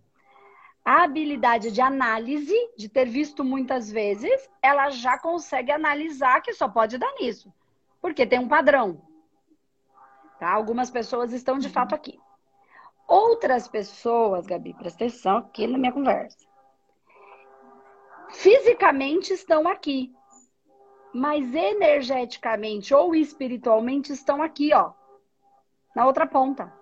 a 0.84 1.04
habilidade 1.04 1.70
de 1.70 1.80
análise, 1.80 2.54
de 2.76 2.88
ter 2.88 3.04
visto 3.04 3.44
muitas 3.44 3.88
vezes, 3.88 4.50
ela 4.60 4.90
já 4.90 5.16
consegue 5.16 5.70
analisar 5.70 6.42
que 6.42 6.52
só 6.52 6.68
pode 6.68 6.98
dar 6.98 7.12
nisso. 7.20 7.54
Porque 8.00 8.26
tem 8.26 8.40
um 8.40 8.48
padrão. 8.48 9.00
Tá? 10.40 10.50
Algumas 10.50 10.90
pessoas 10.90 11.32
estão 11.32 11.56
de 11.56 11.68
fato 11.68 11.94
aqui. 11.94 12.18
Outras 13.06 13.68
pessoas, 13.68 14.46
Gabi, 14.46 14.74
presta 14.74 15.04
atenção 15.04 15.38
aqui 15.38 15.66
na 15.66 15.78
minha 15.78 15.92
conversa. 15.92 16.38
Fisicamente 18.30 19.32
estão 19.32 19.68
aqui, 19.68 20.12
mas 21.12 21.54
energeticamente 21.54 22.94
ou 22.94 23.14
espiritualmente 23.14 24.12
estão 24.12 24.42
aqui, 24.42 24.72
ó, 24.72 24.92
na 25.94 26.06
outra 26.06 26.26
ponta. 26.26 26.72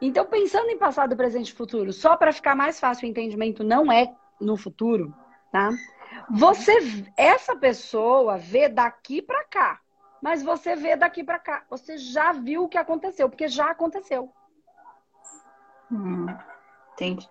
Então, 0.00 0.26
pensando 0.26 0.70
em 0.70 0.78
passado, 0.78 1.16
presente 1.16 1.50
e 1.50 1.54
futuro, 1.54 1.92
só 1.92 2.16
para 2.16 2.32
ficar 2.32 2.54
mais 2.54 2.80
fácil 2.80 3.06
o 3.06 3.10
entendimento, 3.10 3.62
não 3.62 3.90
é 3.90 4.14
no 4.40 4.56
futuro, 4.56 5.14
tá? 5.50 5.70
Você, 6.30 6.72
essa 7.16 7.54
pessoa 7.56 8.38
vê 8.38 8.68
daqui 8.68 9.20
para 9.20 9.44
cá, 9.44 9.80
mas 10.22 10.42
você 10.42 10.74
vê 10.74 10.96
daqui 10.96 11.22
para 11.22 11.38
cá. 11.38 11.64
Você 11.70 11.98
já 11.98 12.32
viu 12.32 12.64
o 12.64 12.68
que 12.68 12.78
aconteceu, 12.78 13.28
porque 13.28 13.48
já 13.48 13.70
aconteceu. 13.70 14.32
Hum, 15.90 16.26
entendi. 16.92 17.28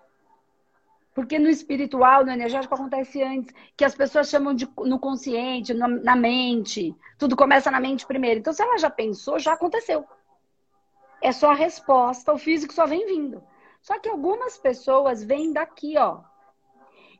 Porque 1.14 1.38
no 1.38 1.48
espiritual, 1.48 2.24
no 2.24 2.30
energético, 2.30 2.74
acontece 2.74 3.22
antes, 3.22 3.54
que 3.74 3.84
as 3.84 3.94
pessoas 3.94 4.28
chamam 4.28 4.54
de 4.54 4.68
no 4.84 4.98
consciente, 4.98 5.72
no, 5.72 5.88
na 5.88 6.14
mente. 6.14 6.94
Tudo 7.18 7.34
começa 7.34 7.70
na 7.70 7.80
mente 7.80 8.06
primeiro. 8.06 8.40
Então, 8.40 8.52
se 8.52 8.62
ela 8.62 8.76
já 8.76 8.90
pensou, 8.90 9.38
já 9.38 9.54
aconteceu. 9.54 10.04
É 11.22 11.32
só 11.32 11.52
a 11.52 11.54
resposta, 11.54 12.34
o 12.34 12.38
físico 12.38 12.74
só 12.74 12.86
vem 12.86 13.06
vindo. 13.06 13.42
Só 13.80 13.98
que 13.98 14.10
algumas 14.10 14.58
pessoas 14.58 15.22
vêm 15.22 15.52
daqui, 15.54 15.96
ó. 15.96 16.20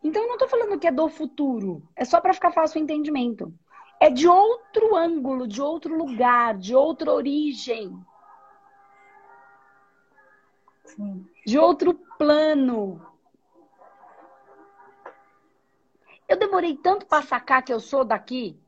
Então, 0.04 0.22
eu 0.22 0.28
não 0.28 0.36
tô 0.36 0.46
falando 0.46 0.78
que 0.78 0.86
é 0.86 0.92
do 0.92 1.08
futuro. 1.08 1.82
É 1.96 2.04
só 2.04 2.20
para 2.20 2.34
ficar 2.34 2.50
fácil 2.50 2.80
o 2.80 2.84
entendimento. 2.84 3.50
É 3.98 4.10
de 4.10 4.28
outro 4.28 4.94
ângulo, 4.94 5.46
de 5.46 5.62
outro 5.62 5.96
lugar, 5.96 6.54
de 6.58 6.74
outra 6.74 7.10
origem 7.10 7.98
de 11.44 11.58
outro 11.58 11.94
plano. 12.18 13.00
Eu 16.28 16.36
demorei 16.36 16.76
tanto 16.76 17.06
para 17.06 17.22
sacar 17.22 17.62
que 17.62 17.72
eu 17.72 17.80
sou 17.80 18.04
daqui. 18.04 18.58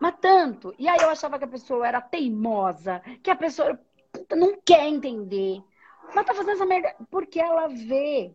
Mas 0.00 0.14
tanto. 0.20 0.74
E 0.78 0.88
aí 0.88 0.98
eu 1.00 1.10
achava 1.10 1.38
que 1.38 1.44
a 1.44 1.48
pessoa 1.48 1.86
era 1.86 2.00
teimosa, 2.00 3.00
que 3.22 3.30
a 3.30 3.36
pessoa 3.36 3.78
puta, 4.12 4.36
não 4.36 4.60
quer 4.64 4.86
entender. 4.86 5.62
Mas 6.14 6.24
tá 6.24 6.34
fazendo 6.34 6.54
essa 6.54 6.66
merda 6.66 6.94
porque 7.10 7.40
ela 7.40 7.68
vê 7.68 8.32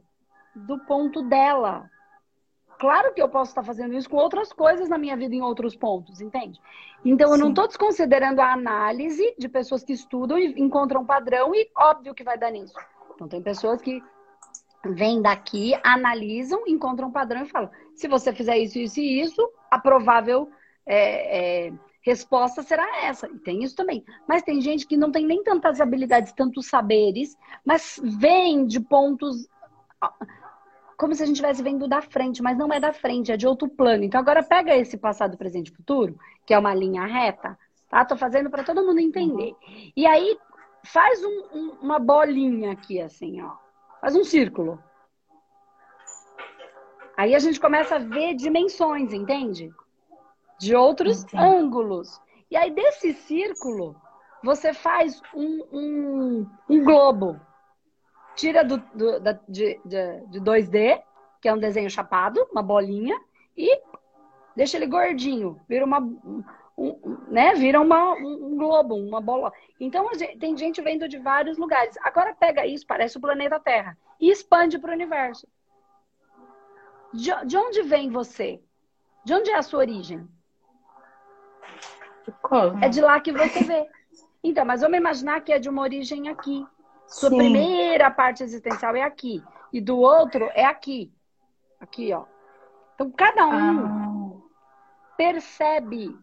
do 0.55 0.79
ponto 0.79 1.21
dela. 1.23 1.89
Claro 2.83 3.13
que 3.13 3.21
eu 3.21 3.29
posso 3.29 3.51
estar 3.51 3.63
fazendo 3.63 3.93
isso 3.93 4.09
com 4.09 4.17
outras 4.17 4.51
coisas 4.51 4.89
na 4.89 4.97
minha 4.97 5.15
vida 5.15 5.33
em 5.33 5.41
outros 5.41 5.73
pontos, 5.73 6.19
entende? 6.19 6.59
Então 7.05 7.29
eu 7.29 7.35
Sim. 7.35 7.43
não 7.43 7.49
estou 7.51 7.65
desconsiderando 7.65 8.41
a 8.41 8.51
análise 8.51 9.33
de 9.39 9.47
pessoas 9.47 9.85
que 9.85 9.93
estudam 9.93 10.37
e 10.37 10.59
encontram 10.61 11.05
padrão 11.05 11.55
e 11.55 11.71
óbvio 11.77 12.13
que 12.13 12.25
vai 12.25 12.37
dar 12.37 12.51
nisso. 12.51 12.73
Então 13.15 13.25
tem 13.25 13.41
pessoas 13.41 13.81
que 13.81 14.03
vêm 14.83 15.21
daqui, 15.21 15.73
analisam, 15.81 16.61
encontram 16.67 17.09
padrão 17.09 17.43
e 17.43 17.49
falam: 17.49 17.69
se 17.95 18.05
você 18.09 18.33
fizer 18.33 18.57
isso, 18.57 18.77
isso 18.77 18.99
e 18.99 19.21
isso, 19.21 19.49
a 19.71 19.79
provável 19.79 20.51
é, 20.85 21.67
é, 21.67 21.73
resposta 22.01 22.61
será 22.63 23.05
essa. 23.05 23.27
E 23.27 23.39
tem 23.39 23.63
isso 23.63 23.77
também. 23.77 24.03
Mas 24.27 24.43
tem 24.43 24.59
gente 24.59 24.85
que 24.85 24.97
não 24.97 25.09
tem 25.09 25.25
nem 25.25 25.41
tantas 25.41 25.79
habilidades, 25.79 26.33
tantos 26.33 26.67
saberes, 26.67 27.37
mas 27.65 27.97
vem 28.03 28.67
de 28.67 28.81
pontos 28.81 29.47
como 31.03 31.13
se 31.13 31.21
a 31.21 31.25
gente 31.25 31.35
estivesse 31.35 31.61
vendo 31.61 31.85
da 31.85 32.01
frente, 32.01 32.41
mas 32.41 32.57
não 32.57 32.71
é 32.71 32.79
da 32.79 32.93
frente, 32.93 33.29
é 33.29 33.35
de 33.35 33.45
outro 33.45 33.67
plano. 33.67 34.05
Então 34.05 34.21
agora 34.21 34.41
pega 34.41 34.73
esse 34.73 34.97
passado, 34.97 35.37
presente 35.37 35.67
e 35.67 35.75
futuro, 35.75 36.17
que 36.45 36.53
é 36.53 36.57
uma 36.57 36.73
linha 36.73 37.05
reta, 37.05 37.59
tá? 37.89 38.05
Tô 38.05 38.15
fazendo 38.15 38.49
para 38.49 38.63
todo 38.63 38.85
mundo 38.85 39.01
entender. 39.01 39.49
Uhum. 39.51 39.91
E 39.97 40.07
aí 40.07 40.39
faz 40.81 41.21
um, 41.21 41.43
um, 41.53 41.77
uma 41.81 41.99
bolinha 41.99 42.71
aqui 42.71 43.01
assim, 43.01 43.41
ó. 43.41 43.51
Faz 43.99 44.15
um 44.15 44.23
círculo. 44.23 44.81
Aí 47.17 47.35
a 47.35 47.39
gente 47.39 47.59
começa 47.59 47.97
a 47.97 47.99
ver 47.99 48.33
dimensões, 48.35 49.11
entende? 49.11 49.73
De 50.57 50.73
outros 50.73 51.25
Entendi. 51.25 51.43
ângulos. 51.43 52.21
E 52.49 52.55
aí 52.55 52.71
desse 52.71 53.11
círculo 53.11 53.93
você 54.41 54.73
faz 54.73 55.21
um, 55.35 55.65
um, 55.69 56.49
um 56.69 56.81
globo 56.81 57.41
tira 58.35 58.63
do, 58.63 58.77
do 58.93 59.19
da, 59.19 59.39
de, 59.47 59.79
de, 59.85 60.19
de 60.27 60.41
2D, 60.41 61.01
que 61.41 61.47
é 61.47 61.53
um 61.53 61.59
desenho 61.59 61.89
chapado, 61.89 62.47
uma 62.51 62.63
bolinha, 62.63 63.19
e 63.57 63.81
deixa 64.55 64.77
ele 64.77 64.87
gordinho, 64.87 65.59
vira 65.67 65.85
uma. 65.85 65.99
Um, 66.75 67.17
né? 67.27 67.53
Vira 67.53 67.79
uma, 67.79 68.13
um 68.13 68.57
globo, 68.57 68.95
uma 68.95 69.21
bola. 69.21 69.53
Então 69.79 70.09
tem 70.39 70.57
gente 70.57 70.81
vendo 70.81 71.07
de 71.07 71.19
vários 71.19 71.57
lugares. 71.57 71.95
Agora 72.01 72.33
pega 72.33 72.65
isso, 72.65 72.87
parece 72.87 73.17
o 73.17 73.21
planeta 73.21 73.59
Terra, 73.59 73.97
e 74.19 74.31
expande 74.31 74.79
para 74.79 74.91
o 74.91 74.93
universo. 74.93 75.47
De, 77.13 77.31
de 77.45 77.57
onde 77.57 77.83
vem 77.83 78.09
você? 78.09 78.59
De 79.23 79.33
onde 79.33 79.51
é 79.51 79.55
a 79.55 79.61
sua 79.61 79.79
origem? 79.79 80.27
É 82.81 82.89
de 82.89 83.01
lá 83.01 83.19
que 83.19 83.31
você 83.31 83.63
vê. 83.63 83.87
Então, 84.43 84.65
mas 84.65 84.81
vamos 84.81 84.97
imaginar 84.97 85.41
que 85.41 85.53
é 85.53 85.59
de 85.59 85.69
uma 85.69 85.81
origem 85.81 86.27
aqui. 86.27 86.65
Sua 87.13 87.29
Sim. 87.29 87.37
primeira 87.37 88.09
parte 88.09 88.43
existencial 88.43 88.95
é 88.95 89.03
aqui. 89.03 89.43
E 89.71 89.79
do 89.79 89.99
outro 89.99 90.49
é 90.55 90.65
aqui. 90.65 91.13
Aqui, 91.79 92.11
ó. 92.11 92.25
Então, 92.95 93.11
cada 93.11 93.45
um 93.45 93.85
ah. 93.85 94.41
percebe 95.15 96.17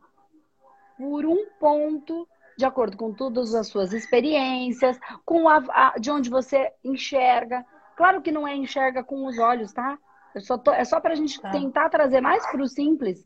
por 0.98 1.24
um 1.24 1.46
ponto, 1.60 2.28
de 2.58 2.64
acordo 2.64 2.96
com 2.96 3.12
todas 3.14 3.54
as 3.54 3.68
suas 3.68 3.92
experiências, 3.92 4.98
com 5.24 5.48
a, 5.48 5.62
a, 5.70 5.98
de 5.98 6.10
onde 6.10 6.28
você 6.28 6.72
enxerga. 6.82 7.64
Claro 7.96 8.20
que 8.20 8.32
não 8.32 8.46
é 8.46 8.56
enxerga 8.56 9.04
com 9.04 9.26
os 9.26 9.38
olhos, 9.38 9.72
tá? 9.72 9.96
Só 10.38 10.58
tô, 10.58 10.72
é 10.72 10.84
só 10.84 11.00
para 11.00 11.12
a 11.12 11.16
gente 11.16 11.40
tá. 11.40 11.50
tentar 11.50 11.88
trazer 11.88 12.20
mais 12.20 12.44
para 12.50 12.62
o 12.62 12.68
simples 12.68 13.24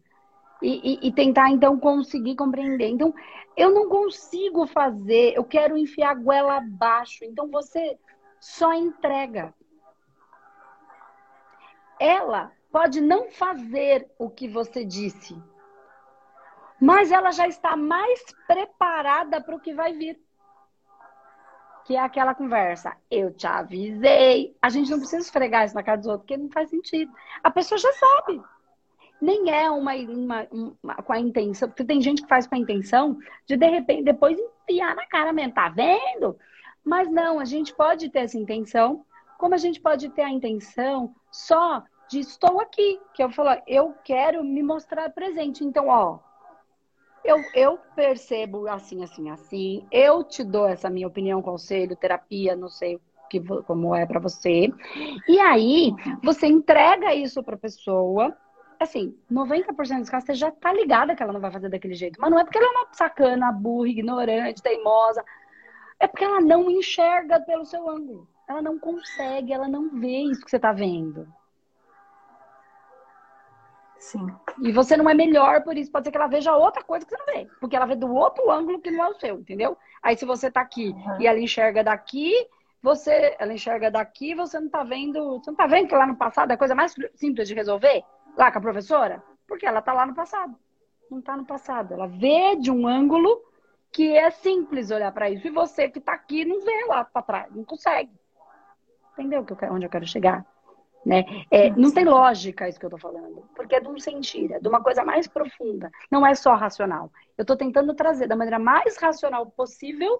e, 0.64 1.08
e, 1.08 1.12
tentar 1.12 1.50
então 1.50 1.78
conseguir 1.78 2.34
compreender. 2.36 2.88
Então, 2.88 3.14
eu 3.56 3.70
não 3.70 3.88
consigo 3.88 4.66
fazer, 4.66 5.34
eu 5.36 5.44
quero 5.44 5.76
enfiar 5.76 6.12
a 6.12 6.14
goela 6.14 6.56
abaixo. 6.56 7.24
Então, 7.24 7.50
você 7.50 7.98
só 8.40 8.72
entrega. 8.72 9.54
Ela 12.00 12.50
pode 12.72 13.00
não 13.00 13.30
fazer 13.30 14.10
o 14.18 14.30
que 14.30 14.48
você 14.48 14.84
disse, 14.84 15.40
mas 16.80 17.12
ela 17.12 17.30
já 17.30 17.46
está 17.46 17.76
mais 17.76 18.24
preparada 18.46 19.40
para 19.40 19.54
o 19.54 19.60
que 19.60 19.74
vai 19.74 19.92
vir. 19.92 20.18
Que 21.84 21.96
é 21.96 22.00
aquela 22.00 22.34
conversa. 22.34 22.96
Eu 23.10 23.30
te 23.30 23.46
avisei. 23.46 24.56
A 24.60 24.70
gente 24.70 24.90
não 24.90 24.98
precisa 24.98 25.22
esfregar 25.22 25.66
isso 25.66 25.74
na 25.74 25.82
cara 25.82 25.98
dos 25.98 26.06
outros, 26.06 26.22
porque 26.22 26.42
não 26.42 26.50
faz 26.50 26.70
sentido. 26.70 27.12
A 27.42 27.50
pessoa 27.50 27.76
já 27.76 27.92
sabe 27.92 28.42
nem 29.24 29.50
é 29.50 29.70
uma, 29.70 29.94
uma, 29.94 30.46
uma, 30.82 30.94
com 30.96 31.12
a 31.12 31.18
intenção, 31.18 31.68
porque 31.68 31.82
tem 31.82 32.00
gente 32.00 32.22
que 32.22 32.28
faz 32.28 32.46
com 32.46 32.54
a 32.54 32.58
intenção 32.58 33.18
de 33.46 33.56
de 33.56 33.66
repente 33.66 34.04
depois 34.04 34.38
enfiar 34.38 34.94
na 34.94 35.06
cara 35.06 35.32
mesmo, 35.32 35.54
tá 35.54 35.70
vendo? 35.70 36.36
Mas 36.84 37.10
não, 37.10 37.40
a 37.40 37.44
gente 37.46 37.74
pode 37.74 38.10
ter 38.10 38.20
essa 38.20 38.36
intenção, 38.36 39.04
como 39.38 39.54
a 39.54 39.58
gente 39.58 39.80
pode 39.80 40.10
ter 40.10 40.22
a 40.22 40.30
intenção 40.30 41.14
só 41.30 41.82
de 42.08 42.20
estou 42.20 42.60
aqui, 42.60 43.00
que 43.14 43.22
eu 43.22 43.30
falo, 43.30 43.58
eu 43.66 43.94
quero 44.04 44.44
me 44.44 44.62
mostrar 44.62 45.08
presente. 45.10 45.64
Então, 45.64 45.88
ó, 45.88 46.18
eu, 47.24 47.42
eu 47.54 47.78
percebo 47.96 48.68
assim, 48.68 49.02
assim, 49.02 49.30
assim, 49.30 49.86
eu 49.90 50.22
te 50.22 50.44
dou 50.44 50.68
essa 50.68 50.90
minha 50.90 51.08
opinião, 51.08 51.40
conselho, 51.40 51.96
terapia, 51.96 52.54
não 52.54 52.68
sei 52.68 53.00
que, 53.30 53.40
como 53.62 53.94
é 53.94 54.04
para 54.04 54.20
você. 54.20 54.70
E 55.26 55.40
aí, 55.40 55.94
você 56.22 56.46
entrega 56.46 57.14
isso 57.14 57.42
para 57.42 57.54
a 57.54 57.58
pessoa 57.58 58.36
assim, 58.78 59.16
90% 59.30 60.00
dos 60.00 60.10
casos 60.10 60.26
você 60.26 60.34
já 60.34 60.50
tá 60.50 60.72
ligada 60.72 61.14
que 61.14 61.22
ela 61.22 61.32
não 61.32 61.40
vai 61.40 61.50
fazer 61.50 61.68
daquele 61.68 61.94
jeito. 61.94 62.20
Mas 62.20 62.30
não 62.30 62.38
é 62.38 62.44
porque 62.44 62.58
ela 62.58 62.66
é 62.66 62.70
uma 62.70 62.88
sacana, 62.92 63.52
burra, 63.52 63.88
ignorante, 63.88 64.62
teimosa. 64.62 65.24
É 65.98 66.06
porque 66.06 66.24
ela 66.24 66.40
não 66.40 66.70
enxerga 66.70 67.40
pelo 67.40 67.64
seu 67.64 67.88
ângulo. 67.88 68.28
Ela 68.48 68.60
não 68.60 68.78
consegue, 68.78 69.52
ela 69.52 69.68
não 69.68 69.88
vê 69.88 70.18
isso 70.18 70.44
que 70.44 70.50
você 70.50 70.58
tá 70.58 70.72
vendo. 70.72 71.26
Sim. 73.98 74.26
E 74.60 74.70
você 74.70 74.98
não 74.98 75.08
é 75.08 75.14
melhor 75.14 75.62
por 75.62 75.78
isso. 75.78 75.90
Pode 75.90 76.06
ser 76.06 76.10
que 76.10 76.18
ela 76.18 76.26
veja 76.26 76.54
outra 76.54 76.84
coisa 76.84 77.06
que 77.06 77.10
você 77.10 77.16
não 77.16 77.34
vê. 77.34 77.48
Porque 77.58 77.74
ela 77.74 77.86
vê 77.86 77.96
do 77.96 78.14
outro 78.14 78.50
ângulo 78.50 78.80
que 78.80 78.90
não 78.90 79.04
é 79.06 79.08
o 79.08 79.18
seu, 79.18 79.38
entendeu? 79.38 79.78
Aí 80.02 80.14
se 80.16 80.26
você 80.26 80.50
tá 80.50 80.60
aqui 80.60 80.88
uhum. 80.88 81.20
e 81.22 81.26
ela 81.26 81.38
enxerga 81.38 81.82
daqui, 81.82 82.34
você, 82.82 83.34
ela 83.38 83.54
enxerga 83.54 83.90
daqui, 83.90 84.34
você 84.34 84.60
não 84.60 84.68
tá 84.68 84.84
vendo. 84.84 85.38
Você 85.38 85.50
não 85.50 85.56
tá 85.56 85.66
vendo 85.66 85.88
que 85.88 85.94
lá 85.94 86.06
no 86.06 86.16
passado 86.16 86.50
é 86.50 86.54
a 86.54 86.58
coisa 86.58 86.74
mais 86.74 86.94
simples 87.14 87.48
de 87.48 87.54
resolver? 87.54 88.04
Lá 88.36 88.50
com 88.50 88.58
a 88.58 88.62
professora? 88.62 89.22
Porque 89.46 89.66
ela 89.66 89.80
está 89.80 89.92
lá 89.92 90.06
no 90.06 90.14
passado. 90.14 90.54
Não 91.10 91.18
está 91.18 91.36
no 91.36 91.44
passado. 91.44 91.94
Ela 91.94 92.06
vê 92.06 92.56
de 92.56 92.70
um 92.70 92.86
ângulo 92.86 93.42
que 93.92 94.16
é 94.16 94.30
simples 94.30 94.90
olhar 94.90 95.12
para 95.12 95.30
isso. 95.30 95.46
E 95.46 95.50
você 95.50 95.88
que 95.88 95.98
está 95.98 96.12
aqui 96.12 96.44
não 96.44 96.60
vê 96.60 96.84
lá 96.86 97.04
para 97.04 97.22
trás, 97.22 97.54
não 97.54 97.64
consegue. 97.64 98.10
Entendeu 99.12 99.46
onde 99.70 99.86
eu 99.86 99.90
quero 99.90 100.06
chegar? 100.06 100.44
Né? 101.06 101.24
É, 101.50 101.70
não 101.70 101.92
tem 101.92 102.04
lógica 102.04 102.68
isso 102.68 102.78
que 102.78 102.86
eu 102.86 102.88
estou 102.88 102.98
falando, 102.98 103.46
porque 103.54 103.76
é 103.76 103.80
de 103.80 103.88
um 103.88 103.98
sentir, 103.98 104.50
é 104.50 104.58
de 104.58 104.66
uma 104.66 104.82
coisa 104.82 105.04
mais 105.04 105.28
profunda, 105.28 105.90
não 106.10 106.26
é 106.26 106.34
só 106.34 106.54
racional. 106.54 107.12
Eu 107.36 107.42
estou 107.42 107.56
tentando 107.56 107.94
trazer 107.94 108.26
da 108.26 108.34
maneira 108.34 108.58
mais 108.58 108.96
racional 108.96 109.44
possível 109.44 110.18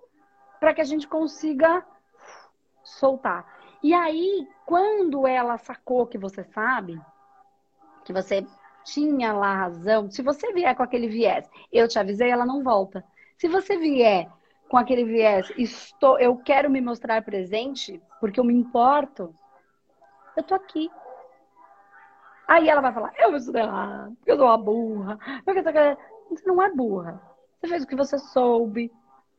para 0.61 0.75
que 0.75 0.83
a 0.83 0.85
gente 0.85 1.09
consiga 1.09 1.85
soltar. 2.83 3.47
E 3.83 3.95
aí, 3.95 4.47
quando 4.67 5.27
ela 5.27 5.57
sacou 5.57 6.07
que 6.07 6.19
você 6.19 6.45
sabe, 6.45 7.01
que 8.05 8.13
você 8.13 8.47
tinha 8.85 9.33
lá 9.33 9.55
razão, 9.55 10.11
se 10.11 10.23
você 10.23 10.53
vier 10.53 10.75
com 10.77 10.83
aquele 10.83 11.09
viés, 11.09 11.49
eu 11.73 11.89
te 11.89 11.99
avisei, 11.99 12.31
ela 12.31 12.45
não 12.45 12.63
volta. 12.63 13.05
Se 13.39 13.49
você 13.49 13.79
vier 13.79 14.29
com 14.69 14.77
aquele 14.77 15.05
viés, 15.05 15.51
estou, 15.57 16.19
eu 16.19 16.37
quero 16.37 16.71
me 16.71 16.81
mostrar 16.81 17.23
presente, 17.25 18.01
porque 18.21 18.39
eu 18.39 18.45
me 18.45 18.55
importo, 18.55 19.35
eu 20.37 20.43
tô 20.43 20.55
aqui. 20.55 20.91
Aí 22.47 22.69
ela 22.69 22.83
vai 22.83 22.93
falar, 22.93 23.13
eu 23.19 23.35
estou 23.37 23.57
errado, 23.57 24.17
eu 24.27 24.37
sou 24.37 24.47
uma 24.47 24.59
burra. 24.59 25.19
Você 25.47 26.47
não 26.47 26.63
é 26.63 26.71
burra. 26.71 27.21
Você 27.61 27.69
fez 27.69 27.85
o 27.85 27.87
que 27.87 27.97
você 27.97 28.19
soube, 28.19 28.93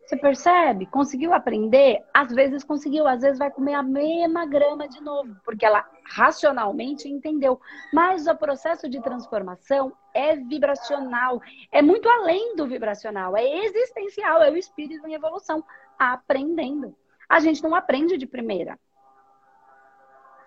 você 0.05 0.15
percebe? 0.15 0.85
Conseguiu 0.85 1.33
aprender? 1.33 2.03
Às 2.13 2.31
vezes 2.31 2.63
conseguiu, 2.63 3.07
às 3.07 3.21
vezes 3.21 3.39
vai 3.39 3.49
comer 3.49 3.73
a 3.73 3.81
mesma 3.81 4.45
grama 4.45 4.87
de 4.87 5.01
novo, 5.01 5.35
porque 5.43 5.65
ela 5.65 5.83
racionalmente 6.03 7.09
entendeu. 7.09 7.59
Mas 7.91 8.27
o 8.27 8.35
processo 8.35 8.87
de 8.87 9.01
transformação 9.01 9.91
é 10.13 10.35
vibracional, 10.35 11.41
é 11.71 11.81
muito 11.81 12.07
além 12.07 12.55
do 12.55 12.67
vibracional, 12.67 13.35
é 13.35 13.65
existencial, 13.65 14.43
é 14.43 14.51
o 14.51 14.57
espírito 14.57 15.07
em 15.07 15.15
evolução, 15.15 15.63
aprendendo. 15.97 16.95
A 17.27 17.39
gente 17.39 17.63
não 17.63 17.73
aprende 17.73 18.15
de 18.15 18.27
primeira. 18.27 18.79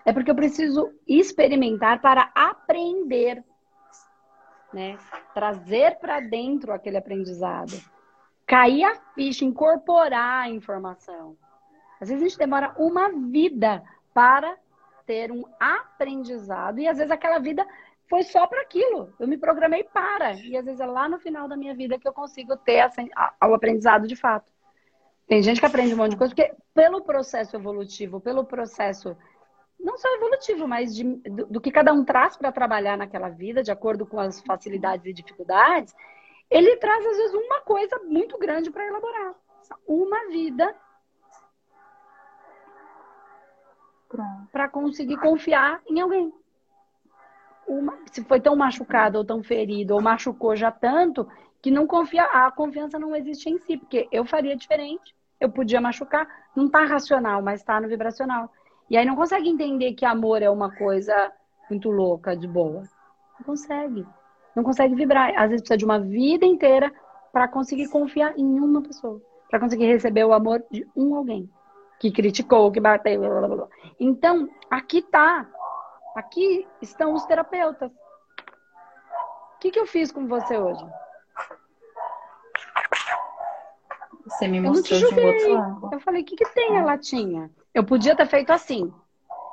É 0.05 0.13
porque 0.13 0.31
eu 0.31 0.37
preciso 0.37 0.93
experimentar 1.07 2.01
para 2.01 2.31
aprender, 2.33 3.45
né? 4.73 4.97
Trazer 5.35 5.99
para 5.99 6.21
dentro 6.21 6.73
aquele 6.73 6.97
aprendizado 6.97 7.98
cair 8.49 8.83
a 8.83 8.95
ficha, 9.15 9.45
incorporar 9.45 10.47
a 10.47 10.49
informação. 10.49 11.37
Às 12.01 12.09
vezes 12.09 12.25
a 12.25 12.29
gente 12.29 12.39
demora 12.39 12.75
uma 12.79 13.11
vida 13.11 13.83
para 14.15 14.57
ter 15.07 15.31
um 15.31 15.45
aprendizado 15.61 16.81
e 16.81 16.89
às 16.89 16.97
vezes 16.97 17.13
aquela 17.13 17.39
vida 17.39 17.67
foi 18.09 18.23
só 18.23 18.47
para 18.47 18.63
aquilo. 18.63 19.13
Eu 19.21 19.29
me 19.29 19.37
programei 19.37 19.85
para 19.85 20.33
e 20.33 20.57
às 20.57 20.65
vezes 20.65 20.81
é 20.81 20.87
lá 20.87 21.09
no 21.09 21.19
final 21.19 21.47
da 21.47 21.57
minha 21.57 21.75
vida 21.75 21.99
que 21.99 22.09
eu 22.09 22.13
consigo 22.13 22.57
ter 22.57 22.89
o 23.45 23.55
aprendizado 23.55 24.09
de 24.09 24.17
fato. 24.17 24.51
Tem 25.27 25.43
gente 25.43 25.61
que 25.61 25.67
aprende 25.67 25.93
um 25.93 25.99
monte 25.99 26.13
de 26.13 26.17
coisa 26.17 26.35
porque 26.35 26.55
pelo 26.73 27.03
processo 27.03 27.55
evolutivo, 27.55 28.19
pelo 28.19 28.45
processo 28.45 29.15
não 29.79 29.99
só 29.99 30.09
evolutivo, 30.17 30.67
mas 30.67 30.95
de, 30.95 31.05
do, 31.05 31.47
do, 31.47 31.61
que 31.61 31.71
cada 31.71 31.93
um 31.93 32.05
traz 32.05 32.37
para 32.37 32.51
trabalhar 32.51 32.97
naquela 32.97 33.29
vida, 33.29 33.63
de 33.63 33.71
acordo 33.71 34.07
com 34.07 34.19
as 34.19 34.41
facilidades 34.41 35.07
e 35.07 35.13
dificuldades, 35.13 35.95
ele 36.51 36.77
traz 36.77 37.05
às 37.05 37.17
vezes 37.17 37.35
uma 37.35 37.61
coisa 37.61 37.99
muito 38.05 38.39
grande 38.39 38.71
para 38.71 38.87
elaborar. 38.87 39.35
Uma 39.87 40.29
vida 40.29 40.75
para 44.51 44.69
conseguir 44.69 45.19
confiar 45.19 45.83
em 45.87 46.01
alguém. 46.01 46.33
Uma, 47.67 47.99
se 48.11 48.25
foi 48.25 48.41
tão 48.41 48.57
machucado 48.57 49.19
ou 49.19 49.25
tão 49.25 49.43
ferido 49.43 49.95
ou 49.95 50.01
machucou 50.01 50.57
já 50.57 50.71
tanto 50.71 51.29
que 51.61 51.71
não 51.71 51.87
confia, 51.87 52.25
a 52.25 52.51
confiança 52.51 52.99
não 52.99 53.15
existe 53.15 53.51
em 53.51 53.59
si, 53.59 53.77
porque 53.77 54.09
eu 54.11 54.25
faria 54.25 54.57
diferente, 54.57 55.15
eu 55.41 55.51
podia 55.51 55.81
machucar, 55.81 56.27
não 56.55 56.67
está 56.67 56.85
racional, 56.85 57.43
mas 57.43 57.61
está 57.61 57.81
no 57.81 57.89
vibracional. 57.89 58.51
E 58.89 58.97
aí 58.97 59.05
não 59.05 59.17
consegue 59.17 59.49
entender 59.49 59.93
que 59.93 60.07
amor 60.07 60.41
é 60.41 60.49
uma 60.49 60.75
coisa 60.75 61.33
muito 61.69 61.91
louca, 61.91 62.37
de 62.37 62.49
boa. 62.49 62.85
Não 63.39 63.45
consegue. 63.45 64.07
Não 64.59 64.65
consegue 64.65 64.97
vibrar. 64.97 65.31
Às 65.37 65.51
vezes 65.51 65.61
precisa 65.61 65.79
de 65.79 65.85
uma 65.85 66.01
vida 66.01 66.45
inteira 66.45 66.93
para 67.33 67.47
conseguir 67.47 67.87
confiar 67.89 68.37
em 68.37 68.59
uma 68.59 68.83
pessoa, 68.83 69.23
para 69.49 69.61
conseguir 69.61 69.87
receber 69.87 70.25
o 70.25 70.33
amor 70.33 70.65
de 70.69 70.85
um 70.97 71.15
alguém 71.15 71.49
que 72.01 72.11
criticou, 72.11 72.73
que 72.73 72.81
bateu, 72.81 73.21
blá, 73.21 73.47
blá, 73.47 73.57
blá. 73.57 73.69
Então, 74.01 74.49
aqui 74.69 75.01
tá. 75.01 75.49
Aqui 76.17 76.67
estão 76.83 77.15
os 77.15 77.25
terapeutas. 77.25 77.89
O 79.55 79.59
que, 79.61 79.71
que 79.71 79.79
eu 79.79 79.87
fiz 79.87 80.11
com 80.11 80.27
você 80.27 80.59
hoje? 80.59 80.85
Você 84.27 84.49
me 84.49 84.61
mostrou 84.61 84.99
de 84.99 85.07
um 85.07 85.27
outro 85.27 85.53
lado. 85.53 85.91
Eu 85.93 86.01
falei, 86.01 86.23
o 86.23 86.25
que, 86.25 86.35
que 86.35 86.49
tem 86.53 86.77
a 86.77 86.85
latinha? 86.85 87.49
Eu 87.73 87.85
podia 87.85 88.17
ter 88.17 88.27
feito 88.27 88.53
assim. 88.53 88.93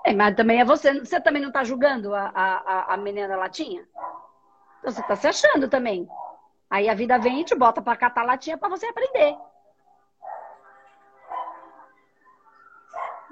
É, 0.03 0.15
mas 0.15 0.35
também 0.35 0.61
é 0.61 0.65
você. 0.65 0.99
Você 0.99 1.21
também 1.21 1.43
não 1.43 1.49
está 1.49 1.63
julgando 1.63 2.15
a, 2.15 2.31
a, 2.33 2.93
a 2.95 2.97
menina 2.97 3.27
da 3.27 3.37
latinha? 3.37 3.87
Você 4.85 5.01
está 5.01 5.15
se 5.15 5.27
achando 5.27 5.67
também. 5.67 6.07
Aí 6.69 6.87
a 6.87 6.93
vida 6.93 7.17
vem 7.17 7.41
e 7.41 7.43
te 7.43 7.55
bota 7.55 7.81
para 7.81 7.97
catar 7.97 8.21
a 8.21 8.25
latinha 8.25 8.57
para 8.57 8.69
você 8.69 8.85
aprender. 8.85 9.35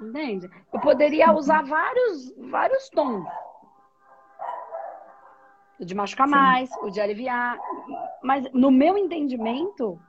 Entende? 0.00 0.50
Eu 0.72 0.80
poderia 0.80 1.32
usar 1.32 1.62
vários, 1.64 2.34
vários 2.50 2.88
tons. 2.90 3.26
O 5.78 5.84
de 5.84 5.94
machucar 5.94 6.26
Sim. 6.26 6.34
mais, 6.34 6.70
o 6.82 6.90
de 6.90 7.00
aliviar. 7.00 7.58
Mas 8.22 8.50
no 8.52 8.70
meu 8.70 8.98
entendimento, 8.98 10.00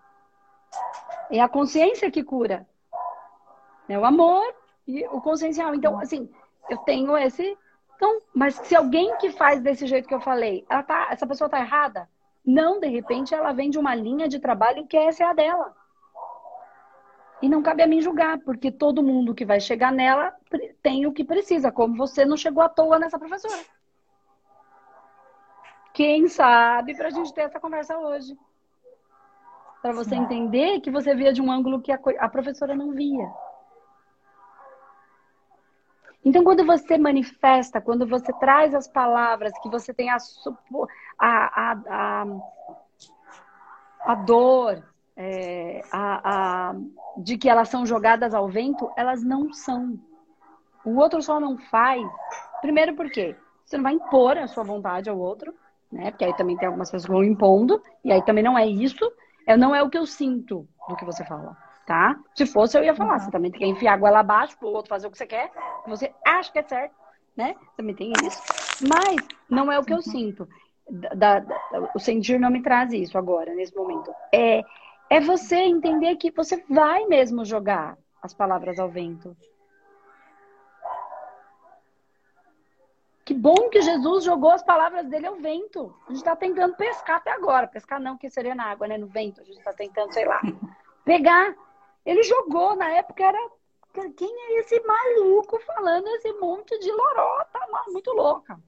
é 1.30 1.40
a 1.40 1.50
consciência 1.50 2.12
que 2.12 2.24
cura. 2.24 2.68
É 3.88 3.98
o 3.98 4.06
amor 4.06 4.44
e 4.88 5.06
o 5.08 5.22
consciencial. 5.22 5.74
Então, 5.76 6.00
assim, 6.00 6.30
eu 6.70 6.78
tenho 6.80 7.18
esse. 7.18 7.58
Então, 7.96 8.20
mas 8.34 8.56
se 8.56 8.76
alguém 8.76 9.16
que 9.18 9.32
faz 9.32 9.62
desse 9.62 9.88
jeito 9.88 10.08
que 10.08 10.14
eu 10.14 10.22
falei, 10.22 10.66
ela 10.70 10.84
tá, 10.84 11.08
essa 11.12 11.26
pessoa 11.26 11.50
tá 11.50 11.60
errada? 11.60 12.10
Não, 12.46 12.80
de 12.80 12.88
repente 12.88 13.34
ela 13.34 13.54
vem 13.54 13.70
de 13.70 13.80
uma 13.80 13.96
linha 13.96 14.28
de 14.28 14.40
trabalho 14.40 14.86
que 14.86 14.98
essa 14.98 15.24
é 15.24 15.28
a 15.28 15.34
dela. 15.34 15.76
E 17.42 17.50
não 17.50 17.62
cabe 17.62 17.84
a 17.84 17.88
mim 17.88 18.02
julgar, 18.02 18.40
porque 18.40 18.72
todo 18.72 19.04
mundo 19.04 19.34
que 19.34 19.46
vai 19.46 19.60
chegar 19.60 19.92
nela 19.92 20.34
tem 20.82 21.06
o 21.06 21.12
que 21.12 21.24
precisa, 21.24 21.72
como 21.72 21.96
você 21.96 22.26
não 22.26 22.38
chegou 22.38 22.64
à 22.64 22.70
toa 22.70 23.00
nessa 23.00 23.20
professora. 23.20 23.64
Quem 25.94 26.28
sabe 26.28 26.96
para 26.96 27.08
a 27.08 27.12
gente 27.12 27.34
ter 27.34 27.42
essa 27.42 27.60
conversa 27.60 27.98
hoje? 27.98 28.38
Para 29.82 29.94
você 29.94 30.16
entender 30.16 30.82
que 30.82 30.92
você 30.92 31.16
via 31.16 31.32
de 31.32 31.42
um 31.42 31.52
ângulo 31.52 31.82
que 31.82 31.92
a, 31.92 32.00
a 32.20 32.28
professora 32.28 32.76
não 32.76 32.92
via. 32.92 33.32
Então, 36.26 36.44
quando 36.44 36.66
você 36.66 36.98
manifesta, 36.98 37.80
quando 37.80 38.08
você 38.08 38.34
traz 38.34 38.74
as 38.74 38.88
palavras, 38.88 39.54
que 39.62 39.70
você 39.70 39.94
tem 39.94 40.10
a, 40.10 40.18
a, 41.20 41.78
a, 41.88 42.26
a 44.00 44.16
dor, 44.16 44.84
é, 45.16 45.82
a, 45.92 46.70
a, 46.70 46.76
de 47.18 47.38
que 47.38 47.48
elas 47.48 47.70
são 47.70 47.86
jogadas 47.86 48.34
ao 48.34 48.50
vento, 48.50 48.92
elas 48.98 49.24
não 49.24 49.54
são. 49.54 50.00
O 50.84 50.98
outro 50.98 51.22
só 51.22 51.40
não 51.40 51.60
faz. 51.60 52.04
Primeiro, 52.60 52.96
porque 52.96 53.36
você 53.64 53.78
não 53.78 53.84
vai 53.84 53.94
impor 53.94 54.36
a 54.36 54.48
sua 54.48 54.64
vontade 54.64 55.10
ao 55.10 55.20
outro, 55.20 55.54
né? 55.92 56.10
Porque 56.10 56.26
aí 56.26 56.36
também 56.36 56.58
tem 56.58 56.68
algumas 56.68 56.90
pessoas 56.90 57.06
que 57.06 57.12
vão 57.12 57.24
impondo, 57.24 57.80
e 58.04 58.12
aí 58.12 58.24
também 58.24 58.44
não 58.44 58.58
é 58.58 58.66
isso. 58.66 59.12
É, 59.46 59.56
não 59.56 59.76
é 59.76 59.84
o 59.84 59.90
que 59.92 59.98
eu 59.98 60.08
sinto 60.08 60.68
do 60.90 60.96
que 60.96 61.06
você 61.06 61.24
fala, 61.24 61.56
tá? 61.86 62.20
Se 62.36 62.46
fosse, 62.46 62.78
eu 62.78 62.84
ia 62.84 62.96
falar. 62.96 63.20
Você 63.20 63.32
também 63.32 63.52
tem 63.52 63.60
que 63.60 63.66
enfiar 63.66 63.94
a 63.94 63.98
goela 63.98 64.20
abaixo 64.20 64.58
pro 64.58 64.70
outro 64.70 64.90
fazer 64.90 65.08
o 65.08 65.12
que 65.12 65.18
você 65.18 65.28
quer, 65.28 65.50
que 65.84 65.90
você 65.90 66.14
acha 66.26 66.52
que 66.52 66.60
é 66.60 66.64
certo, 66.64 66.96
né? 67.36 67.56
Também 67.78 67.96
tem 67.96 68.12
isso. 68.26 68.42
Mas 68.88 69.16
não 69.50 69.72
é 69.72 69.80
o 69.80 69.84
que 69.84 69.94
eu 69.94 70.02
sinto. 70.02 70.48
Da, 70.90 71.40
da, 71.40 71.60
o 71.96 72.00
sentir 72.00 72.40
não 72.40 72.52
me 72.52 72.62
traz 72.62 72.94
isso 72.94 73.18
agora, 73.18 73.54
nesse 73.56 73.76
momento. 73.76 74.14
É, 74.32 74.64
é 75.10 75.20
você 75.20 75.58
entender 75.58 76.16
que 76.16 76.32
você 76.32 76.64
vai 76.70 77.06
mesmo 77.06 77.44
jogar 77.44 77.98
as 78.22 78.34
palavras 78.34 78.80
ao 78.80 78.90
vento. 78.90 79.36
Que 83.24 83.34
bom 83.34 83.70
que 83.70 83.82
Jesus 83.82 84.24
jogou 84.24 84.52
as 84.52 84.62
palavras 84.62 85.08
dele 85.08 85.26
ao 85.26 85.36
vento. 85.38 85.96
A 86.06 86.10
gente 86.10 86.18
está 86.18 86.36
tentando 86.36 86.76
pescar 86.76 87.18
até 87.18 87.32
agora. 87.32 87.68
Pescar 87.68 88.00
não, 88.00 88.16
que 88.16 88.30
seria 88.30 88.54
na 88.54 88.66
água, 88.66 88.88
né? 88.88 89.00
No 89.00 89.08
vento. 89.08 89.42
A 89.42 89.44
gente 89.44 89.58
está 89.58 89.74
tentando, 89.74 90.14
sei 90.14 90.26
lá, 90.26 90.40
pegar. 91.04 91.56
Ele 92.06 92.24
jogou, 92.24 92.76
na 92.76 92.90
época 92.90 93.24
era. 93.24 93.50
Quem 94.18 94.30
é 94.30 94.60
esse 94.60 94.78
maluco 94.82 95.58
falando 95.60 96.06
esse 96.10 96.32
monte 96.34 96.78
de 96.80 96.92
lorota? 96.92 97.60
Muito 97.88 98.12
louca. 98.12 98.60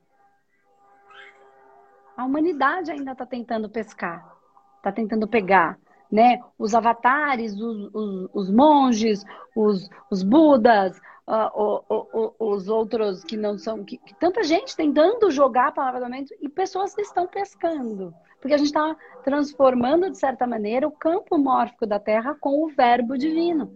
A 2.16 2.24
humanidade 2.24 2.92
ainda 2.92 3.12
está 3.12 3.26
tentando 3.26 3.70
pescar. 3.70 4.38
Está 4.78 4.92
tentando 4.92 5.28
pegar 5.28 5.78
né? 6.12 6.40
Os 6.58 6.74
avatares, 6.74 7.54
os, 7.54 7.90
os, 7.94 8.30
os 8.34 8.52
monges, 8.52 9.24
os, 9.56 9.90
os 10.10 10.24
budas, 10.24 11.00
uh, 11.28 12.34
os 12.40 12.68
outros 12.68 13.24
que 13.24 13.38
não 13.38 13.58
são. 13.58 13.84
Que, 13.84 13.98
que, 13.98 14.16
tanta 14.16 14.44
gente 14.44 14.76
tentando 14.76 15.30
jogar 15.30 15.68
a 15.68 15.72
palavra 15.72 16.00
do 16.00 16.06
aumento 16.06 16.34
e 16.42 16.50
pessoas 16.50 16.98
estão 16.98 17.28
pescando. 17.28 18.14
Porque 18.40 18.54
a 18.54 18.58
gente 18.58 18.68
está 18.68 18.96
transformando, 19.24 20.10
de 20.10 20.18
certa 20.18 20.46
maneira, 20.46 20.88
o 20.88 20.92
campo 20.92 21.38
mórfico 21.38 21.86
da 21.86 22.00
Terra 22.00 22.36
com 22.40 22.64
o 22.64 22.70
verbo 22.70 23.18
divino. 23.18 23.72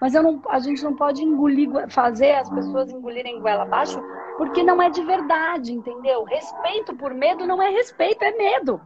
Mas 0.00 0.14
não, 0.14 0.42
a 0.48 0.58
gente 0.58 0.82
não 0.82 0.96
pode 0.96 1.22
engolir, 1.22 1.68
fazer 1.90 2.32
as 2.32 2.48
pessoas 2.48 2.90
engolirem 2.90 3.40
goela 3.40 3.64
abaixo, 3.64 4.02
porque 4.38 4.62
não 4.62 4.80
é 4.80 4.88
de 4.88 5.04
verdade, 5.04 5.72
entendeu? 5.72 6.24
Respeito 6.24 6.96
por 6.96 7.12
medo 7.12 7.46
não 7.46 7.60
é 7.62 7.68
respeito, 7.68 8.24
é 8.24 8.32
medo. 8.32 8.80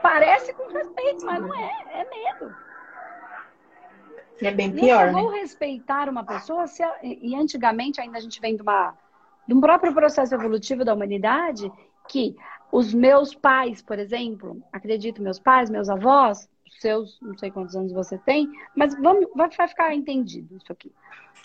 Parece 0.00 0.54
com 0.54 0.72
respeito, 0.72 1.26
mas 1.26 1.40
não 1.40 1.54
é, 1.54 1.84
é 1.92 2.08
medo. 2.08 2.54
É 4.40 4.52
bem 4.52 4.70
pior. 4.70 5.08
Eu 5.08 5.12
vou 5.12 5.32
né? 5.32 5.40
respeitar 5.40 6.08
uma 6.08 6.24
pessoa 6.24 6.68
se, 6.68 6.82
e 7.02 7.34
antigamente 7.34 8.00
ainda 8.00 8.18
a 8.18 8.20
gente 8.20 8.40
vem 8.40 8.54
de, 8.54 8.62
uma, 8.62 8.94
de 9.46 9.54
um 9.54 9.60
próprio 9.60 9.92
processo 9.92 10.32
evolutivo 10.34 10.84
da 10.84 10.94
humanidade 10.94 11.70
que 12.08 12.36
os 12.72 12.92
meus 12.92 13.34
pais, 13.34 13.82
por 13.82 13.98
exemplo, 13.98 14.62
acredito 14.72 15.22
meus 15.22 15.38
pais, 15.38 15.70
meus 15.70 15.88
avós, 15.88 16.48
seus, 16.80 17.18
não 17.20 17.36
sei 17.36 17.50
quantos 17.50 17.74
anos 17.74 17.92
você 17.92 18.18
tem, 18.18 18.50
mas 18.76 18.94
vamos, 19.00 19.26
vai, 19.34 19.48
vai 19.48 19.68
ficar 19.68 19.94
entendido 19.94 20.56
isso 20.56 20.72
aqui. 20.72 20.92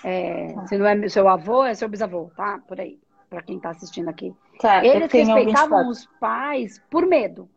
É, 0.04 0.54
se 0.68 0.78
não 0.78 0.86
é 0.86 1.08
seu 1.08 1.28
avô, 1.30 1.64
é 1.64 1.74
seu 1.74 1.88
bisavô, 1.88 2.30
tá? 2.36 2.60
Por 2.68 2.80
aí, 2.80 3.00
para 3.30 3.42
quem 3.42 3.58
está 3.58 3.70
assistindo 3.70 4.10
aqui. 4.10 4.36
Tá, 4.60 4.84
Eles 4.86 5.12
respeitavam 5.12 5.88
os 5.90 6.06
pais 6.20 6.82
por 6.90 7.06
medo. 7.06 7.50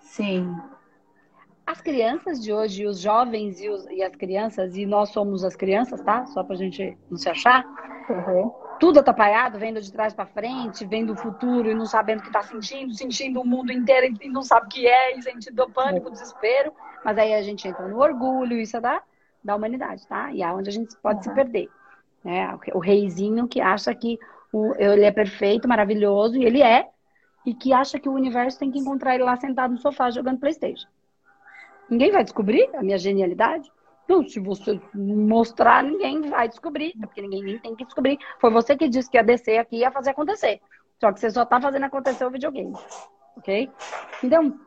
Sim. 0.00 0.56
As 1.66 1.82
crianças 1.82 2.42
de 2.42 2.52
hoje, 2.52 2.86
os 2.86 2.98
jovens 2.98 3.60
e, 3.60 3.68
os, 3.68 3.86
e, 3.90 4.02
as 4.02 4.14
crianças, 4.16 4.74
e 4.76 4.86
nós 4.86 5.10
somos 5.10 5.44
as 5.44 5.54
crianças, 5.54 6.00
tá? 6.00 6.24
Só 6.26 6.42
pra 6.42 6.56
gente 6.56 6.96
não 7.10 7.18
se 7.18 7.28
achar. 7.28 7.64
Uhum. 8.08 8.67
Tudo 8.78 9.00
atrapalhado, 9.00 9.58
vendo 9.58 9.80
de 9.80 9.92
trás 9.92 10.14
para 10.14 10.26
frente, 10.26 10.86
vendo 10.86 11.12
o 11.12 11.16
futuro 11.16 11.70
e 11.70 11.74
não 11.74 11.86
sabendo 11.86 12.20
o 12.20 12.22
que 12.22 12.30
tá 12.30 12.42
sentindo, 12.42 12.94
sentindo 12.94 13.40
o 13.40 13.46
mundo 13.46 13.72
inteiro 13.72 14.16
e 14.20 14.28
não 14.28 14.42
sabe 14.42 14.66
o 14.66 14.68
que 14.68 14.86
é, 14.86 15.16
e 15.16 15.22
sentindo 15.22 15.68
pânico, 15.70 16.10
desespero. 16.10 16.72
Mas 17.04 17.18
aí 17.18 17.34
a 17.34 17.42
gente 17.42 17.66
entra 17.66 17.88
no 17.88 17.98
orgulho, 17.98 18.56
isso 18.56 18.76
é 18.76 18.80
da, 18.80 19.02
da 19.42 19.56
humanidade, 19.56 20.06
tá? 20.06 20.32
E 20.32 20.42
é 20.42 20.52
onde 20.52 20.68
a 20.68 20.72
gente 20.72 20.96
pode 21.02 21.18
uhum. 21.18 21.22
se 21.24 21.34
perder. 21.34 21.68
Né? 22.22 22.56
O 22.72 22.78
reizinho 22.78 23.48
que 23.48 23.60
acha 23.60 23.94
que 23.94 24.18
o, 24.52 24.74
ele 24.76 25.04
é 25.04 25.10
perfeito, 25.10 25.68
maravilhoso, 25.68 26.36
e 26.36 26.44
ele 26.44 26.62
é, 26.62 26.88
e 27.44 27.54
que 27.54 27.72
acha 27.72 27.98
que 27.98 28.08
o 28.08 28.12
universo 28.12 28.58
tem 28.58 28.70
que 28.70 28.78
encontrar 28.78 29.14
ele 29.14 29.24
lá 29.24 29.36
sentado 29.36 29.72
no 29.72 29.78
sofá 29.78 30.10
jogando 30.10 30.38
Playstation. 30.38 30.88
Ninguém 31.88 32.10
vai 32.10 32.22
descobrir 32.22 32.68
a 32.76 32.82
minha 32.82 32.98
genialidade? 32.98 33.70
Não, 34.08 34.26
se 34.26 34.40
você 34.40 34.80
mostrar, 34.94 35.84
ninguém 35.84 36.22
vai 36.30 36.48
descobrir, 36.48 36.94
porque 36.98 37.20
ninguém 37.20 37.58
tem 37.58 37.76
que 37.76 37.84
descobrir. 37.84 38.18
Foi 38.40 38.50
você 38.50 38.74
que 38.74 38.88
disse 38.88 39.10
que 39.10 39.18
ia 39.18 39.22
descer 39.22 39.58
aqui 39.58 39.76
e 39.76 39.80
ia 39.80 39.90
fazer 39.90 40.10
acontecer. 40.10 40.60
Só 40.98 41.12
que 41.12 41.20
você 41.20 41.30
só 41.30 41.42
está 41.42 41.60
fazendo 41.60 41.84
acontecer 41.84 42.24
o 42.24 42.30
videogame. 42.30 42.72
Ok? 43.36 43.70
Então, 44.24 44.58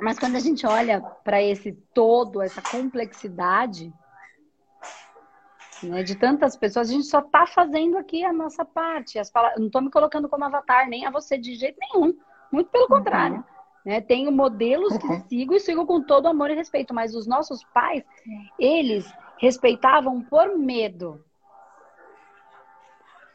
mas 0.00 0.18
quando 0.18 0.36
a 0.36 0.40
gente 0.40 0.64
olha 0.66 1.00
para 1.00 1.42
esse 1.42 1.72
todo, 1.92 2.40
essa 2.40 2.62
complexidade, 2.62 3.92
né, 5.82 6.02
de 6.02 6.14
tantas 6.14 6.56
pessoas, 6.56 6.88
a 6.88 6.92
gente 6.92 7.06
só 7.06 7.18
está 7.18 7.46
fazendo 7.46 7.98
aqui 7.98 8.24
a 8.24 8.32
nossa 8.32 8.64
parte. 8.64 9.18
As 9.18 9.30
palavras, 9.30 9.58
não 9.58 9.66
estou 9.66 9.82
me 9.82 9.90
colocando 9.90 10.28
como 10.28 10.44
avatar, 10.44 10.88
nem 10.88 11.06
a 11.06 11.10
você 11.10 11.36
de 11.36 11.54
jeito 11.56 11.78
nenhum. 11.80 12.16
Muito 12.52 12.70
pelo 12.70 12.84
uhum. 12.84 13.42
Né? 13.86 14.00
Tenho 14.00 14.32
modelos 14.32 14.92
uhum. 14.94 14.98
que 14.98 15.28
sigo 15.28 15.54
e 15.54 15.60
sigo 15.60 15.86
com 15.86 16.02
todo 16.02 16.26
amor 16.26 16.50
e 16.50 16.54
respeito, 16.54 16.92
mas 16.92 17.14
os 17.14 17.24
nossos 17.24 17.62
pais, 17.66 18.04
eles 18.58 19.08
respeitavam 19.38 20.20
por 20.20 20.58
medo. 20.58 21.24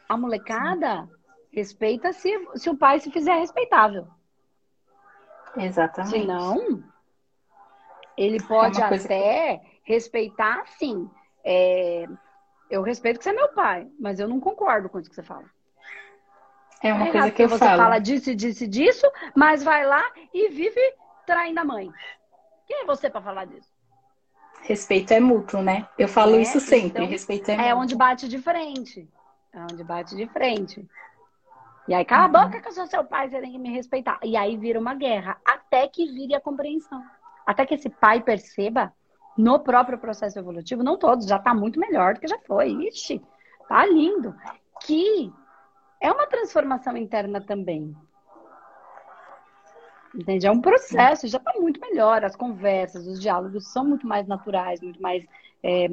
A 0.06 0.14
molecada 0.14 1.08
respeita 1.50 2.12
se, 2.12 2.30
se 2.54 2.68
o 2.68 2.76
pai 2.76 3.00
se 3.00 3.10
fizer 3.10 3.38
respeitável. 3.38 4.06
Exatamente. 5.56 6.20
Se 6.20 6.26
não, 6.26 6.84
ele 8.14 8.36
é 8.36 8.46
pode 8.46 8.78
é 8.78 8.84
até 8.84 9.56
que... 9.56 9.80
respeitar, 9.84 10.66
sim. 10.66 11.10
É... 11.42 12.06
Eu 12.68 12.82
respeito 12.82 13.16
que 13.16 13.24
você 13.24 13.30
é 13.30 13.34
meu 13.34 13.48
pai, 13.54 13.90
mas 13.98 14.20
eu 14.20 14.28
não 14.28 14.38
concordo 14.38 14.90
com 14.90 14.98
isso 15.00 15.08
que 15.08 15.16
você 15.16 15.22
fala. 15.22 15.48
É 16.82 16.92
uma 16.92 17.08
é 17.08 17.12
coisa 17.12 17.30
que 17.30 17.42
eu 17.42 17.48
você 17.48 17.64
falo. 17.64 17.82
fala 17.82 17.98
disso, 17.98 18.34
disso, 18.34 18.66
disso, 18.66 19.06
mas 19.34 19.62
vai 19.62 19.86
lá 19.86 20.02
e 20.34 20.48
vive 20.48 20.80
traindo 21.24 21.60
a 21.60 21.64
mãe. 21.64 21.90
Quem 22.66 22.82
é 22.82 22.84
você 22.84 23.08
para 23.08 23.22
falar 23.22 23.44
disso? 23.44 23.68
Respeito 24.62 25.12
é 25.12 25.20
mútuo, 25.20 25.62
né? 25.62 25.88
Eu 25.98 26.08
falo 26.08 26.36
é, 26.36 26.42
isso 26.42 26.60
sempre. 26.60 27.02
Então, 27.02 27.06
respeito 27.06 27.50
é, 27.50 27.54
é 27.54 27.56
mútuo. 27.56 27.70
É 27.70 27.74
onde 27.74 27.96
bate 27.96 28.28
de 28.28 28.38
frente. 28.38 29.08
É 29.52 29.60
onde 29.60 29.84
bate 29.84 30.16
de 30.16 30.26
frente. 30.28 30.88
E 31.86 31.94
aí, 31.94 32.04
cala 32.04 32.24
a 32.24 32.28
boca 32.28 32.60
que 32.60 32.68
eu 32.68 32.72
sou 32.72 32.86
seu 32.86 33.04
pai, 33.04 33.28
você 33.28 33.40
tem 33.40 33.52
que 33.52 33.58
me 33.58 33.72
respeitar. 33.72 34.18
E 34.22 34.36
aí 34.36 34.56
vira 34.56 34.78
uma 34.78 34.94
guerra, 34.94 35.36
até 35.44 35.88
que 35.88 36.06
vire 36.06 36.34
a 36.34 36.40
compreensão. 36.40 37.02
Até 37.44 37.66
que 37.66 37.74
esse 37.74 37.90
pai 37.90 38.22
perceba, 38.22 38.92
no 39.36 39.58
próprio 39.58 39.98
processo 39.98 40.38
evolutivo, 40.38 40.82
não 40.82 40.96
todos, 40.96 41.26
já 41.26 41.36
está 41.36 41.52
muito 41.52 41.80
melhor 41.80 42.14
do 42.14 42.20
que 42.20 42.28
já 42.28 42.38
foi. 42.46 42.70
Ixi, 42.86 43.20
tá 43.68 43.84
lindo. 43.84 44.34
Que 44.80 45.32
é 46.02 46.10
uma 46.10 46.26
transformação 46.26 46.96
interna 46.96 47.40
também. 47.40 47.96
Entende? 50.14 50.46
É 50.46 50.50
um 50.50 50.60
processo, 50.60 51.26
já 51.28 51.38
está 51.38 51.52
muito 51.58 51.80
melhor. 51.80 52.24
As 52.24 52.36
conversas, 52.36 53.06
os 53.06 53.20
diálogos 53.20 53.72
são 53.72 53.84
muito 53.84 54.06
mais 54.06 54.26
naturais, 54.26 54.80
muito 54.82 55.00
mais 55.00 55.24
é, 55.62 55.88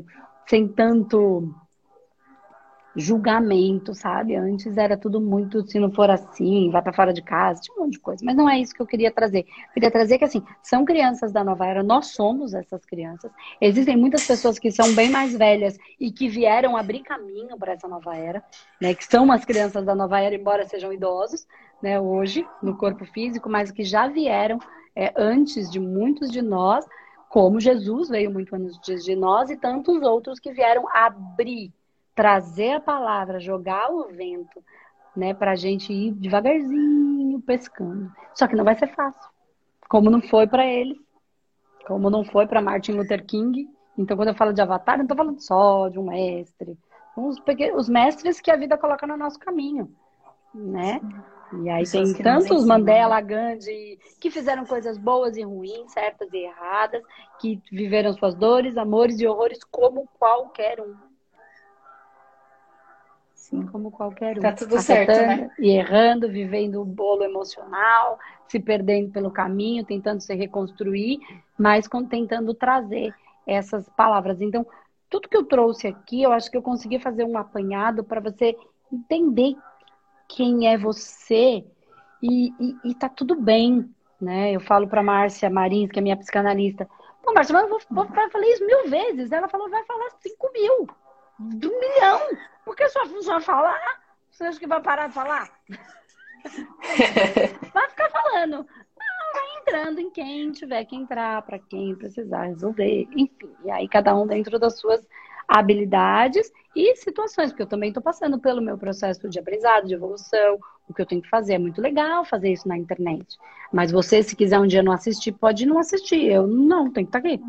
sem 0.48 0.68
tanto 0.68 1.54
julgamento, 2.96 3.94
sabe? 3.94 4.36
Antes 4.36 4.78
era 4.78 4.98
tudo 4.98 5.22
muito, 5.22 5.66
se 5.68 5.80
não 5.80 5.92
for 5.92 6.10
assim, 6.10 6.70
vai 6.72 6.82
para 6.82 6.94
fora 6.94 7.14
de 7.14 7.22
casa, 7.22 7.62
tinha 7.62 7.78
um 7.78 7.82
monte 7.82 7.94
de 7.94 8.00
coisa. 8.00 8.24
Mas 8.26 8.36
não 8.36 8.50
é 8.50 8.60
isso 8.60 8.74
que 8.74 8.82
eu 8.82 8.88
queria 8.88 9.12
trazer. 9.12 9.46
Eu 9.68 9.74
queria 9.74 9.92
trazer 9.92 10.18
que, 10.18 10.24
assim, 10.24 10.44
são 10.64 10.84
crianças 10.84 11.32
da 11.32 11.44
nova 11.44 11.66
era, 11.66 11.84
nós 11.84 12.08
somos 12.08 12.54
essas 12.54 12.84
crianças. 12.86 13.32
Existem 13.62 13.96
muitas 13.96 14.26
pessoas 14.26 14.58
que 14.58 14.72
são 14.72 14.94
bem 14.96 15.10
mais 15.10 15.38
velhas 15.38 15.78
e 16.00 16.12
que 16.12 16.28
vieram 16.28 16.76
abrir 16.76 17.02
caminho 17.02 17.58
para 17.58 17.74
essa 17.74 17.88
nova 17.88 18.16
era, 18.16 18.44
né? 18.82 18.94
Que 18.94 19.06
são 19.06 19.32
as 19.32 19.46
crianças 19.46 19.86
da 19.86 19.94
nova 19.94 20.20
era, 20.20 20.36
embora 20.36 20.66
sejam 20.66 20.92
idosos, 20.92 21.46
né? 21.82 22.00
Hoje, 22.00 22.46
no 22.62 22.76
corpo 22.76 23.06
físico, 23.06 23.50
mas 23.50 23.72
que 23.72 23.84
já 23.84 24.08
vieram 24.08 24.60
é, 24.96 25.14
antes 25.16 25.70
de 25.70 25.80
muitos 25.80 26.30
de 26.30 26.42
nós, 26.42 26.86
como 27.30 27.60
Jesus 27.60 28.10
veio 28.10 28.32
muito 28.32 28.56
antes 28.56 29.06
de 29.06 29.16
nós 29.16 29.52
e 29.52 29.56
tantos 29.56 30.02
outros 30.02 30.40
que 30.40 30.52
vieram 30.52 30.84
abrir 30.92 31.72
trazer 32.20 32.74
a 32.74 32.80
palavra, 32.82 33.40
jogar 33.40 33.90
o 33.90 34.10
vento, 34.10 34.62
né, 35.16 35.34
para 35.34 35.52
a 35.52 35.56
gente 35.56 35.94
ir 35.94 36.12
devagarzinho 36.12 37.40
pescando. 37.40 38.12
Só 38.34 38.46
que 38.46 38.58
não 38.58 38.66
vai 38.66 38.76
ser 38.76 38.88
fácil, 38.88 39.26
como 39.88 40.10
não 40.10 40.22
foi 40.22 40.46
para 40.46 40.66
eles, 40.66 40.98
como 41.88 42.10
não 42.10 42.26
foi 42.26 42.46
para 42.46 42.62
Martin 42.62 42.92
Luther 42.92 43.26
King. 43.26 43.70
Então, 43.98 44.18
quando 44.18 44.28
eu 44.28 44.36
falo 44.36 44.52
de 44.52 44.62
avatar, 44.62 44.98
não 44.98 45.06
estou 45.06 45.16
falando 45.16 45.40
só 45.40 45.88
de 45.88 45.98
um 45.98 46.08
mestre, 46.08 46.78
os, 47.16 47.38
os 47.78 47.88
mestres 47.88 48.42
que 48.42 48.52
a 48.52 48.58
vida 48.58 48.78
coloca 48.78 49.08
no 49.08 49.16
nosso 49.16 49.40
caminho, 49.40 49.90
né? 50.54 51.00
E 51.54 51.70
aí 51.70 51.90
tem 51.90 52.14
tantos 52.16 52.66
Mandela, 52.66 53.22
Gandhi, 53.22 53.98
que 54.20 54.30
fizeram 54.30 54.66
coisas 54.66 54.98
boas 54.98 55.38
e 55.38 55.44
ruins, 55.44 55.94
certas 55.94 56.28
e 56.34 56.40
erradas, 56.40 57.02
que 57.40 57.62
viveram 57.72 58.12
suas 58.12 58.36
dores, 58.36 58.76
amores 58.76 59.22
e 59.22 59.26
horrores 59.26 59.64
como 59.64 60.06
qualquer 60.20 60.82
um 60.82 61.09
assim 63.50 63.66
como 63.66 63.92
qualquer 63.92 64.38
um. 64.38 64.42
Tá 64.42 64.52
tudo 64.52 64.80
certo, 64.80 65.12
né? 65.12 65.50
E 65.60 65.72
errando, 65.72 66.30
vivendo 66.30 66.82
o 66.82 66.86
bolo 66.86 67.24
emocional, 67.24 68.20
se 68.48 68.60
perdendo 68.60 69.12
pelo 69.12 69.32
caminho, 69.32 69.84
tentando 69.84 70.22
se 70.22 70.34
reconstruir, 70.36 71.20
mas 71.58 71.88
tentando 72.10 72.54
trazer 72.54 73.14
essas 73.46 73.90
palavras. 73.90 74.40
Então, 74.40 74.66
tudo 75.10 75.28
que 75.28 75.36
eu 75.36 75.44
trouxe 75.44 75.88
aqui, 75.88 76.22
eu 76.22 76.32
acho 76.32 76.50
que 76.50 76.58
eu 76.58 76.62
consegui 76.62 77.00
fazer 77.00 77.24
um 77.24 77.38
apanhado 77.38 78.04
para 78.04 78.22
você 78.22 78.56
entender 78.94 79.56
quem 80.28 80.68
é 80.68 80.78
você 80.78 81.66
e, 82.22 82.54
e, 82.60 82.78
e, 82.84 82.94
tá 82.94 83.10
tudo 83.10 83.36
bem, 83.36 83.90
né? 84.22 84.52
Eu 84.52 84.60
falo 84.60 84.88
para 84.88 85.02
Márcia 85.02 85.50
Marins, 85.50 85.90
que 85.92 85.98
é 85.98 86.02
minha 86.02 86.18
psicanalista, 86.18 86.88
pô, 87.24 87.34
Márcia, 87.34 87.54
mas 87.54 87.64
eu 87.64 87.70
vou, 87.70 87.80
vou, 87.90 88.06
vou 88.06 88.30
falar 88.30 88.48
isso 88.48 88.66
mil 88.66 88.90
vezes. 88.90 89.32
Ela 89.32 89.48
falou, 89.48 89.70
vai 89.70 89.84
falar 89.86 90.10
cinco 90.20 90.52
mil, 90.54 90.88
um 91.40 91.80
milhão. 91.80 92.22
Porque 92.66 92.90
sua 92.90 93.06
função 93.06 93.38
é 93.38 93.42
falar. 93.42 94.02
Você 94.30 94.44
acha 94.44 94.60
que 94.60 94.68
vai 94.68 94.82
parar 94.82 95.08
de 95.08 95.14
falar? 95.14 95.50
vai 97.74 97.90
ficar 97.90 98.10
falando. 98.10 98.58
Não, 98.58 99.34
vai 99.34 99.62
entrando 99.62 100.00
em 100.00 100.12
quem 100.12 100.52
tiver 100.52 100.86
que 100.86 100.96
entrar, 100.96 101.42
para 101.42 101.60
quem 101.60 101.96
precisar 101.96 102.44
resolver, 102.44 103.08
enfim. 103.12 103.52
E 103.64 103.72
aí 103.72 103.88
cada 103.88 104.16
um 104.16 104.28
dentro 104.28 104.60
das 104.60 104.80
suas 104.80 105.06
habilidades 105.48 106.52
e 106.76 106.96
situações, 106.96 107.50
porque 107.50 107.64
eu 107.64 107.68
também 107.68 107.90
estou 107.90 108.04
passando 108.04 108.40
pelo 108.40 108.62
meu 108.62 108.78
processo 108.78 109.28
de 109.28 109.40
aprendizado, 109.40 109.88
de 109.88 109.96
evolução, 109.96 110.60
o 110.88 110.94
que 110.94 111.02
eu 111.02 111.06
tenho 111.06 111.22
que 111.22 111.30
fazer. 111.30 111.56
É 111.56 111.60
muito 111.60 111.82
legal 111.82 112.24
fazer 112.24 112.52
isso 112.52 112.68
na 112.68 112.78
internet. 112.78 113.38
Mas 113.74 113.92
você, 113.92 114.22
se 114.22 114.36
quiser 114.36 114.60
um 114.60 114.68
dia 114.68 114.84
não 114.84 114.92
assistir, 114.92 115.32
pode 115.32 115.66
não 115.66 115.80
assistir. 115.80 116.24
Eu 116.24 116.46
não, 116.46 116.92
tenho 116.92 117.08
que 117.08 117.18
estar 117.18 117.22
tá 117.22 117.28
aqui. 117.28 117.42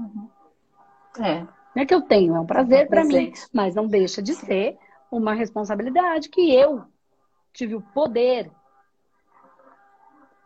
É. 1.20 1.59
Não 1.74 1.82
é 1.82 1.86
que 1.86 1.94
eu 1.94 2.02
tenho, 2.02 2.34
é 2.34 2.40
um 2.40 2.46
prazer 2.46 2.88
para 2.88 3.04
mim, 3.04 3.32
mas 3.52 3.74
não 3.74 3.86
deixa 3.86 4.20
de 4.20 4.34
ser 4.34 4.76
uma 5.10 5.34
responsabilidade 5.34 6.28
que 6.28 6.52
eu 6.52 6.84
tive 7.52 7.74
o 7.74 7.80
poder 7.80 8.50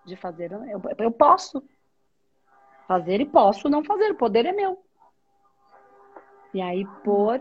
de 0.05 0.17
fazer. 0.17 0.53
Eu, 0.53 0.83
eu 0.99 1.11
posso 1.11 1.63
fazer 2.87 3.21
e 3.21 3.27
posso 3.27 3.69
não 3.69 3.83
fazer. 3.83 4.11
O 4.11 4.17
poder 4.17 4.47
é 4.47 4.53
meu. 4.53 4.83
E 6.53 6.61
aí, 6.61 6.87
por 7.03 7.41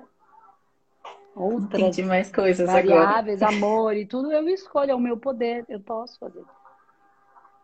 outras 1.36 1.82
Entendi 1.82 2.04
mais 2.04 2.32
coisas 2.32 2.68
variáveis, 2.68 3.42
agora. 3.42 3.58
amor 3.58 3.96
e 3.96 4.06
tudo, 4.06 4.32
eu 4.32 4.48
escolho. 4.50 4.92
É 4.92 4.96
o 4.96 5.00
meu 5.00 5.18
poder. 5.18 5.66
Eu 5.68 5.80
posso 5.80 6.18
fazer. 6.18 6.44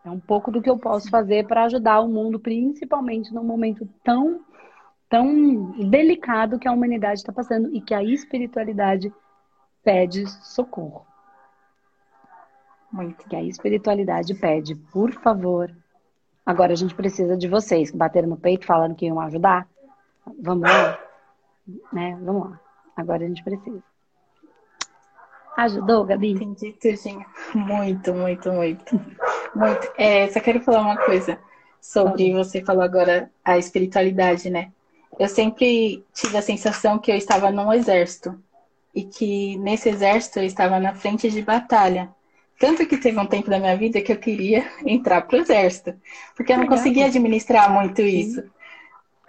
É 0.05 0.09
um 0.09 0.19
pouco 0.19 0.51
do 0.51 0.61
que 0.61 0.69
eu 0.69 0.77
posso 0.77 1.09
fazer 1.09 1.45
para 1.45 1.65
ajudar 1.65 1.99
o 1.99 2.07
mundo, 2.07 2.39
principalmente 2.39 3.33
num 3.33 3.43
momento 3.43 3.87
tão, 4.03 4.41
tão 5.09 5.71
delicado 5.89 6.59
que 6.59 6.67
a 6.67 6.71
humanidade 6.71 7.19
está 7.19 7.33
passando 7.33 7.73
e 7.75 7.81
que 7.81 7.93
a 7.93 8.03
espiritualidade 8.03 9.11
pede 9.83 10.29
socorro. 10.45 11.05
Muito. 12.91 13.27
Que 13.27 13.35
a 13.35 13.43
espiritualidade 13.43 14.33
pede, 14.35 14.75
por 14.75 15.11
favor. 15.11 15.75
Agora 16.45 16.73
a 16.73 16.75
gente 16.75 16.95
precisa 16.95 17.35
de 17.35 17.47
vocês 17.47 17.91
que 17.91 17.97
bateram 17.97 18.29
no 18.29 18.37
peito 18.37 18.65
falando 18.65 18.95
que 18.95 19.05
iam 19.05 19.19
ajudar. 19.19 19.67
Vamos 20.41 20.69
lá? 20.69 20.99
Né? 21.91 22.17
Vamos 22.21 22.51
lá. 22.51 22.59
Agora 22.95 23.23
a 23.23 23.27
gente 23.27 23.43
precisa. 23.43 23.83
Ajudou, 25.57 26.05
Gabi? 26.05 26.31
Entendi, 26.31 26.73
Tudinho. 26.73 27.25
Muito, 27.53 28.13
muito, 28.13 28.51
muito. 28.51 28.95
Muito. 29.53 29.91
É, 29.97 30.27
só 30.29 30.39
quero 30.39 30.61
falar 30.61 30.81
uma 30.81 30.97
coisa 30.97 31.37
sobre 31.81 32.33
você 32.33 32.63
falou 32.63 32.81
agora 32.81 33.29
a 33.43 33.57
espiritualidade, 33.57 34.49
né? 34.49 34.71
Eu 35.19 35.27
sempre 35.27 36.05
tive 36.13 36.37
a 36.37 36.41
sensação 36.41 36.97
que 36.97 37.11
eu 37.11 37.15
estava 37.17 37.51
num 37.51 37.73
exército 37.73 38.41
e 38.95 39.03
que 39.03 39.57
nesse 39.57 39.89
exército 39.89 40.39
eu 40.39 40.45
estava 40.45 40.79
na 40.79 40.95
frente 40.95 41.29
de 41.29 41.41
batalha. 41.41 42.09
Tanto 42.57 42.85
que 42.85 42.97
teve 42.97 43.19
um 43.19 43.25
tempo 43.25 43.49
da 43.49 43.59
minha 43.59 43.75
vida 43.75 44.01
que 44.01 44.13
eu 44.13 44.17
queria 44.17 44.65
entrar 44.87 45.21
para 45.23 45.37
o 45.37 45.41
exército, 45.41 45.93
porque 46.35 46.53
eu 46.53 46.57
não 46.57 46.67
conseguia 46.67 47.07
administrar 47.07 47.69
muito 47.69 48.01
isso. 48.01 48.41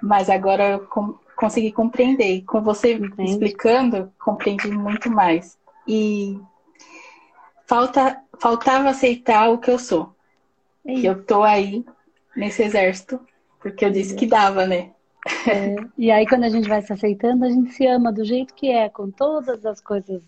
Mas 0.01 0.31
agora 0.31 0.71
eu 0.71 0.87
com, 0.87 1.19
consegui 1.37 1.73
compreender. 1.73 2.43
Com 2.43 2.63
você 2.63 2.95
Entendi. 2.95 3.33
explicando, 3.33 4.13
compreendi 4.19 4.71
muito 4.71 5.11
mais. 5.11 5.59
E 5.89 6.41
falta, 7.67 8.17
faltava 8.39 8.91
aceitar 8.91 9.51
o 9.51 9.59
que 9.59 9.71
eu 9.71 9.79
sou. 9.79 10.15
Que 10.85 11.05
eu 11.05 11.23
tô 11.25 11.43
aí 11.43 11.85
nesse 12.37 12.63
exército, 12.63 13.21
porque 13.61 13.85
eu 13.85 13.91
disse 13.91 14.15
que 14.15 14.25
dava, 14.25 14.67
né? 14.67 14.93
É, 15.47 15.77
e 15.97 16.11
aí, 16.11 16.27
quando 16.27 16.45
a 16.45 16.49
gente 16.49 16.69
vai 16.69 16.83
se 16.83 16.93
aceitando, 16.93 17.45
a 17.45 17.49
gente 17.49 17.73
se 17.73 17.87
ama 17.87 18.13
do 18.13 18.25
jeito 18.25 18.55
que 18.55 18.71
é, 18.71 18.89
com 18.89 19.11
todas 19.11 19.65
as 19.65 19.81
coisas 19.81 20.23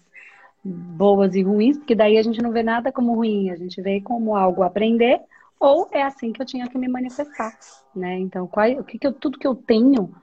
boas 0.65 1.35
e 1.35 1.43
ruins, 1.43 1.77
porque 1.77 1.95
daí 1.95 2.17
a 2.17 2.23
gente 2.23 2.41
não 2.41 2.53
vê 2.53 2.63
nada 2.63 2.93
como 2.93 3.15
ruim, 3.15 3.51
a 3.51 3.57
gente 3.57 3.81
vê 3.83 4.01
como 4.01 4.37
algo 4.37 4.63
a 4.63 4.67
aprender, 4.67 5.21
ou 5.59 5.89
é 5.91 6.03
assim 6.03 6.33
que 6.33 6.41
eu 6.41 6.47
tinha 6.47 6.69
que 6.69 6.79
me 6.79 6.89
manifestar, 6.89 7.53
né? 7.95 8.19
Então, 8.19 8.47
qual, 8.47 8.71
o 8.73 8.85
que, 8.85 8.99
que 8.99 9.07
eu, 9.07 9.13
tudo 9.13 9.39
que 9.39 9.47
eu 9.47 9.55
tenho, 9.55 10.15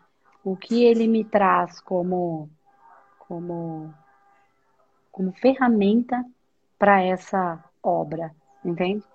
o 0.44 0.56
que 0.56 0.84
ele 0.84 1.08
me 1.08 1.24
traz 1.24 1.80
como 1.82 2.50
como, 3.30 3.94
como 5.12 5.32
ferramenta 5.34 6.26
para 6.80 7.04
essa 7.04 7.64
obra, 7.84 8.34
entende? 8.66 9.06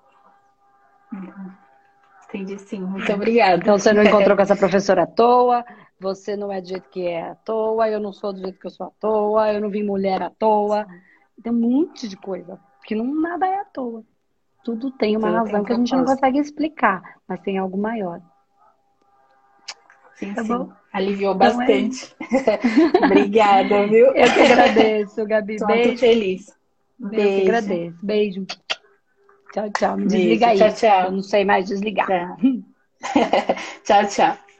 Entendi 2.34 2.58
sim, 2.58 2.80
muito 2.80 3.12
obrigada. 3.12 3.62
Então 3.62 3.78
você 3.78 3.92
não 3.92 4.02
encontrou 4.02 4.36
com 4.36 4.42
essa 4.42 4.56
professora 4.56 5.04
à 5.04 5.06
toa, 5.06 5.64
você 6.00 6.36
não 6.36 6.50
é 6.50 6.60
do 6.60 6.66
jeito 6.66 6.90
que 6.90 7.06
é 7.06 7.30
à 7.30 7.34
toa, 7.36 7.88
eu 7.88 8.00
não 8.00 8.12
sou 8.12 8.32
do 8.32 8.40
jeito 8.40 8.58
que 8.58 8.66
eu 8.66 8.72
sou 8.72 8.88
à 8.88 8.90
toa, 8.98 9.52
eu 9.52 9.60
não 9.60 9.70
vi 9.70 9.84
mulher 9.84 10.20
à 10.20 10.30
toa. 10.30 10.84
Tem 11.40 11.52
um 11.52 11.60
monte 11.60 12.08
de 12.08 12.16
coisa, 12.16 12.58
que 12.84 12.96
não 12.96 13.06
nada 13.14 13.46
é 13.46 13.60
à 13.60 13.64
toa. 13.64 14.02
Tudo 14.64 14.90
tem 14.90 15.16
uma 15.16 15.28
Tudo 15.28 15.36
razão 15.36 15.52
tem 15.52 15.64
que 15.64 15.72
a 15.72 15.76
gente 15.76 15.92
não 15.94 16.04
consegue 16.04 16.38
explicar, 16.40 17.02
mas 17.28 17.40
tem 17.40 17.56
algo 17.56 17.78
maior. 17.78 18.20
Sim, 20.16 20.34
tá 20.34 20.42
sim. 20.42 20.48
Bom? 20.48 20.72
Aliviou 20.92 21.34
então 21.34 21.46
é 21.46 21.56
bastante. 21.56 22.16
É 22.20 22.58
Obrigada, 23.04 23.86
viu? 23.86 24.06
Eu 24.06 24.32
que 24.32 24.40
agradeço, 24.40 25.24
Gabi. 25.24 25.56
Tô 25.56 25.66
Beijo. 25.66 25.98
feliz. 25.98 26.58
Beijo. 26.98 27.28
Eu 27.28 27.34
que 27.34 27.42
agradeço. 27.42 27.98
Beijo. 28.02 28.46
Tchau, 29.54 29.70
tchau. 29.70 29.96
Me 29.96 30.06
desliga 30.06 30.48
aí. 30.48 30.58
Tchau, 30.58 30.72
tchau. 30.74 31.04
Eu 31.04 31.12
não 31.12 31.22
sei 31.22 31.44
mais 31.44 31.68
desligar. 31.68 32.08
tchau, 33.84 34.08
tchau. 34.08 34.43